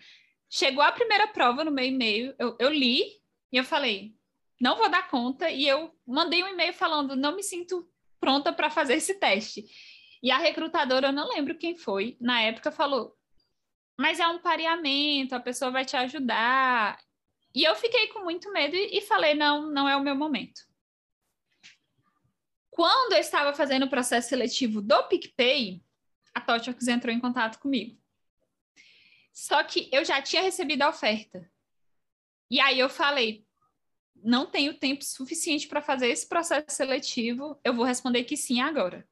Chegou 0.48 0.82
a 0.82 0.92
primeira 0.92 1.28
prova 1.28 1.64
no 1.64 1.70
meu 1.70 1.84
e-mail, 1.84 2.34
eu, 2.38 2.56
eu 2.58 2.72
li 2.72 3.02
e 3.52 3.56
eu 3.56 3.64
falei: 3.64 4.15
não 4.60 4.76
vou 4.76 4.88
dar 4.88 5.08
conta. 5.08 5.50
E 5.50 5.66
eu 5.66 5.94
mandei 6.06 6.42
um 6.42 6.48
e-mail 6.48 6.72
falando, 6.72 7.16
não 7.16 7.36
me 7.36 7.42
sinto 7.42 7.88
pronta 8.20 8.52
para 8.52 8.70
fazer 8.70 8.94
esse 8.94 9.14
teste. 9.14 9.64
E 10.22 10.30
a 10.30 10.38
recrutadora, 10.38 11.08
eu 11.08 11.12
não 11.12 11.28
lembro 11.28 11.58
quem 11.58 11.76
foi, 11.76 12.16
na 12.20 12.40
época 12.40 12.72
falou, 12.72 13.16
mas 13.98 14.18
é 14.18 14.26
um 14.26 14.38
pareamento, 14.38 15.34
a 15.34 15.40
pessoa 15.40 15.70
vai 15.70 15.84
te 15.84 15.96
ajudar. 15.96 16.98
E 17.54 17.64
eu 17.64 17.74
fiquei 17.74 18.08
com 18.08 18.24
muito 18.24 18.52
medo 18.52 18.74
e, 18.74 19.00
falei, 19.00 19.34
não, 19.34 19.70
não 19.70 19.88
é 19.88 19.96
o 19.96 20.02
meu 20.02 20.14
momento. 20.14 20.60
Quando 22.70 23.12
eu 23.12 23.18
estava 23.18 23.54
fazendo 23.54 23.84
o 23.84 23.88
processo 23.88 24.28
seletivo 24.28 24.82
do 24.82 25.02
PicPay, 25.04 25.82
a 26.34 26.40
Totox 26.40 26.86
entrou 26.86 27.14
em 27.14 27.20
contato 27.20 27.58
comigo. 27.58 27.98
Só 29.32 29.62
que 29.64 29.88
eu 29.90 30.04
já 30.04 30.20
tinha 30.20 30.42
recebido 30.42 30.82
a 30.82 30.90
oferta. 30.90 31.50
E 32.50 32.60
aí 32.60 32.78
eu 32.78 32.90
falei, 32.90 33.45
não 34.26 34.44
tenho 34.44 34.74
tempo 34.74 35.04
suficiente 35.04 35.68
para 35.68 35.80
fazer 35.80 36.08
esse 36.08 36.28
processo 36.28 36.66
seletivo, 36.70 37.58
eu 37.62 37.72
vou 37.72 37.84
responder 37.84 38.24
que 38.24 38.36
sim 38.36 38.60
agora. 38.60 39.06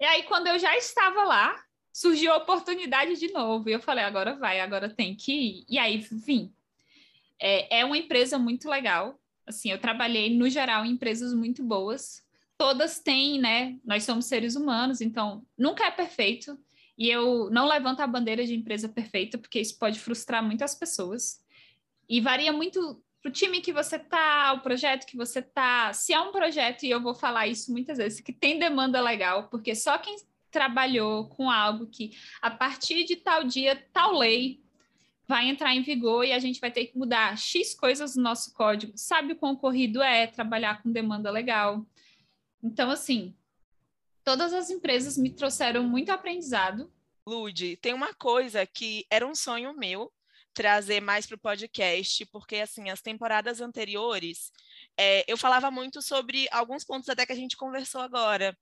E 0.00 0.04
aí, 0.04 0.22
quando 0.22 0.46
eu 0.46 0.58
já 0.58 0.74
estava 0.74 1.22
lá, 1.24 1.62
surgiu 1.92 2.32
a 2.32 2.38
oportunidade 2.38 3.16
de 3.18 3.30
novo. 3.30 3.68
E 3.68 3.72
eu 3.72 3.80
falei, 3.80 4.04
agora 4.04 4.34
vai, 4.34 4.60
agora 4.60 4.88
tem 4.88 5.14
que 5.14 5.32
ir. 5.32 5.66
E 5.68 5.78
aí 5.78 5.98
vim. 5.98 6.50
É, 7.38 7.80
é 7.80 7.84
uma 7.84 7.98
empresa 7.98 8.38
muito 8.38 8.70
legal. 8.70 9.20
Assim, 9.46 9.70
eu 9.70 9.78
trabalhei, 9.78 10.34
no 10.34 10.48
geral, 10.48 10.84
em 10.86 10.92
empresas 10.92 11.34
muito 11.34 11.62
boas. 11.62 12.24
Todas 12.56 12.98
têm, 12.98 13.38
né? 13.38 13.78
Nós 13.84 14.04
somos 14.04 14.24
seres 14.24 14.56
humanos, 14.56 15.02
então 15.02 15.46
nunca 15.58 15.84
é 15.84 15.90
perfeito. 15.90 16.58
E 16.96 17.10
eu 17.10 17.50
não 17.50 17.68
levanto 17.68 18.00
a 18.00 18.06
bandeira 18.06 18.46
de 18.46 18.54
empresa 18.54 18.88
perfeita, 18.88 19.36
porque 19.36 19.60
isso 19.60 19.78
pode 19.78 20.00
frustrar 20.00 20.42
muitas 20.42 20.74
pessoas. 20.74 21.44
E 22.08 22.18
varia 22.18 22.52
muito 22.52 23.02
para 23.26 23.30
o 23.30 23.32
time 23.32 23.60
que 23.60 23.72
você 23.72 23.98
tá, 23.98 24.52
o 24.52 24.60
projeto 24.60 25.04
que 25.04 25.16
você 25.16 25.42
tá. 25.42 25.92
Se 25.92 26.12
é 26.12 26.20
um 26.20 26.30
projeto, 26.30 26.84
e 26.84 26.90
eu 26.90 27.02
vou 27.02 27.12
falar 27.12 27.48
isso 27.48 27.72
muitas 27.72 27.98
vezes, 27.98 28.20
que 28.20 28.32
tem 28.32 28.56
demanda 28.56 29.00
legal, 29.00 29.48
porque 29.48 29.74
só 29.74 29.98
quem 29.98 30.16
trabalhou 30.48 31.28
com 31.28 31.50
algo 31.50 31.88
que 31.88 32.16
a 32.40 32.50
partir 32.50 33.04
de 33.04 33.16
tal 33.16 33.42
dia, 33.42 33.84
tal 33.92 34.16
lei 34.16 34.62
vai 35.26 35.48
entrar 35.48 35.74
em 35.74 35.82
vigor 35.82 36.24
e 36.24 36.32
a 36.32 36.38
gente 36.38 36.60
vai 36.60 36.70
ter 36.70 36.86
que 36.86 36.96
mudar 36.96 37.36
X 37.36 37.74
coisas 37.74 38.14
no 38.14 38.22
nosso 38.22 38.54
código. 38.54 38.92
Sabe 38.94 39.32
o 39.32 39.36
quão 39.36 39.56
corrido 39.56 40.00
é 40.00 40.28
trabalhar 40.28 40.80
com 40.80 40.92
demanda 40.92 41.28
legal? 41.28 41.84
Então, 42.62 42.90
assim, 42.90 43.34
todas 44.22 44.52
as 44.52 44.70
empresas 44.70 45.18
me 45.18 45.30
trouxeram 45.30 45.82
muito 45.82 46.10
aprendizado. 46.10 46.92
Lude, 47.28 47.76
tem 47.78 47.92
uma 47.92 48.14
coisa 48.14 48.64
que 48.64 49.04
era 49.10 49.26
um 49.26 49.34
sonho 49.34 49.76
meu, 49.76 50.12
trazer 50.56 51.02
mais 51.02 51.26
para 51.26 51.34
o 51.34 51.38
podcast, 51.38 52.24
porque 52.32 52.56
assim, 52.56 52.88
as 52.88 53.02
temporadas 53.02 53.60
anteriores 53.60 54.50
é, 54.98 55.22
eu 55.30 55.36
falava 55.36 55.70
muito 55.70 56.00
sobre 56.00 56.48
alguns 56.50 56.82
pontos 56.82 57.10
até 57.10 57.26
que 57.26 57.32
a 57.32 57.36
gente 57.36 57.58
conversou 57.58 58.00
agora, 58.00 58.56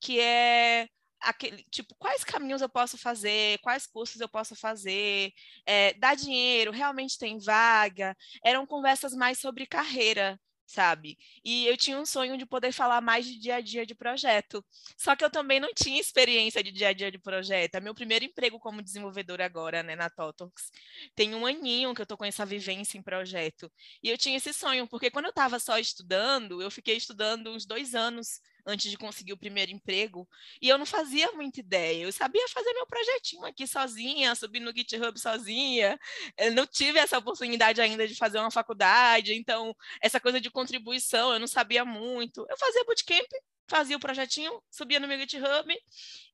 que 0.00 0.20
é 0.20 0.88
aquele 1.20 1.64
tipo 1.64 1.92
quais 1.98 2.22
caminhos 2.22 2.62
eu 2.62 2.68
posso 2.68 2.96
fazer, 2.96 3.58
quais 3.58 3.84
cursos 3.84 4.20
eu 4.20 4.28
posso 4.28 4.54
fazer, 4.54 5.32
é, 5.66 5.92
dá 5.94 6.14
dinheiro, 6.14 6.70
realmente 6.70 7.18
tem 7.18 7.36
vaga, 7.40 8.16
eram 8.44 8.64
conversas 8.64 9.12
mais 9.12 9.40
sobre 9.40 9.66
carreira, 9.66 10.38
sabe? 10.70 11.18
E 11.44 11.66
eu 11.66 11.76
tinha 11.76 11.98
um 11.98 12.06
sonho 12.06 12.38
de 12.38 12.46
poder 12.46 12.72
falar 12.72 13.00
mais 13.00 13.26
de 13.26 13.38
dia 13.38 13.56
a 13.56 13.60
dia 13.60 13.84
de 13.84 13.94
projeto. 13.94 14.64
Só 14.96 15.16
que 15.16 15.24
eu 15.24 15.30
também 15.30 15.58
não 15.58 15.74
tinha 15.74 16.00
experiência 16.00 16.62
de 16.62 16.70
dia 16.70 16.88
a 16.88 16.92
dia 16.92 17.10
de 17.10 17.18
projeto. 17.18 17.74
É 17.74 17.80
meu 17.80 17.94
primeiro 17.94 18.24
emprego 18.24 18.58
como 18.58 18.80
desenvolvedora 18.82 19.44
agora, 19.44 19.82
né, 19.82 19.96
na 19.96 20.08
Totox. 20.08 20.70
Tem 21.14 21.34
um 21.34 21.44
aninho 21.44 21.94
que 21.94 22.02
eu 22.02 22.06
tô 22.06 22.16
com 22.16 22.24
essa 22.24 22.46
vivência 22.46 22.96
em 22.96 23.02
projeto. 23.02 23.70
E 24.02 24.08
eu 24.08 24.16
tinha 24.16 24.36
esse 24.36 24.52
sonho, 24.52 24.86
porque 24.86 25.10
quando 25.10 25.26
eu 25.26 25.30
estava 25.30 25.58
só 25.58 25.78
estudando, 25.78 26.62
eu 26.62 26.70
fiquei 26.70 26.96
estudando 26.96 27.50
uns 27.50 27.66
dois 27.66 27.94
anos 27.94 28.40
antes 28.66 28.90
de 28.90 28.96
conseguir 28.96 29.32
o 29.32 29.36
primeiro 29.36 29.70
emprego, 29.70 30.28
e 30.60 30.68
eu 30.68 30.78
não 30.78 30.86
fazia 30.86 31.30
muita 31.32 31.60
ideia. 31.60 32.04
Eu 32.04 32.12
sabia 32.12 32.46
fazer 32.48 32.72
meu 32.72 32.86
projetinho 32.86 33.44
aqui 33.44 33.66
sozinha, 33.66 34.34
subir 34.34 34.60
no 34.60 34.72
GitHub 34.74 35.18
sozinha. 35.18 35.98
Eu 36.36 36.52
não 36.52 36.66
tive 36.66 36.98
essa 36.98 37.18
oportunidade 37.18 37.80
ainda 37.80 38.06
de 38.06 38.14
fazer 38.14 38.38
uma 38.38 38.50
faculdade, 38.50 39.34
então 39.34 39.74
essa 40.00 40.20
coisa 40.20 40.40
de 40.40 40.50
contribuição 40.50 41.32
eu 41.32 41.40
não 41.40 41.46
sabia 41.46 41.84
muito. 41.84 42.46
Eu 42.48 42.56
fazia 42.58 42.84
bootcamp, 42.84 43.28
fazia 43.68 43.96
o 43.96 44.00
projetinho, 44.00 44.62
subia 44.70 45.00
no 45.00 45.08
meu 45.08 45.18
GitHub, 45.20 45.74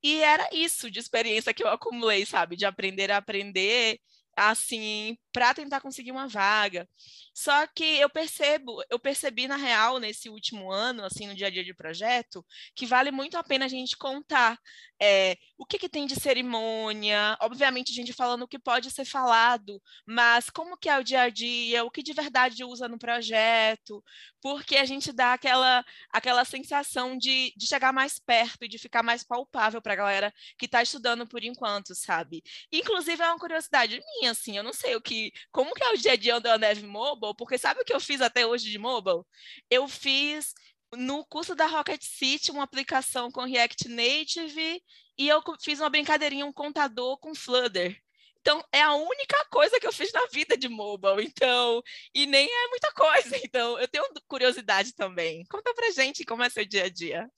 e 0.02 0.20
era 0.22 0.48
isso 0.52 0.90
de 0.90 0.98
experiência 0.98 1.52
que 1.52 1.62
eu 1.62 1.68
acumulei, 1.68 2.24
sabe? 2.24 2.56
De 2.56 2.64
aprender 2.64 3.10
a 3.10 3.18
aprender 3.18 4.00
assim, 4.36 5.18
para 5.36 5.52
tentar 5.52 5.82
conseguir 5.82 6.12
uma 6.12 6.26
vaga. 6.26 6.88
Só 7.34 7.66
que 7.66 7.84
eu 7.84 8.08
percebo, 8.08 8.82
eu 8.88 8.98
percebi 8.98 9.46
na 9.46 9.56
real 9.56 9.98
nesse 9.98 10.30
último 10.30 10.72
ano, 10.72 11.04
assim, 11.04 11.26
no 11.26 11.34
dia 11.34 11.48
a 11.48 11.50
dia 11.50 11.62
de 11.62 11.74
projeto, 11.74 12.42
que 12.74 12.86
vale 12.86 13.10
muito 13.10 13.36
a 13.36 13.44
pena 13.44 13.66
a 13.66 13.68
gente 13.68 13.98
contar 13.98 14.58
é, 14.98 15.36
o 15.58 15.66
que, 15.66 15.78
que 15.78 15.88
tem 15.88 16.06
de 16.06 16.14
cerimônia, 16.18 17.36
obviamente 17.42 17.92
a 17.92 17.94
gente 17.94 18.14
falando 18.14 18.44
o 18.44 18.48
que 18.48 18.58
pode 18.58 18.90
ser 18.90 19.04
falado, 19.04 19.78
mas 20.06 20.48
como 20.48 20.76
que 20.76 20.88
é 20.88 20.98
o 20.98 21.04
dia 21.04 21.22
a 21.22 21.28
dia, 21.28 21.84
o 21.84 21.90
que 21.90 22.02
de 22.02 22.14
verdade 22.14 22.64
usa 22.64 22.88
no 22.88 22.98
projeto, 22.98 24.02
porque 24.40 24.76
a 24.76 24.84
gente 24.84 25.12
dá 25.12 25.34
aquela, 25.34 25.84
aquela 26.10 26.44
sensação 26.44 27.16
de, 27.18 27.52
de 27.56 27.66
chegar 27.66 27.92
mais 27.92 28.18
perto 28.18 28.64
e 28.64 28.68
de 28.68 28.78
ficar 28.78 29.02
mais 29.02 29.22
palpável 29.22 29.82
para 29.82 29.92
a 29.92 29.96
galera 29.96 30.34
que 30.58 30.66
está 30.66 30.82
estudando 30.82 31.26
por 31.26 31.44
enquanto, 31.44 31.94
sabe? 31.94 32.42
Inclusive 32.72 33.22
é 33.22 33.26
uma 33.26 33.38
curiosidade 33.38 34.00
minha, 34.00 34.30
assim, 34.30 34.56
eu 34.56 34.62
não 34.62 34.72
sei 34.72 34.96
o 34.96 35.00
que, 35.00 35.25
como 35.52 35.74
que 35.74 35.82
é 35.82 35.92
o 35.92 35.96
dia 35.96 36.12
a 36.12 36.16
dia 36.16 36.40
da 36.40 36.58
Neve 36.58 36.86
Mobile, 36.86 37.34
porque 37.36 37.58
sabe 37.58 37.80
o 37.80 37.84
que 37.84 37.92
eu 37.92 38.00
fiz 38.00 38.20
até 38.20 38.46
hoje 38.46 38.70
de 38.70 38.78
mobile? 38.78 39.22
Eu 39.70 39.88
fiz 39.88 40.54
no 40.94 41.24
curso 41.26 41.54
da 41.54 41.66
Rocket 41.66 42.02
City 42.02 42.50
uma 42.50 42.62
aplicação 42.62 43.30
com 43.30 43.44
React 43.44 43.88
Native 43.88 44.82
e 45.18 45.28
eu 45.28 45.42
fiz 45.60 45.80
uma 45.80 45.90
brincadeirinha, 45.90 46.46
um 46.46 46.52
contador 46.52 47.18
com 47.18 47.34
Flutter. 47.34 48.00
Então, 48.40 48.64
é 48.70 48.80
a 48.80 48.94
única 48.94 49.44
coisa 49.50 49.80
que 49.80 49.86
eu 49.86 49.92
fiz 49.92 50.12
na 50.12 50.24
vida 50.26 50.56
de 50.56 50.68
mobile, 50.68 51.24
então, 51.24 51.82
e 52.14 52.26
nem 52.26 52.46
é 52.46 52.68
muita 52.68 52.92
coisa, 52.92 53.36
então, 53.44 53.76
eu 53.78 53.88
tenho 53.88 54.04
curiosidade 54.28 54.94
também. 54.94 55.44
Conta 55.50 55.74
pra 55.74 55.90
gente 55.90 56.24
como 56.24 56.44
é 56.44 56.48
seu 56.48 56.64
dia 56.64 56.84
a 56.84 56.88
dia. 56.88 57.28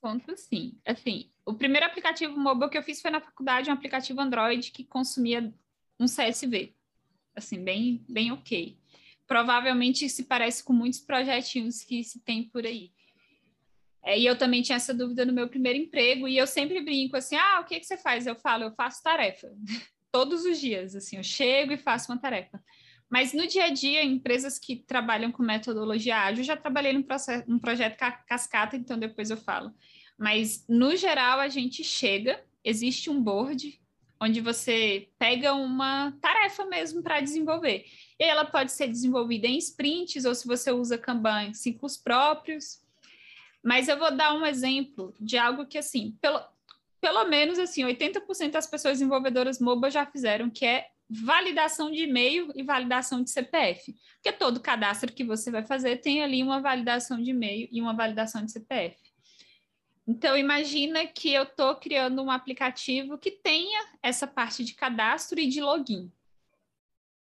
Conto 0.00 0.36
sim. 0.36 0.78
Assim, 0.86 1.32
o 1.44 1.54
primeiro 1.54 1.86
aplicativo 1.86 2.38
mobile 2.38 2.70
que 2.70 2.78
eu 2.78 2.82
fiz 2.82 3.02
foi 3.02 3.10
na 3.10 3.20
faculdade, 3.20 3.70
um 3.70 3.72
aplicativo 3.72 4.20
Android 4.20 4.70
que 4.70 4.84
consumia 4.84 5.52
um 5.98 6.04
CSV. 6.04 6.76
Assim, 7.36 7.62
bem, 7.62 8.04
bem 8.08 8.32
ok 8.32 8.78
provavelmente 9.26 10.08
se 10.08 10.24
parece 10.24 10.62
com 10.62 10.72
muitos 10.72 11.00
projetinhos 11.00 11.82
que 11.82 12.02
se 12.04 12.20
tem 12.20 12.44
por 12.44 12.64
aí. 12.64 12.92
É, 14.04 14.18
e 14.18 14.26
eu 14.26 14.36
também 14.36 14.60
tinha 14.60 14.76
essa 14.76 14.92
dúvida 14.92 15.24
no 15.24 15.32
meu 15.32 15.48
primeiro 15.48 15.78
emprego, 15.78 16.28
e 16.28 16.36
eu 16.36 16.46
sempre 16.46 16.82
brinco 16.82 17.16
assim: 17.16 17.36
ah, 17.36 17.60
o 17.60 17.64
que, 17.64 17.80
que 17.80 17.86
você 17.86 17.96
faz? 17.96 18.26
Eu 18.26 18.36
falo, 18.36 18.64
eu 18.64 18.72
faço 18.72 19.02
tarefa. 19.02 19.48
Todos 20.12 20.44
os 20.44 20.60
dias, 20.60 20.94
assim, 20.94 21.16
eu 21.16 21.24
chego 21.24 21.72
e 21.72 21.78
faço 21.78 22.12
uma 22.12 22.20
tarefa. 22.20 22.62
Mas 23.10 23.32
no 23.32 23.46
dia 23.46 23.64
a 23.64 23.70
dia, 23.70 24.04
empresas 24.04 24.58
que 24.58 24.76
trabalham 24.76 25.32
com 25.32 25.42
metodologia 25.42 26.18
ágil, 26.18 26.40
eu 26.40 26.46
já 26.46 26.56
trabalhei 26.56 26.92
num, 26.92 27.02
processo, 27.02 27.44
num 27.48 27.58
projeto 27.58 27.96
cascata, 28.26 28.76
então 28.76 28.98
depois 28.98 29.30
eu 29.30 29.36
falo. 29.36 29.72
Mas 30.18 30.64
no 30.68 30.96
geral, 30.96 31.40
a 31.40 31.48
gente 31.48 31.82
chega, 31.82 32.44
existe 32.62 33.10
um 33.10 33.20
board 33.20 33.80
onde 34.20 34.40
você 34.40 35.08
pega 35.18 35.54
uma 35.54 36.12
tarefa 36.20 36.64
mesmo 36.66 37.02
para 37.02 37.20
desenvolver. 37.20 37.84
E 38.18 38.24
ela 38.24 38.44
pode 38.44 38.72
ser 38.72 38.88
desenvolvida 38.88 39.46
em 39.46 39.58
sprints, 39.58 40.24
ou 40.24 40.34
se 40.34 40.46
você 40.46 40.70
usa 40.70 40.98
Kanban, 40.98 41.44
em 41.44 41.54
ciclos 41.54 41.96
próprios. 41.96 42.82
Mas 43.62 43.88
eu 43.88 43.98
vou 43.98 44.14
dar 44.14 44.34
um 44.34 44.44
exemplo 44.44 45.14
de 45.20 45.36
algo 45.36 45.66
que, 45.66 45.78
assim, 45.78 46.16
pelo, 46.20 46.40
pelo 47.00 47.24
menos, 47.24 47.58
assim, 47.58 47.84
80% 47.84 48.50
das 48.50 48.66
pessoas 48.66 48.94
desenvolvedoras 48.94 49.58
mobile 49.58 49.90
já 49.90 50.06
fizeram, 50.06 50.50
que 50.50 50.64
é 50.64 50.88
validação 51.08 51.90
de 51.90 52.02
e-mail 52.04 52.50
e 52.54 52.62
validação 52.62 53.22
de 53.22 53.30
CPF. 53.30 53.94
Porque 54.14 54.32
todo 54.32 54.60
cadastro 54.60 55.12
que 55.12 55.24
você 55.24 55.50
vai 55.50 55.64
fazer 55.64 55.98
tem 55.98 56.22
ali 56.22 56.42
uma 56.42 56.60
validação 56.60 57.20
de 57.20 57.30
e-mail 57.30 57.68
e 57.70 57.80
uma 57.80 57.94
validação 57.94 58.44
de 58.44 58.52
CPF. 58.52 58.96
Então, 60.06 60.36
imagina 60.36 61.06
que 61.06 61.32
eu 61.32 61.44
estou 61.44 61.74
criando 61.76 62.22
um 62.22 62.30
aplicativo 62.30 63.16
que 63.16 63.30
tenha 63.30 63.88
essa 64.02 64.26
parte 64.26 64.62
de 64.62 64.74
cadastro 64.74 65.40
e 65.40 65.48
de 65.48 65.62
login. 65.62 66.12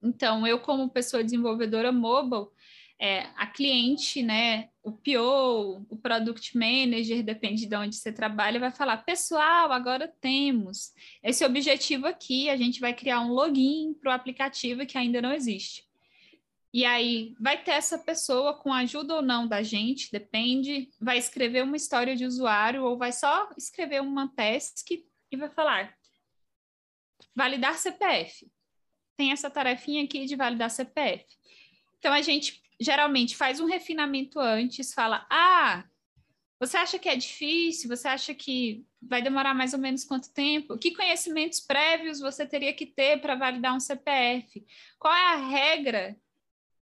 Então, 0.02 0.48
eu, 0.48 0.60
como 0.60 0.90
pessoa 0.90 1.24
desenvolvedora 1.24 1.92
mobile, 1.92 2.48
é, 2.98 3.28
a 3.36 3.48
cliente, 3.48 4.22
né, 4.24 4.70
o 4.84 4.92
PO, 4.92 5.86
o 5.90 5.98
Product 5.98 6.58
Manager, 6.58 7.24
depende 7.24 7.66
de 7.66 7.76
onde 7.76 7.96
você 7.96 8.12
trabalha, 8.12 8.60
vai 8.60 8.72
falar: 8.72 8.98
pessoal, 8.98 9.72
agora 9.72 10.08
temos 10.20 10.94
esse 11.24 11.44
objetivo 11.46 12.08
aqui, 12.08 12.50
a 12.50 12.56
gente 12.56 12.80
vai 12.80 12.94
criar 12.94 13.22
um 13.22 13.32
login 13.32 13.94
para 13.94 14.12
o 14.12 14.14
aplicativo 14.14 14.86
que 14.86 14.98
ainda 14.98 15.22
não 15.22 15.34
existe. 15.34 15.89
E 16.74 16.86
aí 16.86 17.34
vai 17.40 17.64
ter 17.64 17.72
essa 17.72 17.98
pessoa 17.98 18.54
com 18.54 18.72
ajuda 18.72 19.16
ou 19.16 19.22
não 19.22 19.48
da 19.48 19.64
gente, 19.64 20.12
depende, 20.12 20.90
vai 21.00 21.18
escrever 21.18 21.64
uma 21.64 21.76
história 21.76 22.16
de 22.16 22.26
usuário 22.26 22.84
ou 22.84 22.98
vai 22.98 23.12
só 23.12 23.50
escrever 23.58 24.02
uma 24.02 24.28
task 24.36 24.92
e 24.92 25.38
vai 25.38 25.50
falar 25.50 25.98
validar 27.36 27.78
CPF. 27.78 28.52
Tem 29.16 29.32
essa 29.32 29.50
tarefinha 29.50 30.04
aqui 30.04 30.26
de 30.26 30.36
validar 30.36 30.70
CPF. 30.70 31.26
Então 31.98 32.14
a 32.14 32.22
gente 32.22 32.62
geralmente 32.80 33.36
faz 33.36 33.60
um 33.60 33.66
refinamento 33.66 34.40
antes, 34.40 34.94
fala: 34.94 35.26
"Ah, 35.30 35.86
você 36.60 36.78
acha 36.78 37.00
que 37.00 37.08
é 37.08 37.16
difícil? 37.16 37.90
Você 37.90 38.08
acha 38.08 38.34
que 38.34 38.86
vai 39.02 39.22
demorar 39.22 39.54
mais 39.54 39.74
ou 39.74 39.80
menos 39.80 40.04
quanto 40.04 40.34
tempo? 40.34 40.78
Que 40.78 40.94
conhecimentos 40.94 41.62
prévios 41.62 42.20
você 42.20 42.46
teria 42.46 42.74
que 42.74 42.86
ter 42.86 43.22
para 43.22 43.36
validar 43.36 43.74
um 43.74 43.80
CPF? 43.80 44.66
Qual 44.98 45.14
é 45.14 45.34
a 45.34 45.48
regra 45.48 46.18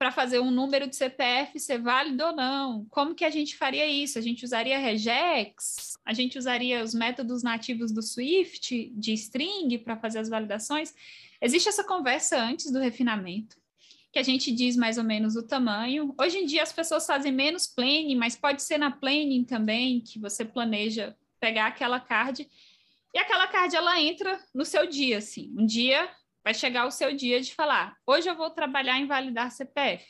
para 0.02 0.12
fazer 0.12 0.40
um 0.40 0.50
número 0.50 0.88
de 0.88 0.96
CPF 0.96 1.60
ser 1.60 1.80
válido 1.80 2.26
ou 2.26 2.36
não. 2.36 2.86
Como 2.90 3.14
que 3.14 3.24
a 3.24 3.30
gente 3.30 3.56
faria 3.56 3.86
isso? 3.86 4.18
A 4.18 4.22
gente 4.22 4.44
usaria 4.44 4.80
regex? 4.80 5.96
A 6.04 6.12
gente 6.12 6.40
usaria 6.40 6.84
os 6.84 6.96
métodos 6.96 7.44
nativos 7.44 7.92
do 7.92 8.02
Swift 8.02 8.92
de 8.96 9.14
string 9.14 9.78
para 9.78 9.96
fazer 9.96 10.18
as 10.18 10.28
validações? 10.28 10.92
Existe 11.40 11.70
essa 11.70 11.84
conversa 11.84 12.36
antes 12.42 12.72
do 12.72 12.80
refinamento, 12.80 13.58
que 14.12 14.18
a 14.18 14.24
gente 14.24 14.52
diz 14.52 14.76
mais 14.76 14.98
ou 14.98 15.04
menos 15.04 15.36
o 15.36 15.44
tamanho. 15.44 16.16
Hoje 16.20 16.40
em 16.40 16.48
dia 16.48 16.64
as 16.64 16.74
pessoas 16.74 17.06
fazem 17.06 17.32
menos 17.32 17.68
planning, 17.68 18.16
mas 18.16 18.36
pode 18.36 18.64
ser 18.64 18.80
na 18.80 18.90
planning 18.90 19.44
também, 19.44 20.02
que 20.02 20.18
você 20.18 20.44
planeja 20.44 21.16
pegar 21.40 21.68
aquela 21.68 22.00
card 22.00 22.50
e 23.14 23.20
aquela 23.20 23.46
card 23.46 23.76
ela 23.76 24.02
entra 24.02 24.40
no 24.52 24.66
seu 24.66 24.88
dia, 24.88 25.20
assim. 25.20 25.54
Um 25.56 25.66
dia 25.66 26.10
vai 26.44 26.54
chegar 26.54 26.86
o 26.86 26.92
seu 26.92 27.16
dia 27.16 27.42
de 27.42 27.54
falar: 27.54 27.98
hoje 28.06 28.30
eu 28.30 28.36
vou 28.36 28.50
trabalhar 28.50 29.00
em 29.00 29.08
validar 29.08 29.52
CPF. 29.52 30.06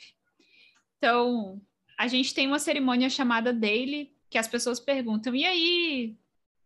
Então, 0.98 1.60
a 1.98 2.06
gente 2.06 2.34
tem 2.34 2.46
uma 2.46 2.58
cerimônia 2.58 3.10
chamada 3.10 3.52
Daily, 3.52 4.12
que 4.30 4.38
as 4.38 4.48
pessoas 4.48 4.80
perguntam: 4.80 5.34
e 5.34 5.44
aí, 5.44 6.16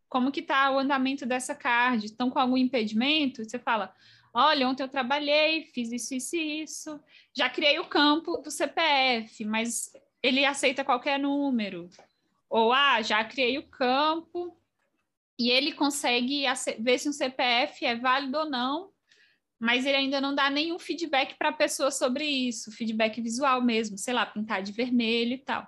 como 0.08 0.32
que 0.32 0.40
está 0.40 0.70
o 0.70 0.78
andamento 0.78 1.26
dessa 1.26 1.54
card? 1.54 2.06
Estão 2.06 2.30
com 2.30 2.38
algum 2.38 2.56
impedimento? 2.56 3.44
você 3.44 3.58
fala: 3.58 3.94
olha, 4.32 4.68
ontem 4.68 4.82
eu 4.82 4.88
trabalhei, 4.88 5.64
fiz 5.74 5.90
isso, 5.92 6.14
isso 6.14 6.36
e 6.36 6.62
isso, 6.62 7.00
já 7.34 7.48
criei 7.48 7.78
o 7.78 7.88
campo 7.88 8.38
do 8.38 8.50
CPF, 8.50 9.44
mas 9.44 9.92
ele 10.22 10.44
aceita 10.44 10.84
qualquer 10.84 11.18
número. 11.18 11.88
Ou, 12.48 12.72
ah, 12.72 13.02
já 13.02 13.24
criei 13.24 13.58
o 13.58 13.66
campo 13.66 14.56
e 15.38 15.50
ele 15.50 15.72
consegue 15.72 16.44
ver 16.78 16.98
se 16.98 17.08
um 17.08 17.12
CPF 17.12 17.84
é 17.84 17.96
válido 17.96 18.38
ou 18.38 18.48
não 18.48 18.95
mas 19.58 19.86
ele 19.86 19.96
ainda 19.96 20.20
não 20.20 20.34
dá 20.34 20.50
nenhum 20.50 20.78
feedback 20.78 21.34
para 21.34 21.48
a 21.48 21.52
pessoa 21.52 21.90
sobre 21.90 22.24
isso, 22.24 22.72
feedback 22.72 23.20
visual 23.20 23.62
mesmo, 23.62 23.96
sei 23.96 24.12
lá, 24.12 24.26
pintar 24.26 24.62
de 24.62 24.72
vermelho 24.72 25.34
e 25.34 25.38
tal. 25.38 25.66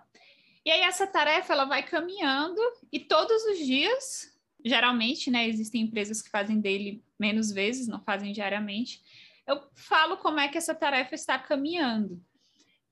E 0.65 0.71
aí 0.71 0.81
essa 0.81 1.07
tarefa 1.07 1.53
ela 1.53 1.65
vai 1.65 1.83
caminhando 1.83 2.61
e 2.93 3.01
todos 3.01 3.43
os 3.45 3.59
dias, 3.59 4.39
geralmente, 4.65 5.31
né, 5.31 5.49
existem 5.49 5.83
empresas 5.83 6.21
que 6.21 6.31
fazem 6.31 6.61
dele 6.61 7.03
menos 7.19 7.51
vezes, 7.51 7.89
não 7.89 8.03
fazem 8.03 8.33
diariamente. 8.33 9.01
Eu 9.47 9.63
falo 9.75 10.19
como 10.19 10.39
é 10.41 10.49
que 10.49 10.59
essa 10.59 10.75
tarefa 10.75 11.15
está 11.15 11.39
caminhando. 11.39 12.23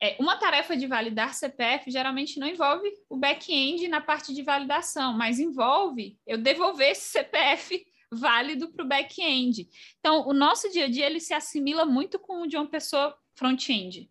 É, 0.01 0.16
uma 0.18 0.36
tarefa 0.36 0.76
de 0.76 0.86
validar 0.86 1.34
CPF 1.34 1.90
geralmente 1.90 2.38
não 2.38 2.47
envolve 2.47 2.90
o 3.09 3.16
back-end 3.16 3.88
na 3.88 4.01
parte 4.01 4.32
de 4.34 4.42
validação, 4.42 5.16
mas 5.16 5.38
envolve 5.38 6.18
eu 6.26 6.38
devolver 6.38 6.90
esse 6.90 7.09
CPF 7.11 7.86
válido 8.12 8.70
para 8.72 8.84
o 8.84 8.88
back-end. 8.88 9.68
Então, 9.98 10.26
o 10.26 10.32
nosso 10.32 10.70
dia 10.70 10.84
a 10.84 10.88
dia 10.88 11.07
ele 11.07 11.20
se 11.20 11.34
assimila 11.34 11.84
muito 11.84 12.18
com 12.18 12.42
o 12.42 12.46
de 12.46 12.57
uma 12.57 12.66
pessoa 12.66 13.16
front-end. 13.34 14.11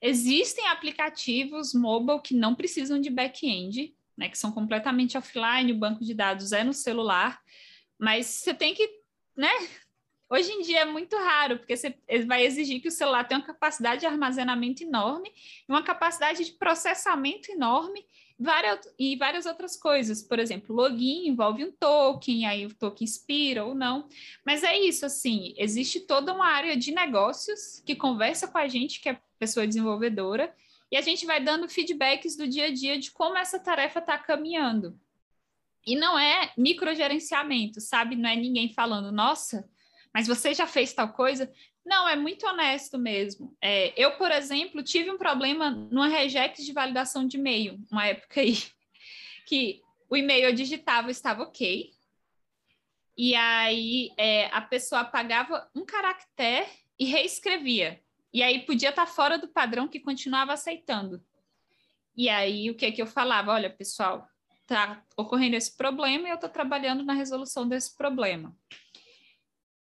Existem 0.00 0.66
aplicativos 0.68 1.72
mobile 1.72 2.20
que 2.20 2.34
não 2.34 2.54
precisam 2.54 3.00
de 3.00 3.10
back-end, 3.10 3.94
né, 4.16 4.28
que 4.28 4.38
são 4.38 4.52
completamente 4.52 5.16
offline, 5.18 5.72
o 5.72 5.78
banco 5.78 6.04
de 6.04 6.14
dados 6.14 6.52
é 6.52 6.62
no 6.62 6.72
celular, 6.72 7.40
mas 7.98 8.26
você 8.26 8.54
tem 8.54 8.74
que, 8.74 8.88
né? 9.36 9.50
Hoje 10.30 10.50
em 10.52 10.62
dia 10.62 10.80
é 10.80 10.84
muito 10.84 11.16
raro, 11.16 11.58
porque 11.58 11.76
você 11.76 11.98
vai 12.26 12.44
exigir 12.44 12.80
que 12.80 12.88
o 12.88 12.92
celular 12.92 13.24
tenha 13.24 13.40
uma 13.40 13.46
capacidade 13.46 14.00
de 14.00 14.06
armazenamento 14.06 14.82
enorme, 14.82 15.30
uma 15.68 15.82
capacidade 15.82 16.44
de 16.44 16.52
processamento 16.52 17.50
enorme 17.52 18.04
várias, 18.38 18.80
e 18.98 19.16
várias 19.16 19.46
outras 19.46 19.76
coisas. 19.76 20.22
Por 20.22 20.38
exemplo, 20.38 20.74
login 20.74 21.28
envolve 21.28 21.64
um 21.64 21.72
token, 21.72 22.46
aí 22.46 22.66
o 22.66 22.74
token 22.74 23.04
expira 23.04 23.64
ou 23.64 23.74
não. 23.74 24.08
Mas 24.44 24.62
é 24.62 24.78
isso, 24.78 25.06
assim, 25.06 25.54
existe 25.56 26.00
toda 26.00 26.32
uma 26.32 26.46
área 26.46 26.76
de 26.76 26.92
negócios 26.92 27.82
que 27.84 27.94
conversa 27.94 28.48
com 28.48 28.58
a 28.58 28.68
gente, 28.68 29.00
que 29.00 29.08
é 29.08 29.20
pessoa 29.38 29.66
desenvolvedora, 29.66 30.54
e 30.90 30.96
a 30.96 31.00
gente 31.00 31.26
vai 31.26 31.42
dando 31.42 31.68
feedbacks 31.68 32.36
do 32.36 32.46
dia 32.46 32.66
a 32.66 32.72
dia 32.72 32.98
de 32.98 33.10
como 33.10 33.36
essa 33.36 33.58
tarefa 33.58 33.98
está 33.98 34.18
caminhando. 34.18 34.98
E 35.86 35.96
não 35.96 36.18
é 36.18 36.52
microgerenciamento, 36.56 37.80
sabe? 37.80 38.16
Não 38.16 38.28
é 38.28 38.36
ninguém 38.36 38.72
falando, 38.72 39.12
nossa, 39.12 39.68
mas 40.14 40.26
você 40.26 40.54
já 40.54 40.66
fez 40.66 40.92
tal 40.92 41.12
coisa? 41.12 41.52
Não, 41.84 42.08
é 42.08 42.16
muito 42.16 42.46
honesto 42.46 42.98
mesmo. 42.98 43.56
É, 43.60 43.92
eu, 43.96 44.16
por 44.16 44.30
exemplo, 44.30 44.82
tive 44.82 45.10
um 45.10 45.18
problema 45.18 45.70
numa 45.70 46.08
regex 46.08 46.64
de 46.64 46.72
validação 46.72 47.26
de 47.26 47.36
e-mail, 47.36 47.78
uma 47.90 48.06
época 48.06 48.40
aí, 48.40 48.56
que 49.46 49.82
o 50.08 50.16
e-mail 50.16 50.46
eu 50.48 50.54
digitava 50.54 51.10
estava 51.10 51.42
ok, 51.42 51.92
e 53.16 53.34
aí 53.34 54.12
é, 54.16 54.46
a 54.46 54.60
pessoa 54.60 55.02
apagava 55.02 55.68
um 55.74 55.84
caractere 55.84 56.68
e 56.98 57.04
reescrevia. 57.04 58.00
E 58.32 58.42
aí 58.42 58.66
podia 58.66 58.90
estar 58.90 59.06
fora 59.06 59.38
do 59.38 59.46
padrão 59.46 59.86
que 59.86 60.00
continuava 60.00 60.52
aceitando. 60.52 61.24
E 62.16 62.28
aí 62.28 62.70
o 62.70 62.74
que 62.74 62.86
é 62.86 62.90
que 62.90 63.00
eu 63.00 63.06
falava? 63.06 63.52
Olha, 63.52 63.70
pessoal, 63.70 64.28
tá 64.66 65.02
ocorrendo 65.16 65.56
esse 65.56 65.76
problema 65.76 66.26
e 66.26 66.30
eu 66.30 66.34
estou 66.34 66.50
trabalhando 66.50 67.04
na 67.04 67.12
resolução 67.12 67.68
desse 67.68 67.96
problema. 67.96 68.56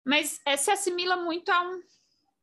Mas 0.06 0.42
é, 0.46 0.58
se 0.58 0.72
assimila 0.72 1.16
muito 1.18 1.50
a 1.50 1.62
um 1.62 1.82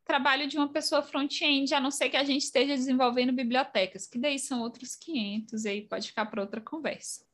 trabalho 0.05 0.49
de 0.49 0.57
uma 0.57 0.69
pessoa 0.69 1.03
front-end, 1.03 1.75
a 1.75 1.81
não 1.81 1.91
ser 1.91 2.09
que 2.09 2.17
a 2.17 2.25
gente 2.25 2.43
esteja 2.43 2.75
desenvolvendo 2.75 3.33
bibliotecas, 3.33 4.07
que 4.07 4.19
daí 4.19 4.39
são 4.39 4.63
outros 4.63 4.97
500, 4.97 5.65
e 5.65 5.69
aí 5.69 5.83
pode 5.83 6.09
ficar 6.09 6.27
para 6.27 6.41
outra 6.41 6.61
conversa. 6.61 7.27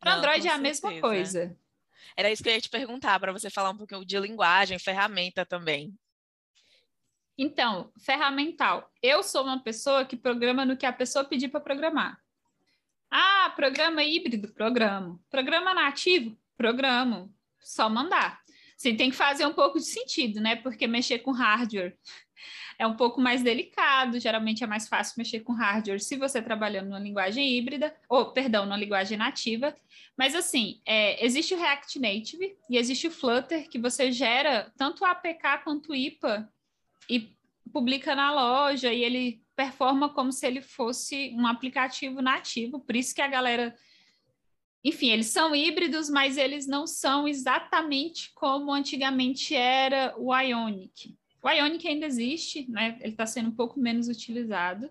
Para 0.00 0.14
Android 0.14 0.46
é 0.48 0.50
a 0.50 0.58
mesma 0.58 1.00
coisa. 1.00 1.56
Era 2.16 2.30
isso 2.30 2.42
que 2.42 2.48
eu 2.48 2.54
ia 2.54 2.60
te 2.60 2.68
perguntar, 2.68 3.18
para 3.20 3.32
você 3.32 3.48
falar 3.48 3.70
um 3.70 3.76
pouquinho 3.76 4.04
de 4.04 4.18
linguagem, 4.18 4.78
ferramenta 4.78 5.46
também. 5.46 5.96
Então, 7.36 7.92
ferramental. 7.96 8.90
Eu 9.00 9.22
sou 9.22 9.44
uma 9.44 9.62
pessoa 9.62 10.04
que 10.04 10.16
programa 10.16 10.64
no 10.64 10.76
que 10.76 10.84
a 10.84 10.92
pessoa 10.92 11.24
pedir 11.24 11.48
para 11.48 11.60
programar. 11.60 12.20
Ah, 13.08 13.52
programa 13.54 14.02
híbrido? 14.02 14.48
Programa. 14.48 15.20
Programa 15.30 15.72
nativo? 15.72 16.36
Programa. 16.56 17.30
Só 17.60 17.88
mandar. 17.88 18.42
Sim, 18.78 18.94
tem 18.94 19.10
que 19.10 19.16
fazer 19.16 19.44
um 19.44 19.52
pouco 19.52 19.78
de 19.78 19.84
sentido, 19.84 20.40
né? 20.40 20.54
Porque 20.54 20.86
mexer 20.86 21.18
com 21.18 21.32
hardware 21.32 21.98
é 22.78 22.86
um 22.86 22.94
pouco 22.94 23.20
mais 23.20 23.42
delicado, 23.42 24.20
geralmente 24.20 24.62
é 24.62 24.66
mais 24.68 24.86
fácil 24.86 25.14
mexer 25.18 25.40
com 25.40 25.52
hardware 25.52 26.00
se 26.00 26.16
você 26.16 26.40
trabalhando 26.40 26.86
numa 26.86 27.00
linguagem 27.00 27.58
híbrida, 27.58 27.92
ou, 28.08 28.32
perdão, 28.32 28.64
numa 28.64 28.76
linguagem 28.76 29.18
nativa. 29.18 29.74
Mas, 30.16 30.32
assim, 30.36 30.80
é, 30.86 31.24
existe 31.26 31.54
o 31.54 31.58
React 31.58 31.98
Native 31.98 32.56
e 32.70 32.78
existe 32.78 33.08
o 33.08 33.10
Flutter, 33.10 33.68
que 33.68 33.80
você 33.80 34.12
gera 34.12 34.72
tanto 34.76 35.04
APK 35.04 35.64
quanto 35.64 35.90
o 35.90 35.96
IPA 35.96 36.48
e 37.10 37.36
publica 37.72 38.14
na 38.14 38.32
loja, 38.32 38.92
e 38.92 39.02
ele 39.02 39.42
performa 39.56 40.08
como 40.08 40.30
se 40.30 40.46
ele 40.46 40.62
fosse 40.62 41.34
um 41.34 41.48
aplicativo 41.48 42.22
nativo, 42.22 42.78
por 42.78 42.94
isso 42.94 43.12
que 43.12 43.20
a 43.20 43.26
galera 43.26 43.74
enfim, 44.84 45.10
eles 45.10 45.26
são 45.26 45.54
híbridos, 45.54 46.08
mas 46.08 46.36
eles 46.36 46.66
não 46.66 46.86
são 46.86 47.26
exatamente 47.26 48.32
como 48.34 48.72
antigamente 48.72 49.54
era 49.54 50.14
o 50.16 50.34
Ionic. 50.34 51.16
O 51.42 51.50
Ionic 51.50 51.86
ainda 51.86 52.06
existe, 52.06 52.70
né? 52.70 52.96
Ele 53.00 53.12
está 53.12 53.26
sendo 53.26 53.48
um 53.48 53.54
pouco 53.54 53.78
menos 53.78 54.08
utilizado. 54.08 54.90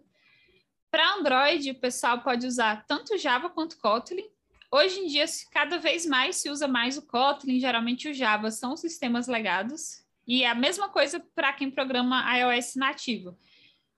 Para 0.92 1.16
Android, 1.16 1.72
o 1.72 1.76
pessoal 1.80 2.22
pode 2.22 2.46
usar 2.46 2.86
tanto 2.86 3.18
Java 3.18 3.50
quanto 3.50 3.78
Kotlin. 3.78 4.26
Hoje 4.72 5.00
em 5.00 5.08
dia, 5.08 5.26
cada 5.52 5.78
vez 5.78 6.06
mais 6.06 6.38
se 6.38 6.50
usa 6.50 6.68
mais 6.68 6.98
o 6.98 7.06
Kotlin, 7.06 7.60
geralmente 7.60 8.10
o 8.10 8.14
Java 8.14 8.52
são 8.52 8.76
sistemas 8.76 9.28
legados. 9.28 10.04
E 10.26 10.44
é 10.44 10.50
a 10.50 10.56
mesma 10.56 10.90
coisa 10.90 11.20
para 11.34 11.54
quem 11.54 11.72
programa 11.72 12.24
iOS 12.38 12.76
nativo. 12.76 13.38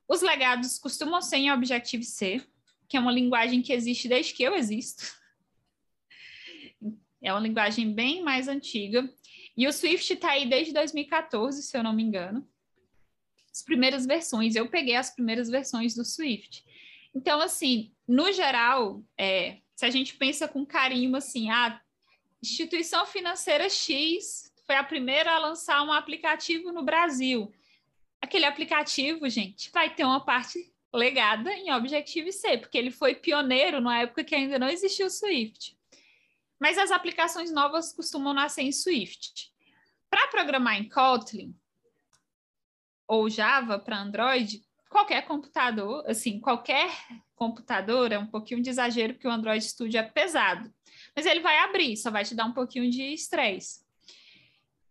Os 0.08 0.22
legados 0.22 0.78
costumam 0.78 1.22
ser 1.22 1.38
em 1.38 1.52
Objective-C, 1.52 2.44
que 2.88 2.98
é 2.98 3.00
uma 3.00 3.12
linguagem 3.12 3.62
que 3.62 3.74
existe 3.74 4.08
desde 4.08 4.34
que 4.34 4.44
eu 4.44 4.56
existo. 4.56 5.19
É 7.22 7.32
uma 7.34 7.42
linguagem 7.42 7.94
bem 7.94 8.24
mais 8.24 8.48
antiga. 8.48 9.10
E 9.56 9.68
o 9.68 9.74
Swift 9.74 10.14
está 10.14 10.32
aí 10.32 10.48
desde 10.48 10.74
2014, 10.74 11.62
se 11.64 11.78
eu 11.78 11.84
não 11.84 11.94
me 11.94 12.04
engano. 12.04 12.48
As 13.52 13.62
primeiras 13.62 14.06
versões, 14.06 14.56
eu 14.56 14.70
peguei 14.70 14.96
as 14.96 15.14
primeiras 15.14 15.50
versões 15.50 15.96
do 15.96 16.06
Swift. 16.06 16.64
Então, 17.14 17.42
assim, 17.42 17.92
no 18.08 18.32
geral, 18.32 19.04
é, 19.18 19.58
se 19.76 19.86
a 19.86 19.90
gente 19.90 20.16
pensa 20.16 20.48
com 20.48 20.66
carinho, 20.66 21.16
assim, 21.16 21.50
a 21.50 21.82
instituição 22.42 23.06
financeira 23.06 23.70
X 23.70 24.50
foi 24.66 24.76
a 24.76 24.84
primeira 24.84 25.32
a 25.32 25.40
lançar 25.40 25.84
um 25.84 25.92
aplicativo 25.92 26.72
no 26.72 26.84
Brasil. 26.84 27.52
Aquele 28.22 28.46
aplicativo, 28.46 29.28
gente, 29.28 29.72
vai 29.72 29.94
ter 29.94 30.04
uma 30.04 30.24
parte 30.24 30.72
legada 30.94 31.52
em 31.54 31.72
Objective-C, 31.72 32.60
porque 32.60 32.78
ele 32.78 32.92
foi 32.92 33.16
pioneiro 33.16 33.82
na 33.82 34.02
época 34.02 34.24
que 34.24 34.36
ainda 34.36 34.60
não 34.60 34.70
existia 34.70 35.06
o 35.06 35.10
Swift. 35.10 35.79
Mas 36.60 36.78
as 36.78 36.92
aplicações 36.92 37.52
novas 37.52 37.94
costumam 37.94 38.34
nascer 38.34 38.64
em 38.64 38.72
Swift. 38.72 39.52
Para 40.10 40.28
programar 40.28 40.76
em 40.76 40.90
Kotlin 40.90 41.56
ou 43.08 43.30
Java 43.30 43.80
para 43.80 44.02
Android, 44.02 44.62
qualquer 44.90 45.26
computador, 45.26 46.04
assim, 46.08 46.40
qualquer 46.40 46.92
computador 47.36 48.12
é 48.12 48.20
um 48.20 48.28
pouquinho 48.28 48.62
de 48.62 48.70
exagero 48.70 49.14
porque 49.14 49.28
o 49.28 49.32
Android 49.32 49.64
Studio 49.64 50.00
é 50.00 50.04
pesado, 50.04 50.74
mas 51.16 51.26
ele 51.26 51.40
vai 51.40 51.58
abrir, 51.60 51.96
só 51.96 52.12
vai 52.12 52.26
te 52.26 52.36
dar 52.36 52.46
um 52.46 52.54
pouquinho 52.54 52.90
de 52.92 53.14
estresse. 53.14 53.82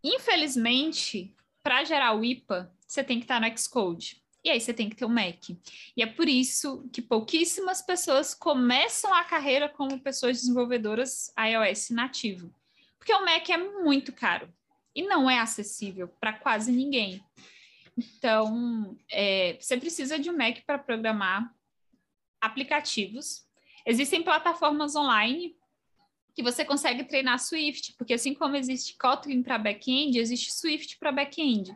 Infelizmente, 0.03 1.35
para 1.61 1.83
gerar 1.83 2.13
o 2.13 2.23
IPA, 2.23 2.73
você 2.87 3.03
tem 3.03 3.19
que 3.19 3.25
estar 3.25 3.39
no 3.39 3.57
Xcode. 3.57 4.18
E 4.43 4.49
aí 4.49 4.59
você 4.59 4.73
tem 4.73 4.89
que 4.89 4.95
ter 4.95 5.05
um 5.05 5.09
Mac. 5.09 5.49
E 5.95 6.01
é 6.01 6.05
por 6.05 6.27
isso 6.27 6.87
que 6.93 7.01
pouquíssimas 7.01 7.81
pessoas 7.81 8.33
começam 8.33 9.13
a 9.13 9.23
carreira 9.23 9.67
como 9.67 9.99
pessoas 9.99 10.39
desenvolvedoras 10.39 11.33
iOS 11.37 11.89
nativo. 11.89 12.53
Porque 12.97 13.13
o 13.13 13.25
Mac 13.25 13.49
é 13.49 13.57
muito 13.57 14.13
caro 14.13 14.51
e 14.95 15.03
não 15.03 15.29
é 15.29 15.39
acessível 15.39 16.07
para 16.07 16.33
quase 16.33 16.71
ninguém. 16.71 17.23
Então, 17.97 18.97
é, 19.11 19.57
você 19.59 19.77
precisa 19.77 20.17
de 20.17 20.29
um 20.29 20.37
Mac 20.37 20.59
para 20.65 20.79
programar 20.79 21.53
aplicativos. 22.39 23.45
Existem 23.85 24.23
plataformas 24.23 24.95
online 24.95 25.57
que 26.33 26.43
você 26.43 26.63
consegue 26.63 27.03
treinar 27.03 27.39
Swift, 27.39 27.95
porque 27.97 28.13
assim 28.13 28.33
como 28.33 28.55
existe 28.55 28.97
Kotlin 28.97 29.43
para 29.43 29.57
back-end, 29.57 30.17
existe 30.17 30.53
Swift 30.53 30.97
para 30.97 31.11
back-end. 31.11 31.75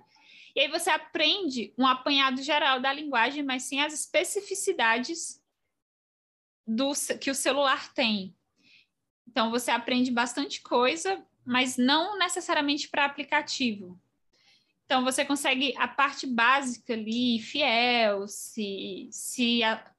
E 0.56 0.62
aí 0.62 0.68
você 0.68 0.90
aprende 0.90 1.74
um 1.78 1.88
apanhado 1.88 2.42
geral 2.42 2.80
da 2.80 2.94
linguagem, 2.94 3.44
mas 3.44 3.64
sim 3.64 3.80
as 3.80 3.94
especificidades 3.94 5.42
do, 6.66 6.92
que 7.20 7.32
o 7.32 7.36
celular 7.36 7.92
tem. 7.94 8.36
Então 9.28 9.50
você 9.50 9.72
aprende 9.72 10.12
bastante 10.12 10.62
coisa, 10.62 11.26
mas 11.44 11.76
não 11.76 12.18
necessariamente 12.18 12.88
para 12.88 13.06
aplicativo. 13.06 14.00
Então 14.86 15.04
você 15.04 15.26
consegue 15.26 15.74
a 15.78 15.88
parte 15.88 16.28
básica 16.28 16.94
ali, 16.94 17.40
fiel, 17.40 18.28
se, 18.28 19.10
se, 19.12 19.64
a, 19.64 19.92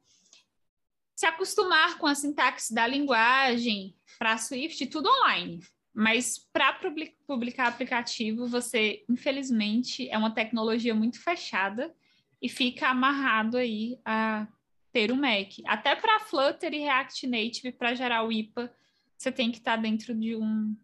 se 1.16 1.26
acostumar 1.26 1.98
com 1.98 2.06
a 2.06 2.14
sintaxe 2.14 2.72
da 2.72 2.86
linguagem 2.86 3.96
para 4.18 4.38
Swift, 4.38 4.86
tudo 4.86 5.08
online. 5.08 5.60
Mas 5.94 6.38
para 6.52 6.76
publicar 7.24 7.68
aplicativo, 7.68 8.48
você, 8.48 9.04
infelizmente, 9.08 10.08
é 10.10 10.18
uma 10.18 10.34
tecnologia 10.34 10.92
muito 10.92 11.22
fechada 11.22 11.94
e 12.42 12.48
fica 12.48 12.88
amarrado 12.88 13.56
aí 13.56 14.00
a 14.04 14.48
ter 14.92 15.12
um 15.12 15.16
Mac. 15.16 15.52
Até 15.66 15.94
para 15.94 16.18
Flutter 16.20 16.74
e 16.74 16.80
React 16.80 17.26
Native, 17.28 17.72
para 17.72 17.94
gerar 17.94 18.24
o 18.24 18.32
IPA, 18.32 18.74
você 19.16 19.30
tem 19.30 19.52
que 19.52 19.58
estar 19.58 19.76
tá 19.76 19.82
dentro 19.82 20.14
de 20.14 20.34
um 20.34 20.76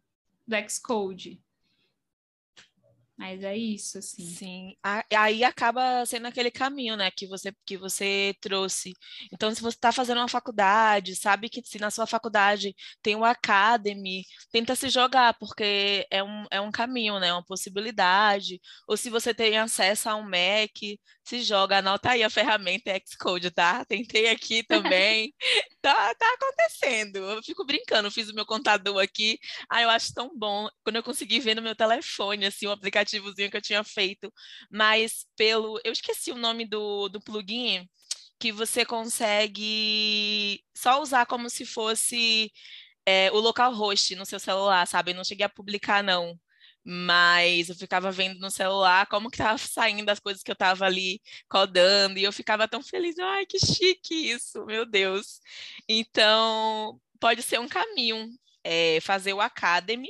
do 0.47 0.57
Xcode. 0.69 1.43
Mas 3.21 3.43
é 3.43 3.55
isso, 3.55 3.99
assim. 3.99 4.25
Sim. 4.25 4.75
Aí 5.15 5.45
acaba 5.45 6.07
sendo 6.07 6.27
aquele 6.27 6.51
caminho, 6.51 6.97
né, 6.97 7.11
que 7.11 7.27
você, 7.27 7.53
que 7.67 7.77
você 7.77 8.35
trouxe. 8.41 8.95
Então, 9.31 9.55
se 9.55 9.61
você 9.61 9.77
está 9.77 9.93
fazendo 9.93 10.19
uma 10.19 10.29
faculdade, 10.29 11.15
sabe 11.15 11.51
que 11.51 11.61
se 11.63 11.79
na 11.79 11.91
sua 11.91 12.07
faculdade 12.07 12.75
tem 13.03 13.15
o 13.17 13.25
Academy, 13.25 14.25
tenta 14.51 14.75
se 14.75 14.89
jogar, 14.89 15.35
porque 15.39 16.07
é 16.11 16.23
um, 16.25 16.47
é 16.51 16.63
um 16.63 16.71
caminho, 16.71 17.21
né, 17.21 17.31
uma 17.31 17.45
possibilidade. 17.45 18.59
Ou 18.89 18.97
se 18.97 19.11
você 19.11 19.35
tem 19.35 19.59
acesso 19.59 20.09
a 20.09 20.17
um 20.17 20.23
Mac, 20.23 20.71
se 21.23 21.43
joga, 21.43 21.79
anota 21.79 22.11
aí 22.13 22.23
a 22.23 22.31
ferramenta 22.31 22.91
Xcode, 23.07 23.51
tá? 23.51 23.85
Tentei 23.85 24.29
aqui 24.29 24.63
também. 24.67 25.35
Tá, 25.81 26.15
tá 26.15 26.35
acontecendo. 26.35 27.19
Eu 27.19 27.43
fico 27.43 27.65
brincando, 27.65 28.11
fiz 28.11 28.29
o 28.29 28.35
meu 28.35 28.47
contador 28.47 29.03
aqui. 29.03 29.39
Ah, 29.69 29.83
eu 29.83 29.91
acho 29.91 30.13
tão 30.15 30.37
bom 30.37 30.69
quando 30.85 30.97
eu 30.97 31.03
consegui 31.03 31.41
ver 31.41 31.55
no 31.55 31.63
meu 31.63 31.75
telefone, 31.75 32.47
assim, 32.47 32.67
o 32.67 32.73
aplicativozinho 32.73 33.51
que 33.51 33.57
eu 33.57 33.63
tinha 33.63 33.85
feito. 33.85 34.33
Mas 34.71 35.27
pelo. 35.37 35.81
Eu 35.85 35.93
esqueci 35.93 36.31
o 36.33 36.37
nome 36.37 36.67
do, 36.67 37.09
do 37.09 37.21
plugin 37.21 37.89
que 38.39 38.53
você 38.53 38.85
consegue 38.87 40.65
só 40.75 41.01
usar 41.03 41.27
como 41.27 41.51
se 41.51 41.67
fosse 41.67 42.51
é, 43.07 43.31
o 43.33 43.39
localhost 43.39 44.15
no 44.17 44.27
seu 44.27 44.41
celular, 44.41 44.87
sabe? 44.87 45.13
Eu 45.13 45.17
não 45.17 45.25
cheguei 45.25 45.45
a 45.47 45.49
publicar, 45.49 46.03
não 46.03 46.39
mas 46.93 47.69
eu 47.69 47.77
ficava 47.77 48.11
vendo 48.11 48.41
no 48.41 48.51
celular 48.51 49.07
como 49.07 49.31
que 49.31 49.39
tava 49.39 49.59
saindo 49.59 50.11
as 50.11 50.19
coisas 50.19 50.43
que 50.43 50.51
eu 50.51 50.57
tava 50.57 50.85
ali 50.85 51.21
codando, 51.49 52.19
e 52.19 52.25
eu 52.25 52.33
ficava 52.33 52.67
tão 52.67 52.83
feliz, 52.83 53.17
ai, 53.19 53.47
que 53.47 53.59
chique 53.61 54.13
isso, 54.33 54.65
meu 54.67 54.85
Deus. 54.85 55.41
Então, 55.89 57.01
pode 57.21 57.43
ser 57.43 57.61
um 57.61 57.69
caminho, 57.69 58.29
é, 58.65 59.01
fazer 59.03 59.33
o 59.33 59.41
Academy, 59.41 60.09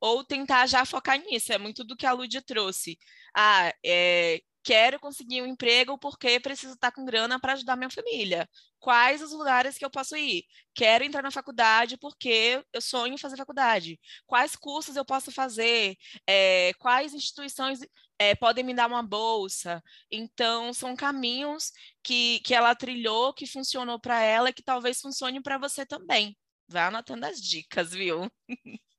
ou 0.00 0.24
tentar 0.24 0.66
já 0.66 0.84
focar 0.84 1.18
nisso, 1.18 1.52
é 1.52 1.58
muito 1.58 1.82
do 1.84 1.96
que 1.96 2.06
a 2.06 2.12
Lud 2.12 2.40
trouxe. 2.42 2.96
Ah, 3.34 3.72
é, 3.84 4.40
quero 4.70 5.00
conseguir 5.00 5.42
um 5.42 5.46
emprego 5.46 5.98
porque 5.98 6.38
preciso 6.38 6.74
estar 6.74 6.92
com 6.92 7.04
grana 7.04 7.40
para 7.40 7.54
ajudar 7.54 7.74
minha 7.74 7.90
família. 7.90 8.48
Quais 8.78 9.20
os 9.20 9.32
lugares 9.32 9.76
que 9.76 9.84
eu 9.84 9.90
posso 9.90 10.16
ir? 10.16 10.44
Quero 10.72 11.02
entrar 11.02 11.22
na 11.22 11.30
faculdade 11.32 11.96
porque 11.98 12.64
eu 12.72 12.80
sonho 12.80 13.14
em 13.14 13.18
fazer 13.18 13.36
faculdade. 13.36 13.98
Quais 14.28 14.54
cursos 14.54 14.94
eu 14.94 15.04
posso 15.04 15.32
fazer? 15.32 15.96
É, 16.24 16.72
quais 16.78 17.12
instituições 17.12 17.80
é, 18.16 18.36
podem 18.36 18.62
me 18.62 18.72
dar 18.72 18.86
uma 18.86 19.02
bolsa? 19.02 19.82
Então, 20.08 20.72
são 20.72 20.94
caminhos 20.94 21.72
que, 22.00 22.38
que 22.44 22.54
ela 22.54 22.72
trilhou, 22.72 23.34
que 23.34 23.48
funcionou 23.48 23.98
para 23.98 24.22
ela 24.22 24.50
e 24.50 24.52
que 24.52 24.62
talvez 24.62 25.00
funcione 25.00 25.42
para 25.42 25.58
você 25.58 25.84
também. 25.84 26.38
Vai 26.68 26.84
anotando 26.84 27.26
as 27.26 27.40
dicas, 27.40 27.90
viu? 27.90 28.30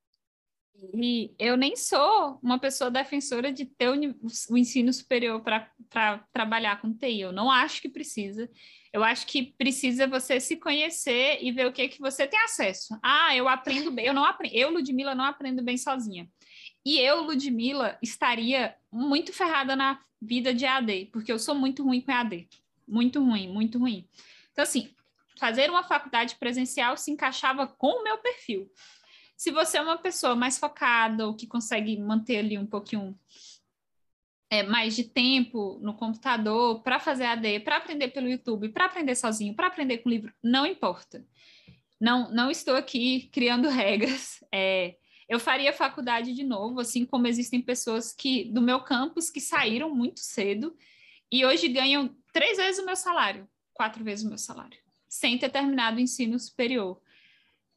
E 0.94 1.34
eu 1.38 1.56
nem 1.56 1.76
sou 1.76 2.38
uma 2.42 2.58
pessoa 2.58 2.90
defensora 2.90 3.52
de 3.52 3.66
ter 3.66 3.88
o, 3.88 4.58
ensino 4.58 4.92
superior 4.92 5.40
para 5.40 6.18
trabalhar 6.32 6.80
com 6.80 6.92
TI. 6.92 7.20
Eu 7.20 7.32
não 7.32 7.50
acho 7.50 7.80
que 7.80 7.88
precisa. 7.88 8.50
Eu 8.92 9.04
acho 9.04 9.26
que 9.26 9.54
precisa 9.56 10.06
você 10.06 10.40
se 10.40 10.56
conhecer 10.56 11.38
e 11.40 11.52
ver 11.52 11.66
o 11.66 11.72
que 11.72 11.88
que 11.88 12.00
você 12.00 12.26
tem 12.26 12.40
acesso. 12.40 12.98
Ah, 13.02 13.34
eu 13.36 13.48
aprendo 13.48 13.90
bem. 13.90 14.06
Eu 14.06 14.14
não 14.14 14.24
aprendo. 14.24 14.54
Eu, 14.54 14.70
Ludmila, 14.70 15.14
não 15.14 15.24
aprendo 15.24 15.62
bem 15.62 15.76
sozinha. 15.76 16.28
E 16.84 16.98
eu, 16.98 17.22
Ludmila, 17.22 17.96
estaria 18.02 18.74
muito 18.90 19.32
ferrada 19.32 19.76
na 19.76 20.00
vida 20.20 20.52
de 20.52 20.66
AD, 20.66 21.10
porque 21.12 21.30
eu 21.32 21.38
sou 21.38 21.54
muito 21.54 21.84
ruim 21.84 22.00
com 22.00 22.12
AD. 22.12 22.48
Muito 22.86 23.22
ruim, 23.22 23.48
muito 23.48 23.78
ruim. 23.78 24.06
Então, 24.50 24.64
assim, 24.64 24.90
fazer 25.38 25.70
uma 25.70 25.84
faculdade 25.84 26.36
presencial 26.36 26.96
se 26.96 27.10
encaixava 27.10 27.66
com 27.66 28.00
o 28.00 28.04
meu 28.04 28.18
perfil. 28.18 28.70
Se 29.36 29.50
você 29.50 29.78
é 29.78 29.82
uma 29.82 29.98
pessoa 29.98 30.36
mais 30.36 30.58
focada 30.58 31.26
ou 31.26 31.34
que 31.34 31.46
consegue 31.46 31.98
manter 31.98 32.38
ali 32.38 32.58
um 32.58 32.66
pouquinho 32.66 33.18
é, 34.50 34.62
mais 34.62 34.94
de 34.94 35.04
tempo 35.04 35.78
no 35.80 35.94
computador 35.94 36.82
para 36.82 37.00
fazer 37.00 37.24
AD, 37.24 37.60
para 37.60 37.78
aprender 37.78 38.08
pelo 38.08 38.28
YouTube, 38.28 38.68
para 38.68 38.84
aprender 38.84 39.14
sozinho, 39.14 39.54
para 39.54 39.66
aprender 39.66 39.98
com 39.98 40.10
livro, 40.10 40.32
não 40.42 40.66
importa. 40.66 41.26
Não, 41.98 42.30
não 42.30 42.50
estou 42.50 42.76
aqui 42.76 43.30
criando 43.32 43.68
regras. 43.70 44.44
É, 44.52 44.96
eu 45.26 45.40
faria 45.40 45.72
faculdade 45.72 46.34
de 46.34 46.44
novo, 46.44 46.80
assim 46.80 47.06
como 47.06 47.26
existem 47.26 47.62
pessoas 47.62 48.12
que 48.12 48.44
do 48.44 48.60
meu 48.60 48.80
campus 48.80 49.30
que 49.30 49.40
saíram 49.40 49.94
muito 49.94 50.20
cedo 50.20 50.76
e 51.30 51.46
hoje 51.46 51.66
ganham 51.68 52.14
três 52.30 52.58
vezes 52.58 52.78
o 52.78 52.84
meu 52.84 52.94
salário, 52.94 53.48
quatro 53.72 54.04
vezes 54.04 54.22
o 54.22 54.28
meu 54.28 54.36
salário, 54.36 54.78
sem 55.08 55.38
ter 55.38 55.48
terminado 55.48 55.96
o 55.96 56.00
ensino 56.00 56.38
superior. 56.38 57.00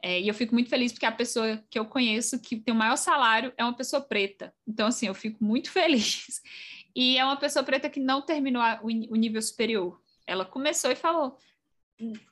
É, 0.05 0.21
e 0.21 0.27
eu 0.27 0.35
fico 0.35 0.53
muito 0.53 0.69
feliz 0.69 0.91
porque 0.91 1.07
a 1.07 1.11
pessoa 1.11 1.57
que 1.67 1.79
eu 1.79 1.85
conheço 1.87 2.39
que 2.39 2.59
tem 2.59 2.71
o 2.71 2.77
maior 2.77 2.95
salário 2.95 3.51
é 3.57 3.63
uma 3.63 3.75
pessoa 3.75 3.99
preta. 3.99 4.53
Então, 4.67 4.85
assim, 4.85 5.07
eu 5.07 5.15
fico 5.15 5.43
muito 5.43 5.71
feliz. 5.73 6.43
E 6.95 7.17
é 7.17 7.25
uma 7.25 7.37
pessoa 7.37 7.65
preta 7.65 7.89
que 7.89 7.99
não 7.99 8.21
terminou 8.21 8.61
o 8.83 9.15
nível 9.15 9.41
superior. 9.41 9.99
Ela 10.27 10.45
começou 10.45 10.91
e 10.91 10.95
falou: 10.95 11.35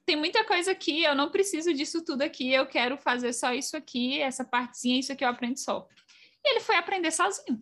tem 0.05 0.15
muita 0.15 0.45
coisa 0.45 0.71
aqui, 0.71 1.01
eu 1.01 1.15
não 1.15 1.31
preciso 1.31 1.73
disso 1.73 2.05
tudo 2.05 2.21
aqui, 2.21 2.53
eu 2.53 2.67
quero 2.67 2.95
fazer 2.95 3.33
só 3.33 3.51
isso 3.51 3.75
aqui, 3.75 4.21
essa 4.21 4.45
partezinha, 4.45 4.99
isso 4.99 5.11
aqui 5.11 5.23
eu 5.25 5.29
aprendo 5.29 5.57
só. 5.57 5.87
E 6.45 6.51
ele 6.51 6.59
foi 6.59 6.75
aprender 6.75 7.09
sozinho. 7.09 7.59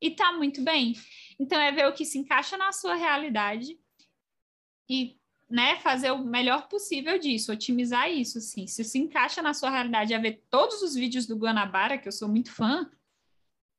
E 0.00 0.12
tá 0.12 0.32
muito 0.32 0.62
bem. 0.62 0.94
Então 1.38 1.60
é 1.60 1.70
ver 1.70 1.86
o 1.86 1.92
que 1.92 2.06
se 2.06 2.16
encaixa 2.16 2.56
na 2.56 2.72
sua 2.72 2.94
realidade 2.94 3.78
e 4.88 5.20
né, 5.52 5.78
fazer 5.80 6.10
o 6.12 6.24
melhor 6.24 6.66
possível 6.66 7.18
disso, 7.18 7.52
otimizar 7.52 8.10
isso, 8.10 8.38
assim. 8.38 8.66
Se 8.66 8.82
se 8.82 8.98
encaixa 8.98 9.42
na 9.42 9.52
sua 9.52 9.68
realidade 9.68 10.14
a 10.14 10.18
ver 10.18 10.42
todos 10.48 10.80
os 10.80 10.94
vídeos 10.94 11.26
do 11.26 11.36
Guanabara, 11.36 11.98
que 11.98 12.08
eu 12.08 12.12
sou 12.12 12.26
muito 12.26 12.50
fã, 12.50 12.90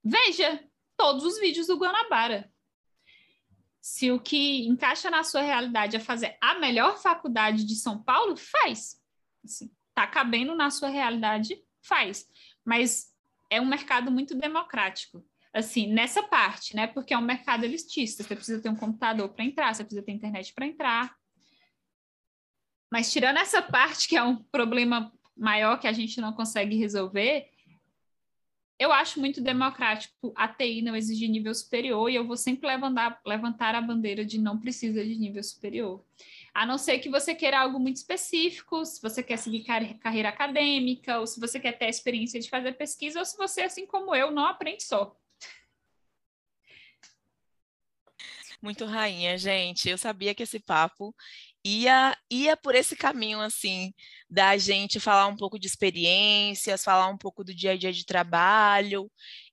veja 0.04 0.64
todos 0.96 1.26
os 1.26 1.40
vídeos 1.40 1.66
do 1.66 1.76
Guanabara. 1.76 2.54
Se 3.82 4.12
o 4.12 4.20
que 4.20 4.68
encaixa 4.68 5.10
na 5.10 5.24
sua 5.24 5.42
realidade 5.42 5.96
é 5.96 6.00
fazer 6.00 6.38
a 6.40 6.60
melhor 6.60 7.02
faculdade 7.02 7.66
de 7.66 7.76
São 7.76 8.04
Paulo, 8.04 8.38
faz. 8.38 9.02
Assim, 9.44 9.72
tá 9.96 10.06
cabendo 10.06 10.54
na 10.54 10.70
sua 10.70 10.90
realidade, 10.90 11.60
faz. 11.82 12.28
Mas 12.64 13.12
é 13.50 13.60
um 13.60 13.66
mercado 13.66 14.12
muito 14.12 14.36
democrático 14.36 15.26
assim, 15.52 15.86
nessa 15.86 16.24
parte, 16.24 16.76
né? 16.76 16.88
Porque 16.88 17.14
é 17.14 17.18
um 17.18 17.22
mercado 17.22 17.64
elitista, 17.64 18.24
você 18.24 18.36
precisa 18.36 18.62
ter 18.62 18.70
um 18.70 18.76
computador 18.76 19.30
para 19.30 19.46
entrar, 19.46 19.74
você 19.74 19.84
precisa 19.84 20.04
ter 20.04 20.12
internet 20.12 20.52
para 20.52 20.66
entrar, 20.66 21.16
mas 22.94 23.12
tirando 23.12 23.38
essa 23.38 23.60
parte 23.60 24.08
que 24.08 24.16
é 24.16 24.22
um 24.22 24.36
problema 24.36 25.12
maior 25.36 25.80
que 25.80 25.88
a 25.88 25.92
gente 25.92 26.22
não 26.22 26.32
consegue 26.32 26.76
resolver, 26.76 27.50
eu 28.78 28.92
acho 28.92 29.20
muito 29.20 29.42
democrático 29.42 30.32
a 30.36 30.48
TI 30.48 30.84
não 30.84 30.96
exigir 30.96 31.28
nível 31.28 31.56
superior 31.56 32.08
e 32.08 32.14
eu 32.14 32.28
vou 32.28 32.38
sempre 32.38 32.68
levantar, 32.68 33.20
levantar 33.26 33.74
a 33.74 33.82
bandeira 33.82 34.24
de 34.24 34.38
não 34.38 34.60
precisa 34.60 35.04
de 35.04 35.16
nível 35.16 35.42
superior. 35.42 36.06
A 36.54 36.68
não 36.68 36.78
ser 36.78 37.00
que 37.00 37.10
você 37.10 37.34
queira 37.34 37.62
algo 37.62 37.80
muito 37.80 37.96
específico, 37.96 38.86
se 38.86 39.02
você 39.02 39.24
quer 39.24 39.38
seguir 39.38 39.64
car 39.64 39.98
carreira 39.98 40.30
acadêmica, 40.30 41.20
ou 41.20 41.26
se 41.26 41.40
você 41.40 41.60
quer 41.60 41.72
ter 41.72 41.86
a 41.86 41.90
experiência 41.90 42.40
de 42.40 42.48
fazer 42.48 42.74
pesquisa, 42.74 43.18
ou 43.18 43.26
se 43.26 43.36
você, 43.36 43.62
assim 43.62 43.88
como 43.88 44.14
eu, 44.14 44.30
não 44.30 44.46
aprende 44.46 44.84
só. 44.84 45.18
Muito 48.62 48.86
rainha, 48.86 49.38
gente. 49.38 49.90
Eu 49.90 49.98
sabia 49.98 50.34
que 50.34 50.44
esse 50.44 50.58
papo 50.58 51.14
ia, 51.66 52.18
ia 52.30 52.58
por 52.58 52.76
esse 52.76 52.96
caminho, 52.96 53.40
assim, 53.40 53.94
da 54.30 54.58
gente 54.58 55.00
falar 55.00 55.28
um 55.28 55.36
pouco 55.36 55.58
de 55.60 55.68
experiências, 55.68 56.84
falar 56.84 57.08
um 57.08 57.18
pouco 57.18 57.44
do 57.44 57.54
dia 57.54 57.72
a 57.72 57.78
dia 57.78 57.92
de 57.94 58.06
trabalho. 58.06 59.10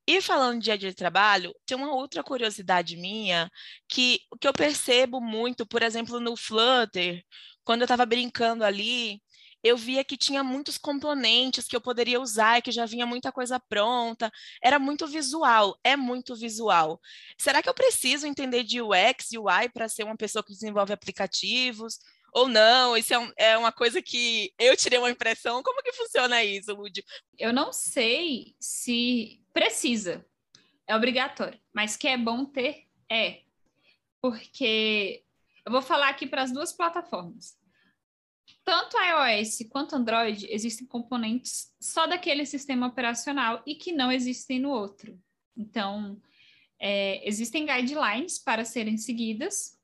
E 0.07 0.21
falando 0.21 0.59
de 0.59 0.65
dia 0.65 0.75
a 0.75 0.77
dia 0.77 0.91
de 0.91 0.97
trabalho, 0.97 1.55
tem 1.67 1.77
uma 1.77 1.95
outra 1.95 2.23
curiosidade 2.25 2.97
minha 2.97 3.51
que, 3.89 4.21
que 4.41 4.49
eu 4.49 4.53
percebo 4.53 5.21
muito, 5.21 5.67
por 5.67 5.83
exemplo, 5.83 6.19
no 6.21 6.37
Flutter, 6.37 7.23
quando 7.65 7.83
eu 7.83 7.85
estava 7.85 8.05
brincando 8.07 8.65
ali, 8.65 9.23
eu 9.63 9.77
via 9.77 10.03
que 10.03 10.17
tinha 10.17 10.43
muitos 10.43 10.79
componentes 10.79 11.67
que 11.67 11.77
eu 11.77 11.81
poderia 11.81 12.21
usar 12.21 12.59
e 12.59 12.63
que 12.63 12.73
já 12.73 12.87
vinha 12.87 13.07
muita 13.07 13.31
coisa 13.31 13.61
pronta. 13.61 14.31
Era 14.63 14.79
muito 14.79 15.07
visual, 15.07 15.79
é 15.85 15.97
muito 15.97 16.35
visual. 16.35 17.01
Será 17.39 17.63
que 17.63 17.69
eu 17.69 17.75
preciso 17.75 18.27
entender 18.27 18.65
de 18.65 18.81
UX 18.81 19.33
e 19.33 19.39
UI 19.39 19.69
para 19.73 19.89
ser 19.89 20.05
uma 20.05 20.17
pessoa 20.17 20.43
que 20.43 20.53
desenvolve 20.53 20.93
aplicativos? 20.93 21.99
Ou 22.33 22.49
não? 22.49 22.97
Isso 22.97 23.13
é, 23.13 23.19
um, 23.19 23.33
é, 23.37 23.59
uma 23.59 23.73
coisa 23.73 24.01
que 24.01 24.53
eu 24.59 24.77
tirei 24.77 24.99
uma 24.99 25.11
impressão. 25.11 25.63
Como 25.63 25.83
que 25.83 25.93
funciona 25.93 26.43
isso, 26.45 26.73
Lud? 26.73 27.05
Eu 27.39 27.53
não 27.53 27.73
sei 27.73 28.55
se 28.59 29.43
precisa. 29.53 30.25
É 30.87 30.97
obrigatório. 30.97 31.61
Mas 31.73 31.97
que 31.97 32.09
é 32.09 32.17
bom 32.17 32.45
ter, 32.45 32.87
é. 33.11 33.41
Porque 34.23 35.25
eu 35.67 35.73
vou 35.73 35.83
falar 35.83 36.09
aqui 36.09 36.27
para 36.27 36.43
as 36.43 36.53
duas 36.53 36.73
plataformas 36.73 37.60
tanto 38.65 38.97
iOS 38.97 39.59
quanto 39.69 39.97
Android 39.97 40.47
existem 40.51 40.87
componentes 40.87 41.73
só 41.81 42.07
daquele 42.07 42.45
sistema 42.47 42.87
operacional 42.87 43.63
e 43.67 43.75
que 43.75 43.93
não 43.93 44.13
existem 44.13 44.59
no 44.59 44.71
outro. 44.71 45.19
Então, 45.57 46.21
é, 46.79 47.27
existem 47.29 47.67
guidelines 47.67 48.39
para 48.39 48.65
serem 48.65 48.97
seguidas 48.97 49.79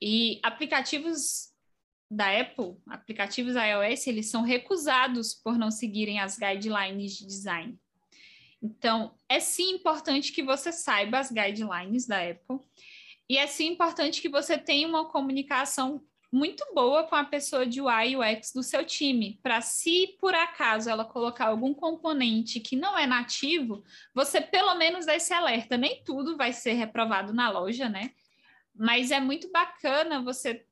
e 0.00 0.40
aplicativos 0.42 1.52
da 2.10 2.40
Apple, 2.40 2.76
aplicativos 2.86 3.54
iOS, 3.54 4.06
eles 4.06 4.26
são 4.26 4.42
recusados 4.42 5.34
por 5.34 5.58
não 5.58 5.70
seguirem 5.70 6.20
as 6.20 6.38
guidelines 6.38 7.16
de 7.16 7.26
design. 7.26 7.78
Então, 8.62 9.18
é 9.28 9.40
sim 9.40 9.72
importante 9.72 10.32
que 10.32 10.42
você 10.42 10.72
saiba 10.72 11.18
as 11.18 11.30
guidelines 11.30 12.06
da 12.06 12.18
Apple 12.18 12.58
e 13.28 13.36
é 13.36 13.46
sim 13.46 13.68
importante 13.68 14.20
que 14.20 14.28
você 14.28 14.56
tenha 14.56 14.86
uma 14.86 15.10
comunicação 15.10 16.04
muito 16.34 16.66
boa 16.74 17.04
com 17.04 17.14
a 17.14 17.22
pessoa 17.22 17.64
de 17.64 17.80
UI 17.80 18.10
e 18.10 18.16
UX 18.16 18.52
do 18.52 18.60
seu 18.60 18.84
time, 18.84 19.38
para 19.40 19.60
se 19.60 20.16
por 20.20 20.34
acaso 20.34 20.90
ela 20.90 21.04
colocar 21.04 21.46
algum 21.46 21.72
componente 21.72 22.58
que 22.58 22.74
não 22.74 22.98
é 22.98 23.06
nativo, 23.06 23.84
você 24.12 24.40
pelo 24.40 24.74
menos 24.74 25.06
dá 25.06 25.14
esse 25.14 25.32
alerta. 25.32 25.76
Nem 25.76 26.02
tudo 26.02 26.36
vai 26.36 26.52
ser 26.52 26.72
reprovado 26.72 27.32
na 27.32 27.48
loja, 27.48 27.88
né? 27.88 28.10
Mas 28.74 29.12
é 29.12 29.20
muito 29.20 29.48
bacana 29.52 30.22
você 30.22 30.66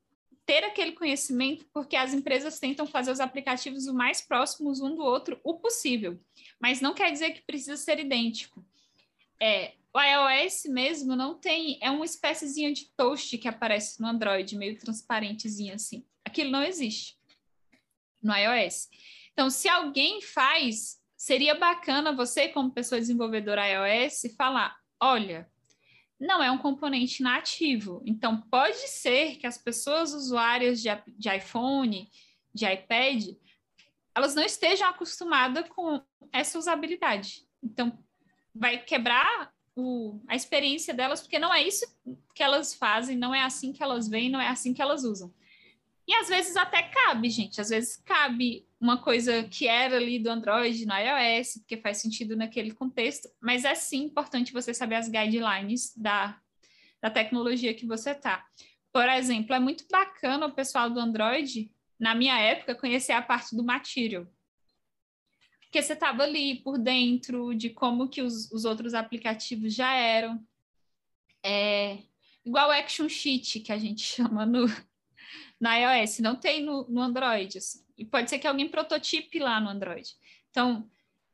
ter 0.45 0.65
aquele 0.65 0.91
conhecimento, 0.91 1.65
porque 1.73 1.95
as 1.95 2.13
empresas 2.13 2.59
tentam 2.59 2.85
fazer 2.85 3.11
os 3.11 3.21
aplicativos 3.21 3.87
o 3.87 3.93
mais 3.93 4.19
próximos 4.19 4.81
um 4.81 4.93
do 4.93 5.01
outro 5.01 5.39
o 5.45 5.53
possível, 5.59 6.19
mas 6.59 6.81
não 6.81 6.93
quer 6.93 7.09
dizer 7.09 7.31
que 7.31 7.41
precisa 7.41 7.77
ser 7.77 7.99
idêntico. 7.99 8.65
É, 9.41 9.75
o 9.93 10.01
iOS 10.01 10.65
mesmo 10.65 11.15
não 11.15 11.35
tem, 11.35 11.77
é 11.81 11.91
uma 11.91 12.05
espéciezinha 12.05 12.73
de 12.73 12.89
toast 12.97 13.37
que 13.37 13.47
aparece 13.47 14.01
no 14.01 14.07
Android, 14.07 14.57
meio 14.57 14.77
transparentezinho 14.77 15.75
assim. 15.75 16.03
Aquilo 16.25 16.49
não 16.49 16.63
existe 16.63 17.15
no 18.21 18.35
iOS. 18.35 18.89
Então, 19.33 19.49
se 19.49 19.69
alguém 19.69 20.21
faz, 20.21 20.99
seria 21.15 21.53
bacana 21.53 22.11
você, 22.11 22.49
como 22.49 22.71
pessoa 22.71 22.99
desenvolvedora 22.99 23.67
iOS, 23.67 24.33
falar: 24.35 24.75
olha, 24.99 25.47
não 26.19 26.41
é 26.41 26.49
um 26.49 26.57
componente 26.57 27.21
nativo. 27.21 28.01
Então, 28.05 28.41
pode 28.49 28.87
ser 28.87 29.37
que 29.37 29.45
as 29.45 29.57
pessoas 29.57 30.13
usuárias 30.13 30.81
de, 30.81 30.89
de 31.17 31.35
iPhone, 31.35 32.09
de 32.53 32.65
iPad, 32.65 33.35
elas 34.15 34.33
não 34.33 34.43
estejam 34.43 34.87
acostumadas 34.87 35.67
com 35.69 36.01
essa 36.31 36.57
usabilidade. 36.57 37.45
Então, 37.61 37.97
vai 38.55 38.77
quebrar 38.77 39.53
o, 39.75 40.19
a 40.27 40.35
experiência 40.35 40.93
delas, 40.93 41.21
porque 41.21 41.39
não 41.39 41.53
é 41.53 41.63
isso 41.63 41.85
que 42.33 42.43
elas 42.43 42.73
fazem, 42.73 43.17
não 43.17 43.33
é 43.33 43.41
assim 43.41 43.73
que 43.73 43.81
elas 43.81 44.07
veem, 44.07 44.29
não 44.29 44.39
é 44.39 44.47
assim 44.47 44.73
que 44.73 44.81
elas 44.81 45.03
usam. 45.03 45.33
E 46.07 46.13
às 46.13 46.27
vezes 46.27 46.55
até 46.57 46.83
cabe, 46.83 47.29
gente, 47.29 47.61
às 47.61 47.69
vezes 47.69 47.97
cabe 47.97 48.67
uma 48.79 48.97
coisa 48.97 49.43
que 49.43 49.67
era 49.67 49.95
ali 49.95 50.19
do 50.19 50.29
Android 50.29 50.85
no 50.85 50.93
iOS, 50.93 51.59
porque 51.59 51.77
faz 51.77 51.97
sentido 51.97 52.35
naquele 52.35 52.71
contexto, 52.71 53.29
mas 53.41 53.63
é 53.63 53.73
sim 53.73 54.03
importante 54.03 54.51
você 54.51 54.73
saber 54.73 54.95
as 54.95 55.07
guidelines 55.07 55.95
da, 55.95 56.37
da 57.01 57.09
tecnologia 57.09 57.73
que 57.73 57.85
você 57.85 58.13
tá. 58.13 58.45
Por 58.91 59.07
exemplo, 59.07 59.55
é 59.55 59.59
muito 59.59 59.85
bacana 59.89 60.45
o 60.45 60.51
pessoal 60.51 60.89
do 60.89 60.99
Android, 60.99 61.71
na 61.97 62.13
minha 62.13 62.37
época, 62.37 62.75
conhecer 62.75 63.13
a 63.13 63.21
parte 63.21 63.55
do 63.55 63.63
Material, 63.63 64.27
porque 65.73 65.81
você 65.81 65.93
estava 65.93 66.21
ali 66.21 66.57
por 66.61 66.77
dentro 66.77 67.51
de 67.55 67.71
como 67.71 68.07
que 68.07 68.21
os, 68.21 68.51
os 68.51 68.63
outros 68.63 68.93
aplicativos 68.93 69.73
já 69.73 69.91
eram. 69.91 70.39
É, 71.43 71.97
igual 72.45 72.69
Action 72.69 73.09
Sheet, 73.09 73.61
que 73.61 73.71
a 73.71 73.77
gente 73.79 74.03
chama 74.05 74.45
no, 74.45 74.67
no 75.59 75.69
iOS, 75.73 76.19
não 76.19 76.35
tem 76.35 76.63
no, 76.63 76.87
no 76.87 77.01
Android. 77.01 77.57
Assim. 77.57 77.83
E 77.97 78.05
pode 78.05 78.29
ser 78.29 78.37
que 78.37 78.45
alguém 78.45 78.69
prototipe 78.69 79.39
lá 79.39 79.59
no 79.59 79.67
Android. 79.67 80.15
Então, 80.51 80.87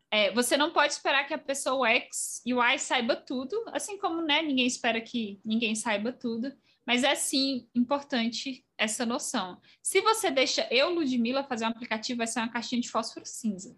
é, 0.10 0.32
você 0.32 0.56
não 0.56 0.72
pode 0.72 0.94
esperar 0.94 1.28
que 1.28 1.34
a 1.34 1.38
pessoa 1.38 1.90
X 1.90 2.42
e 2.46 2.54
Y 2.54 2.78
saiba 2.78 3.18
tudo, 3.18 3.62
assim 3.74 3.98
como 3.98 4.22
né, 4.22 4.42
ninguém 4.42 4.66
espera 4.66 5.02
que 5.02 5.42
ninguém 5.44 5.76
saiba 5.76 6.14
tudo, 6.14 6.50
mas 6.86 7.04
é 7.04 7.14
sim 7.14 7.68
importante 7.76 8.66
essa 8.78 9.06
noção. 9.06 9.60
Se 9.84 10.00
você 10.00 10.32
deixa 10.32 10.66
eu, 10.72 10.94
Ludmilla, 10.94 11.44
fazer 11.44 11.66
um 11.66 11.70
aplicativo, 11.70 12.20
vai 12.20 12.28
ser 12.28 12.40
uma 12.40 12.50
caixinha 12.50 12.82
de 12.82 12.90
fósforo 12.90 13.26
cinza. 13.26 13.78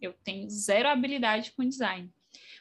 Eu 0.00 0.12
tenho 0.24 0.48
zero 0.48 0.88
habilidade 0.88 1.52
com 1.52 1.68
design. 1.68 2.10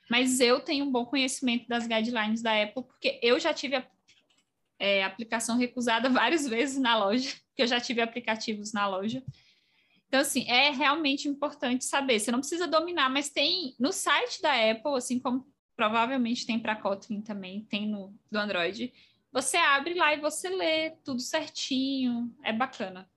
Mas 0.10 0.40
eu 0.40 0.60
tenho 0.60 0.86
um 0.86 0.92
bom 0.92 1.06
conhecimento 1.06 1.68
das 1.68 1.86
guidelines 1.86 2.42
da 2.42 2.64
Apple, 2.64 2.84
porque 2.84 3.20
eu 3.22 3.40
já 3.40 3.54
tive 3.54 3.76
a 3.76 3.88
é, 4.80 5.04
aplicação 5.04 5.58
recusada 5.58 6.10
várias 6.10 6.48
vezes 6.48 6.80
na 6.80 6.98
loja, 6.98 7.30
porque 7.48 7.62
eu 7.62 7.68
já 7.68 7.80
tive 7.80 8.02
aplicativos 8.02 8.74
na 8.74 8.88
loja. 8.88 9.24
Então, 10.08 10.22
assim, 10.22 10.50
é 10.50 10.72
realmente 10.72 11.28
importante 11.28 11.86
saber. 11.86 12.20
Você 12.20 12.32
não 12.32 12.40
precisa 12.40 12.68
dominar, 12.68 13.10
mas 13.10 13.30
tem 13.30 13.76
no 13.80 13.94
site 13.94 14.42
da 14.42 14.52
Apple, 14.72 14.96
assim 14.96 15.20
como 15.20 15.46
provavelmente 15.76 16.46
tem 16.46 16.60
para 16.60 16.76
Kotlin 16.76 17.22
também, 17.22 17.64
tem 17.66 17.88
no 17.88 18.14
do 18.32 18.40
Android. 18.40 18.92
Você 19.32 19.56
abre 19.56 19.94
lá 19.94 20.14
e 20.14 20.20
você 20.20 20.50
lê 20.50 20.92
tudo 21.06 21.22
certinho, 21.22 22.36
é 22.44 22.52
bacana. 22.52 23.08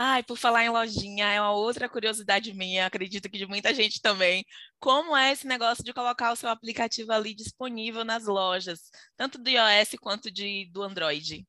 Ai, 0.00 0.22
por 0.22 0.38
falar 0.38 0.64
em 0.64 0.68
lojinha, 0.68 1.26
é 1.26 1.40
uma 1.40 1.50
outra 1.50 1.88
curiosidade 1.88 2.54
minha, 2.54 2.86
acredito 2.86 3.28
que 3.28 3.36
de 3.36 3.46
muita 3.46 3.74
gente 3.74 4.00
também. 4.00 4.46
Como 4.78 5.16
é 5.16 5.32
esse 5.32 5.44
negócio 5.44 5.82
de 5.82 5.92
colocar 5.92 6.30
o 6.30 6.36
seu 6.36 6.48
aplicativo 6.48 7.10
ali 7.10 7.34
disponível 7.34 8.04
nas 8.04 8.24
lojas, 8.24 8.92
tanto 9.16 9.38
do 9.38 9.50
iOS 9.50 9.96
quanto 10.00 10.30
de, 10.30 10.70
do 10.72 10.84
Android? 10.84 11.44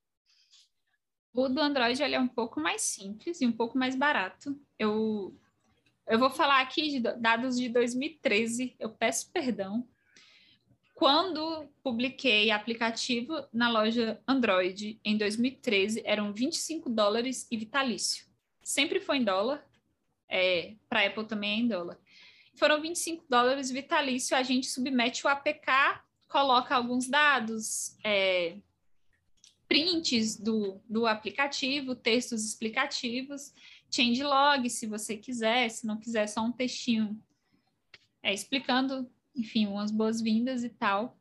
O 1.31 1.47
do 1.47 1.61
Android 1.61 2.01
ele 2.01 2.15
é 2.15 2.19
um 2.19 2.27
pouco 2.27 2.59
mais 2.59 2.81
simples 2.81 3.39
e 3.39 3.45
um 3.45 3.51
pouco 3.51 3.77
mais 3.77 3.95
barato. 3.95 4.59
Eu, 4.79 5.39
eu 6.07 6.17
vou 6.17 6.31
falar 6.31 6.61
aqui 6.61 6.89
de 6.89 6.99
dados 7.01 7.55
de 7.55 7.69
2013, 7.69 8.75
eu 8.79 8.89
peço 8.89 9.31
perdão. 9.31 9.87
Quando 10.95 11.69
publiquei 11.83 12.49
aplicativo 12.49 13.47
na 13.53 13.69
loja 13.69 14.19
Android 14.27 14.99
em 15.05 15.15
2013, 15.15 16.01
eram 16.03 16.33
25 16.33 16.89
dólares 16.89 17.45
e 17.51 17.55
vitalício 17.55 18.28
sempre 18.69 18.99
foi 18.99 19.17
em 19.17 19.23
dólar, 19.23 19.65
é, 20.29 20.75
para 20.87 21.05
Apple 21.05 21.25
também 21.25 21.51
é 21.51 21.55
em 21.55 21.67
dólar. 21.67 21.97
Foram 22.55 22.79
25 22.79 23.25
dólares 23.27 23.71
vitalício, 23.71 24.37
a 24.37 24.43
gente 24.43 24.67
submete 24.67 25.25
o 25.25 25.29
APK, 25.29 26.03
coloca 26.27 26.75
alguns 26.75 27.07
dados, 27.07 27.97
é, 28.03 28.57
prints 29.67 30.37
do, 30.37 30.79
do 30.87 31.07
aplicativo, 31.07 31.95
textos 31.95 32.45
explicativos, 32.45 33.53
changelog, 33.89 34.69
se 34.69 34.85
você 34.85 35.17
quiser, 35.17 35.69
se 35.69 35.87
não 35.87 35.97
quiser, 35.97 36.27
só 36.27 36.41
um 36.41 36.51
textinho 36.51 37.19
é, 38.21 38.31
explicando, 38.31 39.09
enfim, 39.35 39.65
umas 39.65 39.89
boas-vindas 39.89 40.63
e 40.63 40.69
tal. 40.69 41.17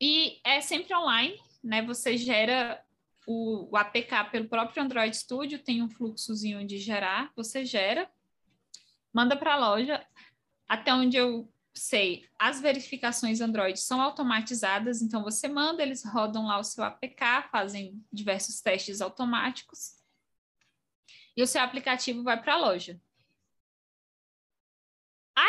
E 0.00 0.40
é 0.42 0.60
sempre 0.60 0.94
online, 0.96 1.40
né? 1.62 1.80
Você 1.82 2.16
gera 2.16 2.84
o, 3.28 3.68
o 3.70 3.76
APK 3.76 4.30
pelo 4.32 4.48
próprio 4.48 4.82
Android 4.82 5.14
Studio, 5.14 5.62
tem 5.62 5.82
um 5.82 5.90
fluxozinho 5.90 6.66
de 6.66 6.78
gerar, 6.78 7.30
você 7.36 7.62
gera, 7.62 8.10
manda 9.12 9.36
para 9.36 9.52
a 9.52 9.58
loja, 9.58 10.02
até 10.66 10.94
onde 10.94 11.18
eu 11.18 11.52
sei, 11.74 12.26
as 12.38 12.58
verificações 12.58 13.42
Android 13.42 13.78
são 13.78 14.00
automatizadas, 14.00 15.02
então 15.02 15.22
você 15.22 15.46
manda, 15.46 15.82
eles 15.82 16.02
rodam 16.06 16.46
lá 16.46 16.58
o 16.58 16.64
seu 16.64 16.82
APK, 16.82 17.50
fazem 17.52 18.02
diversos 18.10 18.62
testes 18.62 19.02
automáticos, 19.02 19.98
e 21.36 21.42
o 21.42 21.46
seu 21.46 21.60
aplicativo 21.60 22.22
vai 22.22 22.40
para 22.40 22.54
a 22.54 22.58
loja. 22.58 22.98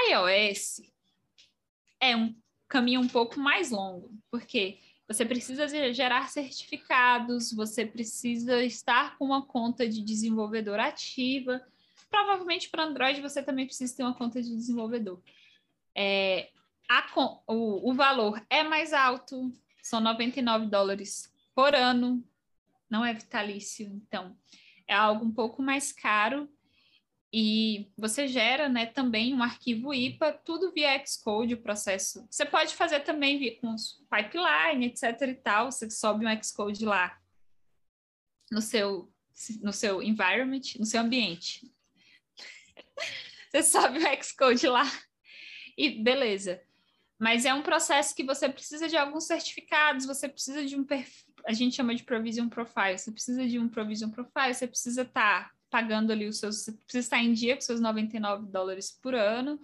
iOS 0.10 0.82
é 2.02 2.14
um 2.14 2.38
caminho 2.68 3.00
um 3.00 3.08
pouco 3.08 3.40
mais 3.40 3.72
longo, 3.72 4.14
porque 4.30 4.80
você 5.10 5.26
precisa 5.26 5.68
gerar 5.92 6.30
certificados, 6.30 7.52
você 7.52 7.84
precisa 7.84 8.64
estar 8.64 9.18
com 9.18 9.26
uma 9.26 9.44
conta 9.44 9.90
de 9.90 10.04
desenvolvedor 10.04 10.80
ativa. 10.80 11.60
Provavelmente 12.12 12.70
para 12.70 12.84
Android 12.84 13.20
você 13.20 13.42
também 13.42 13.66
precisa 13.66 13.98
ter 13.98 14.04
uma 14.04 14.14
conta 14.14 14.40
de 14.40 14.56
desenvolvedor. 14.56 15.20
É, 15.96 16.52
a, 16.88 17.04
o, 17.48 17.90
o 17.90 17.94
valor 17.96 18.40
é 18.52 18.62
mais 18.62 18.94
alto, 18.94 19.52
são 19.82 20.00
99 20.00 20.68
dólares 20.68 21.34
por 21.56 21.74
ano, 21.74 22.24
não 22.88 23.04
é 23.04 23.12
vitalício, 23.12 23.88
então 23.88 24.38
é 24.88 24.94
algo 24.94 25.26
um 25.26 25.32
pouco 25.32 25.60
mais 25.60 25.92
caro 25.92 26.48
e 27.32 27.92
você 27.96 28.28
gera 28.28 28.68
né, 28.68 28.88
também 28.88 29.36
um 29.36 29.44
arquivo 29.44 29.94
IPA, 29.94 30.34
tudo 30.34 30.72
via 30.72 31.04
Xcode, 31.06 31.54
o 31.54 31.62
processo. 31.62 32.28
Você 32.30 32.44
pode 32.44 32.76
fazer 32.76 33.02
também 33.02 33.38
via, 33.38 33.56
com 33.60 33.76
pipeline, 34.10 34.88
etc. 34.88 35.22
e 35.22 35.36
tal. 35.36 35.72
Você 35.72 35.90
sobe 35.92 36.26
um 36.26 36.44
Xcode 36.44 36.84
lá 36.86 37.20
no 38.52 38.62
seu, 38.62 39.14
no 39.62 39.72
seu 39.72 40.02
environment, 40.02 40.62
no 40.80 40.86
seu 40.86 41.02
ambiente. 41.02 41.72
você 43.52 43.62
sobe 43.62 44.00
o 44.00 44.24
Xcode 44.24 44.68
lá 44.68 44.90
e 45.78 46.02
beleza. 46.02 46.60
Mas 47.20 47.46
é 47.46 47.54
um 47.54 47.62
processo 47.62 48.16
que 48.16 48.24
você 48.24 48.50
precisa 48.50 48.88
de 48.88 48.98
alguns 48.98 49.26
certificados, 49.26 50.06
você 50.06 50.28
precisa 50.28 50.66
de 50.66 50.76
um 50.76 50.86
perfil, 50.86 51.34
a 51.46 51.54
gente 51.54 51.76
chama 51.76 51.94
de 51.94 52.04
provision 52.04 52.48
profile, 52.48 52.98
você 52.98 53.12
precisa 53.12 53.46
de 53.46 53.60
um 53.60 53.68
provision 53.68 54.10
profile, 54.10 54.54
você 54.54 54.66
precisa 54.66 55.02
estar 55.02 55.50
tá 55.50 55.59
pagando 55.70 56.12
ali 56.12 56.28
os 56.28 56.38
seus. 56.38 56.58
Você 56.58 56.72
precisa 56.72 57.06
estar 57.06 57.20
em 57.20 57.34
dia 57.34 57.56
com 57.56 57.62
seus 57.62 57.80
99 57.80 58.48
dólares 58.48 58.92
por 58.92 59.16
ano. 59.16 59.60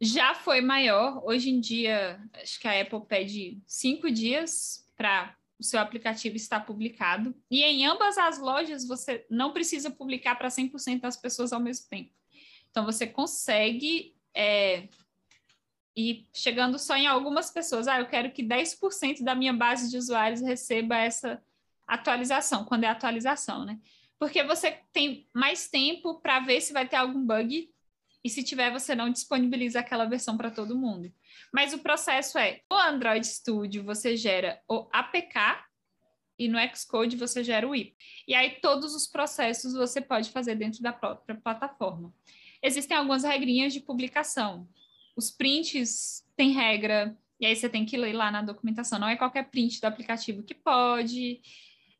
Já 0.00 0.34
foi 0.34 0.60
maior. 0.60 1.22
Hoje 1.24 1.50
em 1.50 1.60
dia, 1.60 2.20
acho 2.34 2.58
que 2.58 2.66
a 2.66 2.80
Apple 2.80 3.06
pede 3.06 3.60
cinco 3.66 4.10
dias 4.10 4.88
para 4.96 5.36
o 5.58 5.62
seu 5.62 5.78
aplicativo 5.78 6.36
estar 6.36 6.60
publicado. 6.60 7.34
E 7.50 7.62
em 7.62 7.86
ambas 7.86 8.18
as 8.18 8.38
lojas, 8.38 8.86
você 8.86 9.24
não 9.30 9.52
precisa 9.52 9.90
publicar 9.90 10.34
para 10.34 10.48
100% 10.48 11.00
das 11.00 11.16
pessoas 11.16 11.52
ao 11.52 11.60
mesmo 11.60 11.88
tempo. 11.88 12.10
Então, 12.70 12.84
você 12.84 13.06
consegue 13.06 14.16
é, 14.34 14.88
e 15.96 16.26
chegando 16.32 16.78
só 16.78 16.96
em 16.96 17.06
algumas 17.06 17.50
pessoas. 17.50 17.86
Ah, 17.86 18.00
eu 18.00 18.06
quero 18.06 18.32
que 18.32 18.42
10% 18.42 19.22
da 19.22 19.34
minha 19.34 19.52
base 19.52 19.90
de 19.90 19.96
usuários 19.96 20.40
receba 20.40 20.96
essa 20.96 21.42
atualização, 21.86 22.64
quando 22.64 22.84
é 22.84 22.88
atualização, 22.88 23.64
né? 23.64 23.78
Porque 24.22 24.44
você 24.44 24.78
tem 24.92 25.28
mais 25.34 25.68
tempo 25.68 26.20
para 26.20 26.38
ver 26.38 26.60
se 26.60 26.72
vai 26.72 26.86
ter 26.86 26.94
algum 26.94 27.26
bug 27.26 27.68
e 28.22 28.30
se 28.30 28.44
tiver, 28.44 28.70
você 28.70 28.94
não 28.94 29.10
disponibiliza 29.10 29.80
aquela 29.80 30.04
versão 30.04 30.36
para 30.36 30.48
todo 30.48 30.78
mundo. 30.78 31.12
Mas 31.52 31.72
o 31.72 31.80
processo 31.80 32.38
é: 32.38 32.60
no 32.70 32.78
Android 32.78 33.26
Studio 33.26 33.82
você 33.82 34.16
gera 34.16 34.62
o 34.68 34.88
APK 34.92 35.64
e 36.38 36.46
no 36.46 36.56
Xcode 36.72 37.16
você 37.16 37.42
gera 37.42 37.66
o 37.66 37.74
IP. 37.74 37.96
E 38.28 38.32
aí 38.32 38.60
todos 38.60 38.94
os 38.94 39.08
processos 39.08 39.72
você 39.72 40.00
pode 40.00 40.30
fazer 40.30 40.54
dentro 40.54 40.80
da 40.84 40.92
própria 40.92 41.34
plataforma. 41.34 42.14
Existem 42.62 42.96
algumas 42.96 43.24
regrinhas 43.24 43.72
de 43.72 43.80
publicação. 43.80 44.68
Os 45.16 45.32
prints 45.32 46.24
têm 46.36 46.52
regra, 46.52 47.18
e 47.40 47.46
aí 47.46 47.56
você 47.56 47.68
tem 47.68 47.84
que 47.84 47.96
ler 47.96 48.12
lá 48.12 48.30
na 48.30 48.40
documentação. 48.40 49.00
Não 49.00 49.08
é 49.08 49.16
qualquer 49.16 49.50
print 49.50 49.80
do 49.80 49.86
aplicativo 49.86 50.44
que 50.44 50.54
pode, 50.54 51.40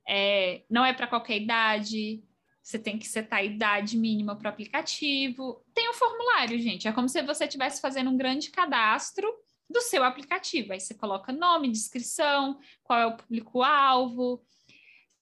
é, 0.06 0.64
não 0.68 0.84
é 0.84 0.92
para 0.92 1.06
qualquer 1.06 1.36
idade, 1.36 2.22
você 2.62 2.78
tem 2.78 2.98
que 2.98 3.06
setar 3.06 3.40
a 3.40 3.44
idade 3.44 3.96
mínima 3.96 4.36
para 4.36 4.48
o 4.48 4.52
aplicativo. 4.52 5.64
Tem 5.74 5.90
um 5.90 5.94
formulário, 5.94 6.58
gente. 6.60 6.86
É 6.86 6.92
como 6.92 7.08
se 7.08 7.20
você 7.22 7.44
estivesse 7.44 7.80
fazendo 7.80 8.10
um 8.10 8.16
grande 8.16 8.50
cadastro 8.50 9.28
do 9.68 9.80
seu 9.80 10.04
aplicativo. 10.04 10.72
Aí 10.72 10.78
você 10.78 10.94
coloca 10.94 11.32
nome, 11.32 11.70
descrição, 11.70 12.60
qual 12.84 12.98
é 12.98 13.06
o 13.06 13.16
público-alvo, 13.16 14.44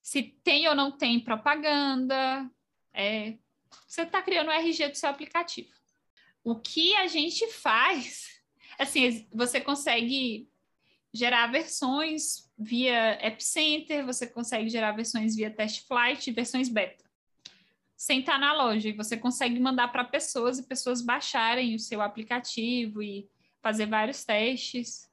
se 0.03 0.23
tem 0.23 0.69
ou 0.69 0.75
não 0.75 0.93
tem 0.93 1.21
propaganda. 1.21 2.51
É, 2.93 3.39
você 3.87 4.03
está 4.03 4.21
criando 4.21 4.49
o 4.49 4.53
RG 4.53 4.89
do 4.89 4.97
seu 4.97 5.09
aplicativo. 5.09 5.71
O 6.45 6.57
que 6.57 6.95
a 6.97 7.07
gente 7.07 7.47
faz, 7.49 8.43
assim, 8.79 9.27
você 9.33 9.61
consegue 9.61 10.50
gerar 11.13 11.47
versões 11.49 12.51
via 12.59 13.19
App 13.21 13.43
Center, 13.43 14.05
você 14.05 14.27
consegue 14.27 14.69
gerar 14.69 14.93
versões 14.93 15.35
via 15.35 15.51
Test 15.51 15.87
Flight, 15.87 16.31
versões 16.31 16.69
beta 16.69 17.11
sem 18.01 18.21
estar 18.21 18.39
na 18.39 18.55
loja. 18.55 18.89
E 18.89 18.95
você 18.95 19.15
consegue 19.15 19.61
mandar 19.61 19.89
para 19.89 20.03
pessoas 20.03 20.59
e 20.59 20.63
pessoas 20.63 21.03
baixarem 21.03 21.75
o 21.75 21.79
seu 21.79 22.01
aplicativo 22.01 23.03
e 23.03 23.29
fazer 23.63 23.85
vários 23.85 24.25
testes. 24.25 25.07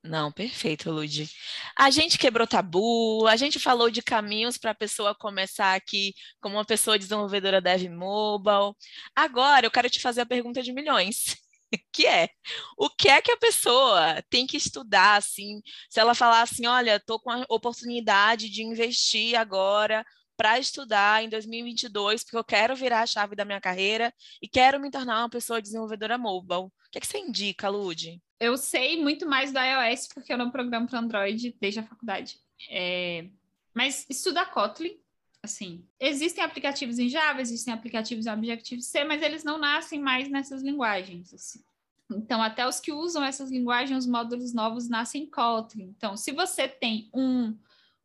Não, 0.00 0.30
perfeito, 0.30 0.92
Lud. 0.92 1.28
A 1.76 1.90
gente 1.90 2.16
quebrou 2.16 2.46
tabu, 2.46 3.26
a 3.26 3.34
gente 3.34 3.58
falou 3.58 3.90
de 3.90 4.00
caminhos 4.00 4.56
para 4.56 4.70
a 4.70 4.74
pessoa 4.74 5.12
começar 5.12 5.74
aqui 5.74 6.14
como 6.40 6.54
uma 6.54 6.64
pessoa 6.64 6.96
desenvolvedora 6.96 7.60
dev 7.60 7.88
mobile. 7.88 8.74
Agora 9.14 9.66
eu 9.66 9.70
quero 9.70 9.90
te 9.90 10.00
fazer 10.00 10.20
a 10.20 10.26
pergunta 10.26 10.62
de 10.62 10.72
milhões, 10.72 11.36
que 11.92 12.06
é: 12.06 12.28
o 12.76 12.88
que 12.90 13.08
é 13.08 13.20
que 13.20 13.32
a 13.32 13.36
pessoa 13.36 14.22
tem 14.28 14.46
que 14.46 14.56
estudar 14.56 15.16
assim? 15.16 15.60
Se 15.88 16.00
ela 16.00 16.14
falar 16.14 16.42
assim, 16.42 16.66
olha, 16.66 16.96
estou 16.96 17.20
com 17.20 17.30
a 17.30 17.44
oportunidade 17.48 18.48
de 18.48 18.62
investir 18.62 19.36
agora 19.36 20.04
para 20.36 20.58
estudar 20.58 21.22
em 21.22 21.28
2022, 21.28 22.24
porque 22.24 22.36
eu 22.36 22.44
quero 22.44 22.74
virar 22.74 23.02
a 23.02 23.06
chave 23.06 23.36
da 23.36 23.44
minha 23.44 23.60
carreira 23.60 24.12
e 24.40 24.48
quero 24.48 24.80
me 24.80 24.90
tornar 24.90 25.18
uma 25.18 25.28
pessoa 25.28 25.60
desenvolvedora 25.60 26.16
mobile. 26.16 26.62
O 26.62 26.72
que, 26.90 26.96
é 26.96 27.00
que 27.00 27.06
você 27.06 27.18
indica, 27.18 27.68
Lud? 27.68 28.18
Eu 28.40 28.56
sei 28.56 29.00
muito 29.00 29.28
mais 29.28 29.52
do 29.52 29.58
iOS, 29.58 30.08
porque 30.14 30.32
eu 30.32 30.38
não 30.38 30.50
programo 30.50 30.88
para 30.88 30.98
Android 30.98 31.54
desde 31.60 31.80
a 31.80 31.86
faculdade. 31.86 32.38
É... 32.70 33.26
Mas 33.74 34.06
estudar 34.08 34.46
Kotlin, 34.46 34.98
assim, 35.42 35.84
existem 35.98 36.44
aplicativos 36.44 36.98
em 36.98 37.08
Java, 37.08 37.40
existem 37.40 37.72
aplicativos 37.72 38.26
em 38.26 38.30
Objective-C, 38.30 39.04
mas 39.04 39.22
eles 39.22 39.44
não 39.44 39.58
nascem 39.58 40.00
mais 40.00 40.28
nessas 40.28 40.62
linguagens, 40.62 41.32
assim. 41.32 41.62
Então, 42.10 42.42
até 42.42 42.66
os 42.66 42.80
que 42.80 42.92
usam 42.92 43.22
essas 43.22 43.50
linguagens, 43.50 44.04
os 44.04 44.10
módulos 44.10 44.52
novos 44.52 44.88
nascem 44.88 45.22
em 45.22 45.26
Kotlin. 45.26 45.94
Então, 45.96 46.16
se 46.16 46.32
você 46.32 46.66
tem 46.66 47.08
um 47.14 47.56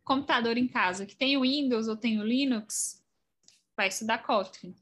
computador 0.04 0.58
em 0.58 0.68
casa 0.68 1.06
que 1.06 1.16
tem 1.16 1.36
o 1.36 1.42
Windows 1.42 1.88
ou 1.88 1.98
tem 1.98 2.20
o 2.20 2.24
Linux, 2.24 3.04
vai 3.76 3.88
estudar 3.88 4.20
Kotlin. 4.20 4.76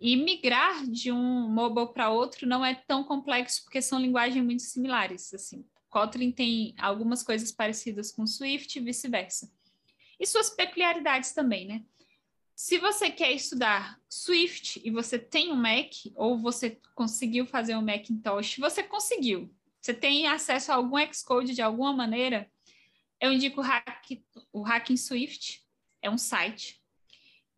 E 0.00 0.16
migrar 0.16 0.86
de 0.86 1.10
um 1.10 1.48
mobile 1.48 1.92
para 1.92 2.10
outro 2.10 2.46
não 2.46 2.64
é 2.64 2.74
tão 2.74 3.02
complexo 3.02 3.64
porque 3.64 3.82
são 3.82 3.98
linguagens 3.98 4.44
muito 4.44 4.62
similares. 4.62 5.32
Assim, 5.34 5.64
Kotlin 5.88 6.30
tem 6.30 6.74
algumas 6.78 7.22
coisas 7.22 7.50
parecidas 7.50 8.12
com 8.12 8.26
Swift 8.26 8.78
e 8.78 8.82
vice-versa. 8.82 9.50
E 10.18 10.26
suas 10.26 10.50
peculiaridades 10.50 11.32
também, 11.32 11.66
né? 11.66 11.84
Se 12.54 12.78
você 12.78 13.08
quer 13.08 13.30
estudar 13.32 14.00
Swift 14.08 14.80
e 14.84 14.90
você 14.90 15.16
tem 15.16 15.52
um 15.52 15.56
Mac, 15.56 15.92
ou 16.16 16.36
você 16.36 16.80
conseguiu 16.94 17.46
fazer 17.46 17.76
um 17.76 17.82
Macintosh, 17.82 18.56
você 18.58 18.82
conseguiu. 18.82 19.54
Você 19.80 19.94
tem 19.94 20.26
acesso 20.26 20.72
a 20.72 20.74
algum 20.74 20.96
Xcode 21.12 21.54
de 21.54 21.62
alguma 21.62 21.92
maneira, 21.92 22.50
eu 23.20 23.32
indico 23.32 23.60
o, 23.60 23.64
Hack, 23.64 24.22
o 24.52 24.62
Hacking 24.62 24.96
Swift, 24.96 25.64
é 26.02 26.10
um 26.10 26.18
site 26.18 26.82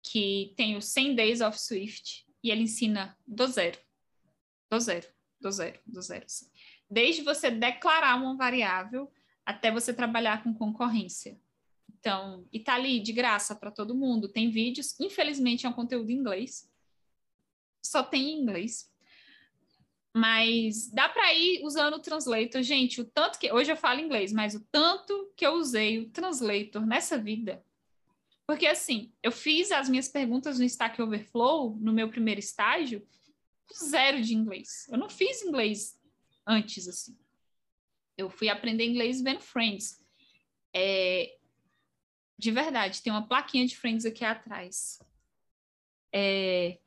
que 0.03 0.55
tem 0.57 0.77
o 0.77 0.83
100 0.83 1.15
Days 1.15 1.41
of 1.41 1.59
Swift 1.59 2.27
e 2.43 2.51
ele 2.51 2.63
ensina 2.63 3.17
do 3.27 3.47
zero, 3.47 3.79
do 4.71 4.81
zero, 4.81 5.07
do 5.41 5.51
zero, 5.51 5.79
do 5.87 6.01
zero. 6.01 6.27
Desde 6.91 7.23
você 7.23 7.51
declarar 7.51 8.17
uma 8.17 8.37
variável 8.37 9.11
até 9.45 9.71
você 9.71 9.93
trabalhar 9.93 10.43
com 10.43 10.55
concorrência. 10.55 11.39
Então, 12.01 12.49
e 12.51 12.59
tá 12.59 12.75
ali 12.75 12.99
de 12.99 13.13
graça 13.13 13.55
para 13.55 13.71
todo 13.71 13.95
mundo. 13.95 14.29
Tem 14.29 14.51
vídeos, 14.51 14.99
infelizmente 14.99 15.67
é 15.67 15.69
um 15.69 15.73
conteúdo 15.73 16.11
em 16.11 16.17
inglês. 16.17 16.69
Só 17.83 18.03
tem 18.03 18.31
em 18.31 18.43
inglês. 18.43 18.91
Mas 20.15 20.91
dá 20.91 21.09
para 21.09 21.33
ir 21.35 21.63
usando 21.63 21.95
o 21.95 22.01
translator, 22.01 22.63
gente. 22.63 23.01
O 23.01 23.05
tanto 23.05 23.39
que 23.39 23.53
hoje 23.53 23.71
eu 23.71 23.77
falo 23.77 24.01
inglês, 24.01 24.33
mas 24.33 24.55
o 24.55 24.67
tanto 24.73 25.31
que 25.37 25.47
eu 25.47 25.53
usei 25.53 25.99
o 25.99 26.11
translator 26.11 26.85
nessa 26.85 27.19
vida. 27.19 27.65
Porque 28.47 28.67
assim, 28.67 29.13
eu 29.23 29.31
fiz 29.31 29.71
as 29.71 29.89
minhas 29.89 30.09
perguntas 30.09 30.59
no 30.59 30.65
Stack 30.65 31.01
Overflow 31.01 31.77
no 31.77 31.93
meu 31.93 32.09
primeiro 32.09 32.41
estágio, 32.41 33.07
zero 33.73 34.21
de 34.21 34.35
inglês. 34.35 34.89
Eu 34.91 34.99
não 34.99 35.09
fiz 35.09 35.43
inglês 35.43 36.01
antes 36.47 36.89
assim. 36.89 37.17
Eu 38.17 38.29
fui 38.29 38.49
aprender 38.49 38.85
inglês 38.85 39.21
vendo 39.21 39.41
Friends. 39.41 40.03
É, 40.75 41.39
de 42.41 42.51
verdade, 42.51 43.03
tem 43.03 43.13
uma 43.13 43.27
plaquinha 43.27 43.67
de 43.67 43.77
Friends 43.77 44.07
aqui 44.07 44.25
atrás. 44.25 44.99
É, 46.11 46.79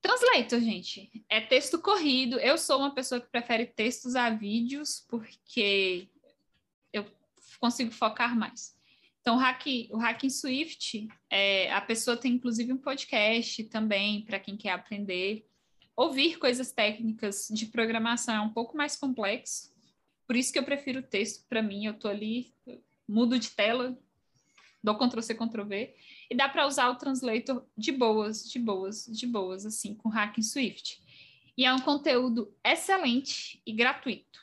Translator, 0.00 0.60
gente, 0.60 1.10
é 1.28 1.40
texto 1.40 1.80
corrido. 1.80 2.38
Eu 2.38 2.56
sou 2.56 2.78
uma 2.78 2.94
pessoa 2.94 3.20
que 3.20 3.28
prefere 3.28 3.66
textos 3.66 4.14
a 4.14 4.30
vídeos 4.30 5.04
porque 5.08 6.08
eu 6.92 7.04
consigo 7.58 7.90
focar 7.90 8.36
mais. 8.36 8.78
Então, 9.20 9.34
o, 9.34 9.38
hack, 9.38 9.66
o 9.90 9.98
Hacking 9.98 10.30
Swift, 10.30 11.08
é, 11.28 11.72
a 11.72 11.80
pessoa 11.80 12.16
tem 12.16 12.32
inclusive 12.32 12.72
um 12.72 12.78
podcast 12.78 13.64
também 13.64 14.22
para 14.22 14.38
quem 14.38 14.56
quer 14.56 14.70
aprender. 14.70 15.44
Ouvir 15.96 16.38
coisas 16.38 16.70
técnicas 16.70 17.48
de 17.50 17.66
programação 17.66 18.34
é 18.34 18.40
um 18.40 18.52
pouco 18.52 18.76
mais 18.76 18.96
complexo, 18.96 19.74
por 20.24 20.36
isso 20.36 20.52
que 20.52 20.58
eu 20.60 20.64
prefiro 20.64 21.00
o 21.00 21.02
texto 21.02 21.44
para 21.48 21.60
mim. 21.60 21.84
Eu 21.84 21.92
estou 21.92 22.08
ali, 22.08 22.54
mudo 23.06 23.36
de 23.36 23.50
tela, 23.50 23.98
dou 24.82 24.96
Ctrl-C, 24.96 25.34
Ctrl-V. 25.34 25.94
E 26.30 26.34
dá 26.34 26.48
para 26.48 26.66
usar 26.66 26.90
o 26.90 26.96
translator 26.96 27.64
de 27.76 27.92
boas, 27.92 28.44
de 28.44 28.58
boas, 28.58 29.06
de 29.06 29.26
boas, 29.26 29.66
assim, 29.66 29.94
com 29.94 30.08
Hacking 30.08 30.42
Swift. 30.42 31.00
E 31.56 31.64
é 31.64 31.72
um 31.72 31.80
conteúdo 31.80 32.54
excelente 32.64 33.60
e 33.66 33.72
gratuito. 33.72 34.40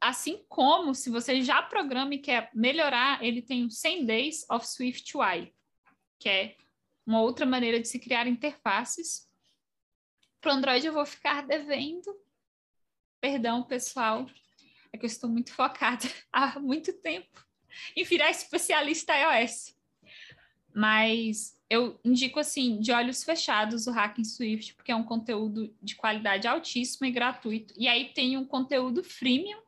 Assim 0.00 0.44
como, 0.48 0.94
se 0.94 1.10
você 1.10 1.42
já 1.42 1.62
programa 1.62 2.14
e 2.14 2.18
quer 2.18 2.50
melhorar, 2.54 3.22
ele 3.22 3.42
tem 3.42 3.64
o 3.66 3.70
100 3.70 4.06
Days 4.06 4.46
of 4.50 4.66
Swift 4.66 5.16
UI, 5.16 5.52
que 6.18 6.28
é 6.28 6.56
uma 7.04 7.20
outra 7.20 7.44
maneira 7.44 7.80
de 7.80 7.88
se 7.88 7.98
criar 7.98 8.26
interfaces. 8.26 9.28
Para 10.40 10.54
Android 10.54 10.86
eu 10.86 10.92
vou 10.92 11.04
ficar 11.04 11.46
devendo. 11.46 12.18
Perdão, 13.20 13.62
pessoal, 13.62 14.26
é 14.92 14.96
que 14.96 15.04
eu 15.04 15.08
estou 15.08 15.28
muito 15.28 15.52
focada 15.52 16.06
há 16.32 16.58
muito 16.58 16.92
tempo 16.92 17.46
em 17.96 18.04
virar 18.04 18.30
especialista 18.30 19.12
iOS. 19.14 19.76
Mas 20.74 21.58
eu 21.68 21.98
indico 22.04 22.40
assim, 22.40 22.80
de 22.80 22.90
olhos 22.90 23.22
fechados, 23.22 23.86
o 23.86 23.92
Hacking 23.92 24.24
Swift, 24.24 24.74
porque 24.74 24.90
é 24.90 24.96
um 24.96 25.04
conteúdo 25.04 25.72
de 25.80 25.94
qualidade 25.94 26.48
altíssima 26.48 27.06
e 27.06 27.12
gratuito. 27.12 27.72
E 27.76 27.86
aí 27.86 28.12
tem 28.12 28.36
um 28.36 28.44
conteúdo 28.44 29.04
freemium. 29.04 29.60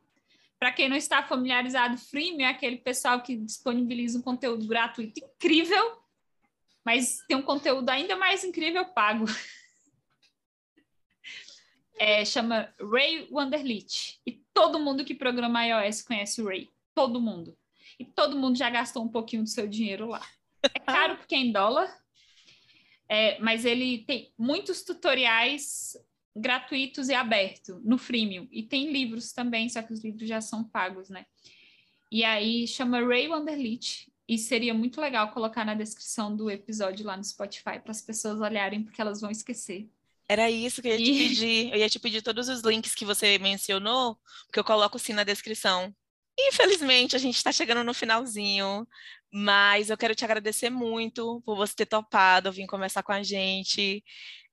Para 0.59 0.73
quem 0.73 0.89
não 0.89 0.97
está 0.97 1.23
familiarizado, 1.23 1.97
freemium 1.97 2.47
é 2.47 2.51
aquele 2.51 2.77
pessoal 2.77 3.21
que 3.21 3.37
disponibiliza 3.37 4.19
um 4.19 4.23
conteúdo 4.23 4.67
gratuito 4.67 5.21
incrível, 5.21 5.99
mas 6.85 7.25
tem 7.29 7.37
um 7.37 7.43
conteúdo 7.43 7.89
ainda 7.89 8.17
mais 8.17 8.45
incrível 8.45 8.85
pago. 8.85 9.25
É, 11.99 12.25
chama 12.25 12.69
Ray 12.81 13.29
Wanderlich. 13.31 14.19
E 14.27 14.33
todo 14.53 14.81
mundo 14.81 15.05
que 15.05 15.15
programa 15.15 15.65
iOS 15.65 16.03
conhece 16.03 16.43
o 16.43 16.47
Ray. 16.47 16.69
Todo 16.97 17.21
mundo. 17.21 17.57
E 17.97 18.05
todo 18.05 18.37
mundo 18.37 18.59
já 18.59 18.69
gastou 18.69 19.05
um 19.05 19.09
pouquinho 19.09 19.45
do 19.45 19.49
seu 19.49 19.69
dinheiro 19.69 20.09
lá. 20.09 20.27
É 20.63 20.79
caro 20.79 21.17
porque 21.17 21.35
é 21.35 21.39
em 21.39 21.53
dólar, 21.53 21.93
é, 23.09 23.39
mas 23.41 23.65
ele 23.65 24.05
tem 24.07 24.33
muitos 24.39 24.83
tutoriais 24.83 25.97
gratuitos 26.35 27.09
e 27.09 27.15
aberto 27.15 27.81
no 27.85 27.99
freemium. 27.99 28.49
E 28.51 28.63
tem 28.63 28.91
livros 28.91 29.33
também, 29.33 29.69
só 29.69 29.83
que 29.83 29.93
os 29.93 30.03
livros 30.03 30.29
já 30.29 30.41
são 30.41 30.65
pagos, 30.65 31.11
né? 31.11 31.27
E 32.11 32.25
aí 32.25 32.67
chama 32.67 33.01
Ray 33.01 33.29
Wanderlich 33.29 34.11
e 34.29 34.39
seria 34.39 34.73
muito 34.73 35.01
legal 35.01 35.31
colocar 35.33 35.65
na 35.65 35.75
descrição 35.75 36.35
do 36.35 36.51
episódio 36.51 37.05
lá 37.05 37.17
no 37.17 37.25
Spotify 37.25 37.79
para 37.81 37.91
as 37.91 38.01
pessoas 38.01 38.41
olharem, 38.41 38.83
porque 38.83 39.01
elas 39.01 39.21
vão 39.21 39.31
esquecer. 39.31 39.89
Era 40.29 40.51
isso 40.51 40.81
que 40.81 40.89
eu 40.89 40.93
ia 40.93 40.99
te 40.99 41.29
pedir. 41.29 41.73
Eu 41.73 41.79
ia 41.79 41.91
te 41.91 41.99
pedir 41.99 42.23
todos 42.23 42.49
os 42.49 42.63
links 42.63 42.95
que 42.95 43.05
você 43.05 43.39
mencionou, 43.39 44.19
porque 44.47 44.59
eu 44.59 44.65
coloco 44.65 44.99
sim 44.99 45.13
na 45.13 45.25
descrição. 45.25 45.95
Infelizmente, 46.39 47.15
a 47.15 47.19
gente 47.19 47.37
está 47.37 47.53
chegando 47.53 47.85
no 47.85 47.93
finalzinho, 47.93 48.87
mas 49.33 49.91
eu 49.91 49.97
quero 49.97 50.15
te 50.15 50.25
agradecer 50.25 50.71
muito 50.71 51.41
por 51.45 51.57
você 51.57 51.75
ter 51.75 51.87
topado 51.87 52.53
vir 52.53 52.67
conversar 52.67 53.03
com 53.03 53.13
a 53.13 53.23
gente, 53.23 54.05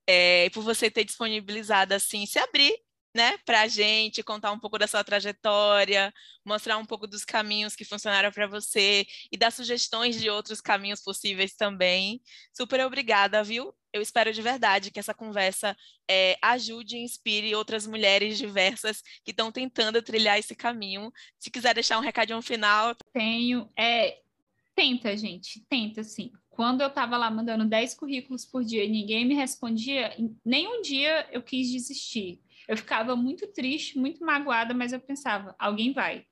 é, 0.08 0.50
por 0.52 0.64
você 0.64 0.90
ter 0.90 1.04
disponibilizado, 1.04 1.94
assim, 1.94 2.26
se 2.26 2.40
abrir 2.40 2.74
né, 3.16 3.38
para 3.40 3.62
a 3.62 3.68
gente, 3.68 4.24
contar 4.24 4.52
um 4.52 4.60
pouco 4.60 4.78
da 4.78 4.88
sua 4.88 5.04
trajetória, 5.04 6.14
mostrar 6.46 6.78
um 6.78 6.86
pouco 6.86 7.08
dos 7.08 7.26
caminhos 7.26 7.76
que 7.76 7.84
funcionaram 7.84 8.32
para 8.32 8.48
você 8.48 9.06
e 9.32 9.38
dar 9.38 9.52
sugestões 9.52 10.20
de 10.20 10.30
outros 10.30 10.62
caminhos 10.62 11.02
possíveis 11.02 11.56
também. 11.56 12.22
Super 12.54 12.86
obrigada, 12.86 13.44
viu? 13.44 13.74
Eu 13.92 14.02
espero 14.02 14.32
de 14.32 14.42
verdade 14.42 14.92
que 14.92 15.00
essa 15.00 15.14
conversa 15.14 15.76
é, 16.10 16.38
ajude 16.42 16.98
e 16.98 17.04
inspire 17.04 17.56
outras 17.56 17.88
mulheres 17.88 18.38
diversas 18.38 19.02
que 19.24 19.32
estão 19.32 19.52
tentando 19.52 20.02
trilhar 20.02 20.38
esse 20.38 20.56
caminho. 20.56 21.12
Se 21.40 21.50
quiser 21.50 21.74
deixar 21.74 21.98
um 21.98 22.02
recadinho 22.02 22.42
final. 22.42 22.96
Tenho. 23.12 23.68
É, 23.78 24.20
tenta, 24.80 25.18
gente, 25.18 25.66
tenta, 25.68 26.04
sim. 26.04 26.32
Quando 26.50 26.82
eu 26.82 26.88
estava 26.88 27.18
lá 27.18 27.30
mandando 27.30 27.66
10 27.66 27.94
currículos 27.94 28.46
por 28.46 28.64
dia 28.64 28.84
e 28.84 28.90
ninguém 28.90 29.26
me 29.26 29.34
respondia, 29.34 30.16
nem 30.46 30.68
um 30.68 30.82
dia 30.82 31.28
eu 31.32 31.42
quis 31.42 31.70
desistir 31.72 32.42
eu 32.70 32.78
ficava 32.78 33.16
muito 33.16 33.48
triste, 33.48 33.98
muito 33.98 34.24
magoada, 34.24 34.76
mas 34.76 34.94
eu 34.94 35.00
pensava, 35.00 35.56
alguém 35.58 35.92
vai. 35.92 36.24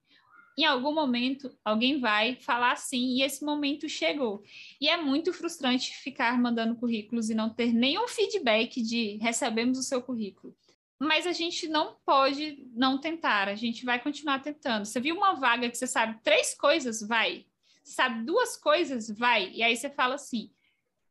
Em 0.56 0.66
algum 0.66 0.94
momento, 0.94 1.52
alguém 1.66 2.00
vai 2.00 2.36
falar 2.36 2.76
sim, 2.76 3.16
e 3.16 3.24
esse 3.24 3.44
momento 3.44 3.90
chegou. 3.90 4.44
E 4.80 4.88
é 4.88 4.98
muito 4.98 5.34
frustrante 5.34 5.96
ficar 5.96 6.40
mandando 6.40 6.76
currículos 6.76 7.32
e 7.32 7.36
não 7.36 7.50
ter 7.50 7.74
nenhum 7.74 8.08
feedback 8.08 8.84
de 8.84 9.18
recebemos 9.18 9.80
o 9.80 9.84
seu 9.84 10.00
currículo. 10.00 10.56
Mas 11.00 11.26
a 11.26 11.32
gente 11.32 11.68
não 11.68 11.98
pode 12.06 12.64
não 12.72 13.00
tentar, 13.00 13.48
a 13.48 13.56
gente 13.56 13.84
vai 13.84 14.00
continuar 14.00 14.40
tentando. 14.40 14.86
Você 14.86 15.00
viu 15.00 15.16
uma 15.16 15.34
vaga 15.34 15.68
que 15.72 15.78
você 15.78 15.88
sabe 15.88 16.20
três 16.24 16.56
coisas? 16.56 17.02
Vai. 17.02 17.48
Sabe 17.88 18.24
duas 18.24 18.58
coisas? 18.58 19.10
Vai. 19.10 19.52
E 19.52 19.64
aí 19.64 19.76
você 19.76 19.90
fala 19.90 20.16
assim: 20.16 20.52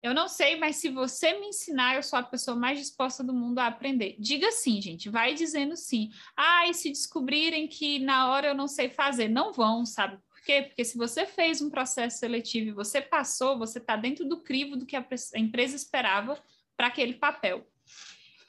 eu 0.07 0.15
não 0.15 0.29
sei, 0.29 0.57
mas 0.57 0.77
se 0.77 0.89
você 0.89 1.39
me 1.41 1.49
ensinar, 1.49 1.97
eu 1.97 2.03
sou 2.03 2.17
a 2.17 2.23
pessoa 2.23 2.57
mais 2.57 2.79
disposta 2.79 3.25
do 3.25 3.35
mundo 3.35 3.59
a 3.59 3.67
aprender. 3.67 4.15
Diga 4.21 4.53
sim, 4.53 4.81
gente, 4.81 5.09
vai 5.09 5.35
dizendo 5.35 5.77
sim. 5.77 6.11
Ah, 6.37 6.69
e 6.69 6.75
se 6.75 6.91
descobrirem 6.91 7.67
que 7.67 7.99
na 7.99 8.31
hora 8.31 8.47
eu 8.47 8.55
não 8.55 8.69
sei 8.69 8.89
fazer, 8.89 9.29
não 9.29 9.53
vão, 9.53 9.85
sabe? 9.85 10.19
Por 10.29 10.41
quê? 10.43 10.63
Porque 10.63 10.85
se 10.85 10.97
você 10.97 11.27
fez 11.27 11.61
um 11.61 11.69
processo 11.69 12.19
seletivo 12.19 12.69
e 12.69 12.73
você 12.73 13.01
passou, 13.01 13.59
você 13.59 13.79
está 13.79 13.97
dentro 13.97 14.25
do 14.25 14.41
crivo 14.41 14.77
do 14.77 14.87
que 14.87 14.95
a 14.95 15.05
empresa 15.35 15.75
esperava 15.75 16.41
para 16.77 16.87
aquele 16.87 17.15
papel. 17.15 17.67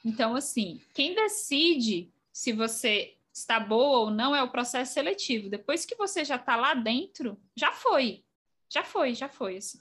Então, 0.04 0.36
assim, 0.36 0.80
quem 0.94 1.12
decide 1.12 2.12
se 2.32 2.52
você 2.52 3.17
está 3.40 3.60
boa 3.60 4.00
ou 4.00 4.10
não 4.10 4.34
é 4.34 4.42
o 4.42 4.50
processo 4.50 4.94
seletivo. 4.94 5.48
Depois 5.48 5.84
que 5.84 5.94
você 5.96 6.24
já 6.24 6.36
está 6.36 6.56
lá 6.56 6.74
dentro, 6.74 7.40
já 7.56 7.72
foi. 7.72 8.24
Já 8.72 8.84
foi, 8.84 9.14
já 9.14 9.28
foi. 9.28 9.56
Assim. 9.56 9.78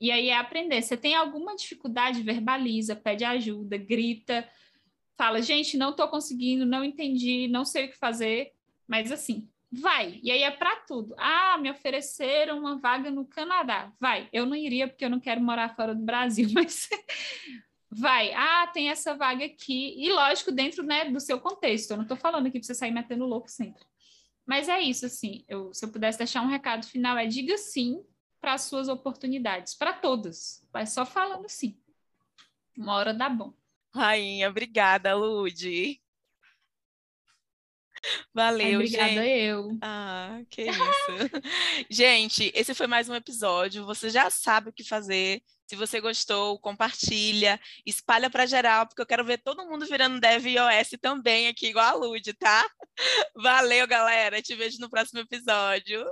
E 0.00 0.10
aí 0.10 0.28
é 0.28 0.36
aprender. 0.36 0.82
Você 0.82 0.96
tem 0.96 1.14
alguma 1.14 1.56
dificuldade, 1.56 2.22
verbaliza, 2.22 2.94
pede 2.96 3.24
ajuda, 3.24 3.76
grita, 3.76 4.48
fala, 5.16 5.42
gente, 5.42 5.76
não 5.76 5.90
estou 5.90 6.08
conseguindo, 6.08 6.64
não 6.64 6.84
entendi, 6.84 7.48
não 7.48 7.64
sei 7.64 7.86
o 7.86 7.88
que 7.90 7.98
fazer, 7.98 8.52
mas 8.86 9.10
assim, 9.10 9.48
vai. 9.70 10.20
E 10.22 10.30
aí 10.30 10.42
é 10.42 10.50
para 10.50 10.76
tudo. 10.76 11.14
Ah, 11.18 11.58
me 11.58 11.70
ofereceram 11.70 12.58
uma 12.58 12.78
vaga 12.78 13.10
no 13.10 13.26
Canadá. 13.26 13.92
Vai. 14.00 14.28
Eu 14.32 14.46
não 14.46 14.54
iria 14.54 14.86
porque 14.86 15.04
eu 15.04 15.10
não 15.10 15.20
quero 15.20 15.40
morar 15.40 15.74
fora 15.74 15.94
do 15.94 16.04
Brasil, 16.04 16.48
mas 16.54 16.88
vai. 17.90 18.32
Ah, 18.34 18.66
tem 18.68 18.90
essa 18.90 19.14
vaga 19.14 19.44
aqui. 19.44 19.94
E 19.96 20.12
lógico, 20.12 20.52
dentro 20.52 20.82
né, 20.82 21.10
do 21.10 21.20
seu 21.20 21.40
contexto. 21.40 21.90
Eu 21.90 21.96
não 21.96 22.04
estou 22.04 22.16
falando 22.16 22.46
aqui 22.46 22.58
para 22.58 22.66
você 22.66 22.74
sair 22.74 22.90
metendo 22.90 23.26
louco 23.26 23.50
sempre. 23.50 23.82
Mas 24.46 24.68
é 24.68 24.80
isso, 24.80 25.06
assim. 25.06 25.44
Eu, 25.48 25.72
se 25.74 25.84
eu 25.84 25.90
pudesse 25.90 26.18
deixar 26.18 26.42
um 26.42 26.48
recado 26.48 26.86
final, 26.86 27.16
é 27.16 27.26
diga 27.26 27.56
sim 27.58 28.02
para 28.40 28.54
as 28.54 28.62
suas 28.62 28.88
oportunidades, 28.88 29.74
para 29.74 29.92
todas. 29.92 30.66
Vai 30.72 30.86
só 30.86 31.04
falando 31.04 31.48
sim. 31.48 31.78
Uma 32.76 32.94
hora 32.94 33.12
dá 33.12 33.28
bom. 33.28 33.52
Rainha, 33.94 34.48
obrigada, 34.48 35.14
Lude. 35.14 36.00
Valeu, 38.32 38.78
Obrigada 38.78 39.10
gente. 39.10 39.40
eu. 39.40 39.78
Ah, 39.82 40.40
que 40.48 40.62
isso. 40.62 40.80
gente, 41.90 42.52
esse 42.54 42.74
foi 42.74 42.86
mais 42.86 43.08
um 43.08 43.14
episódio. 43.14 43.84
Você 43.84 44.08
já 44.08 44.30
sabe 44.30 44.70
o 44.70 44.72
que 44.72 44.84
fazer. 44.84 45.42
Se 45.68 45.76
você 45.76 46.00
gostou, 46.00 46.58
compartilha, 46.58 47.60
espalha 47.84 48.30
para 48.30 48.46
geral, 48.46 48.86
porque 48.86 49.02
eu 49.02 49.06
quero 49.06 49.22
ver 49.22 49.36
todo 49.36 49.66
mundo 49.66 49.84
virando 49.84 50.18
Dev 50.18 50.46
iOS 50.46 50.96
também 50.98 51.46
aqui, 51.46 51.66
igual 51.68 51.84
a 51.84 51.92
Lude, 51.92 52.32
tá? 52.32 52.66
Valeu, 53.36 53.86
galera. 53.86 54.40
Te 54.40 54.54
vejo 54.54 54.80
no 54.80 54.88
próximo 54.88 55.20
episódio. 55.20 56.08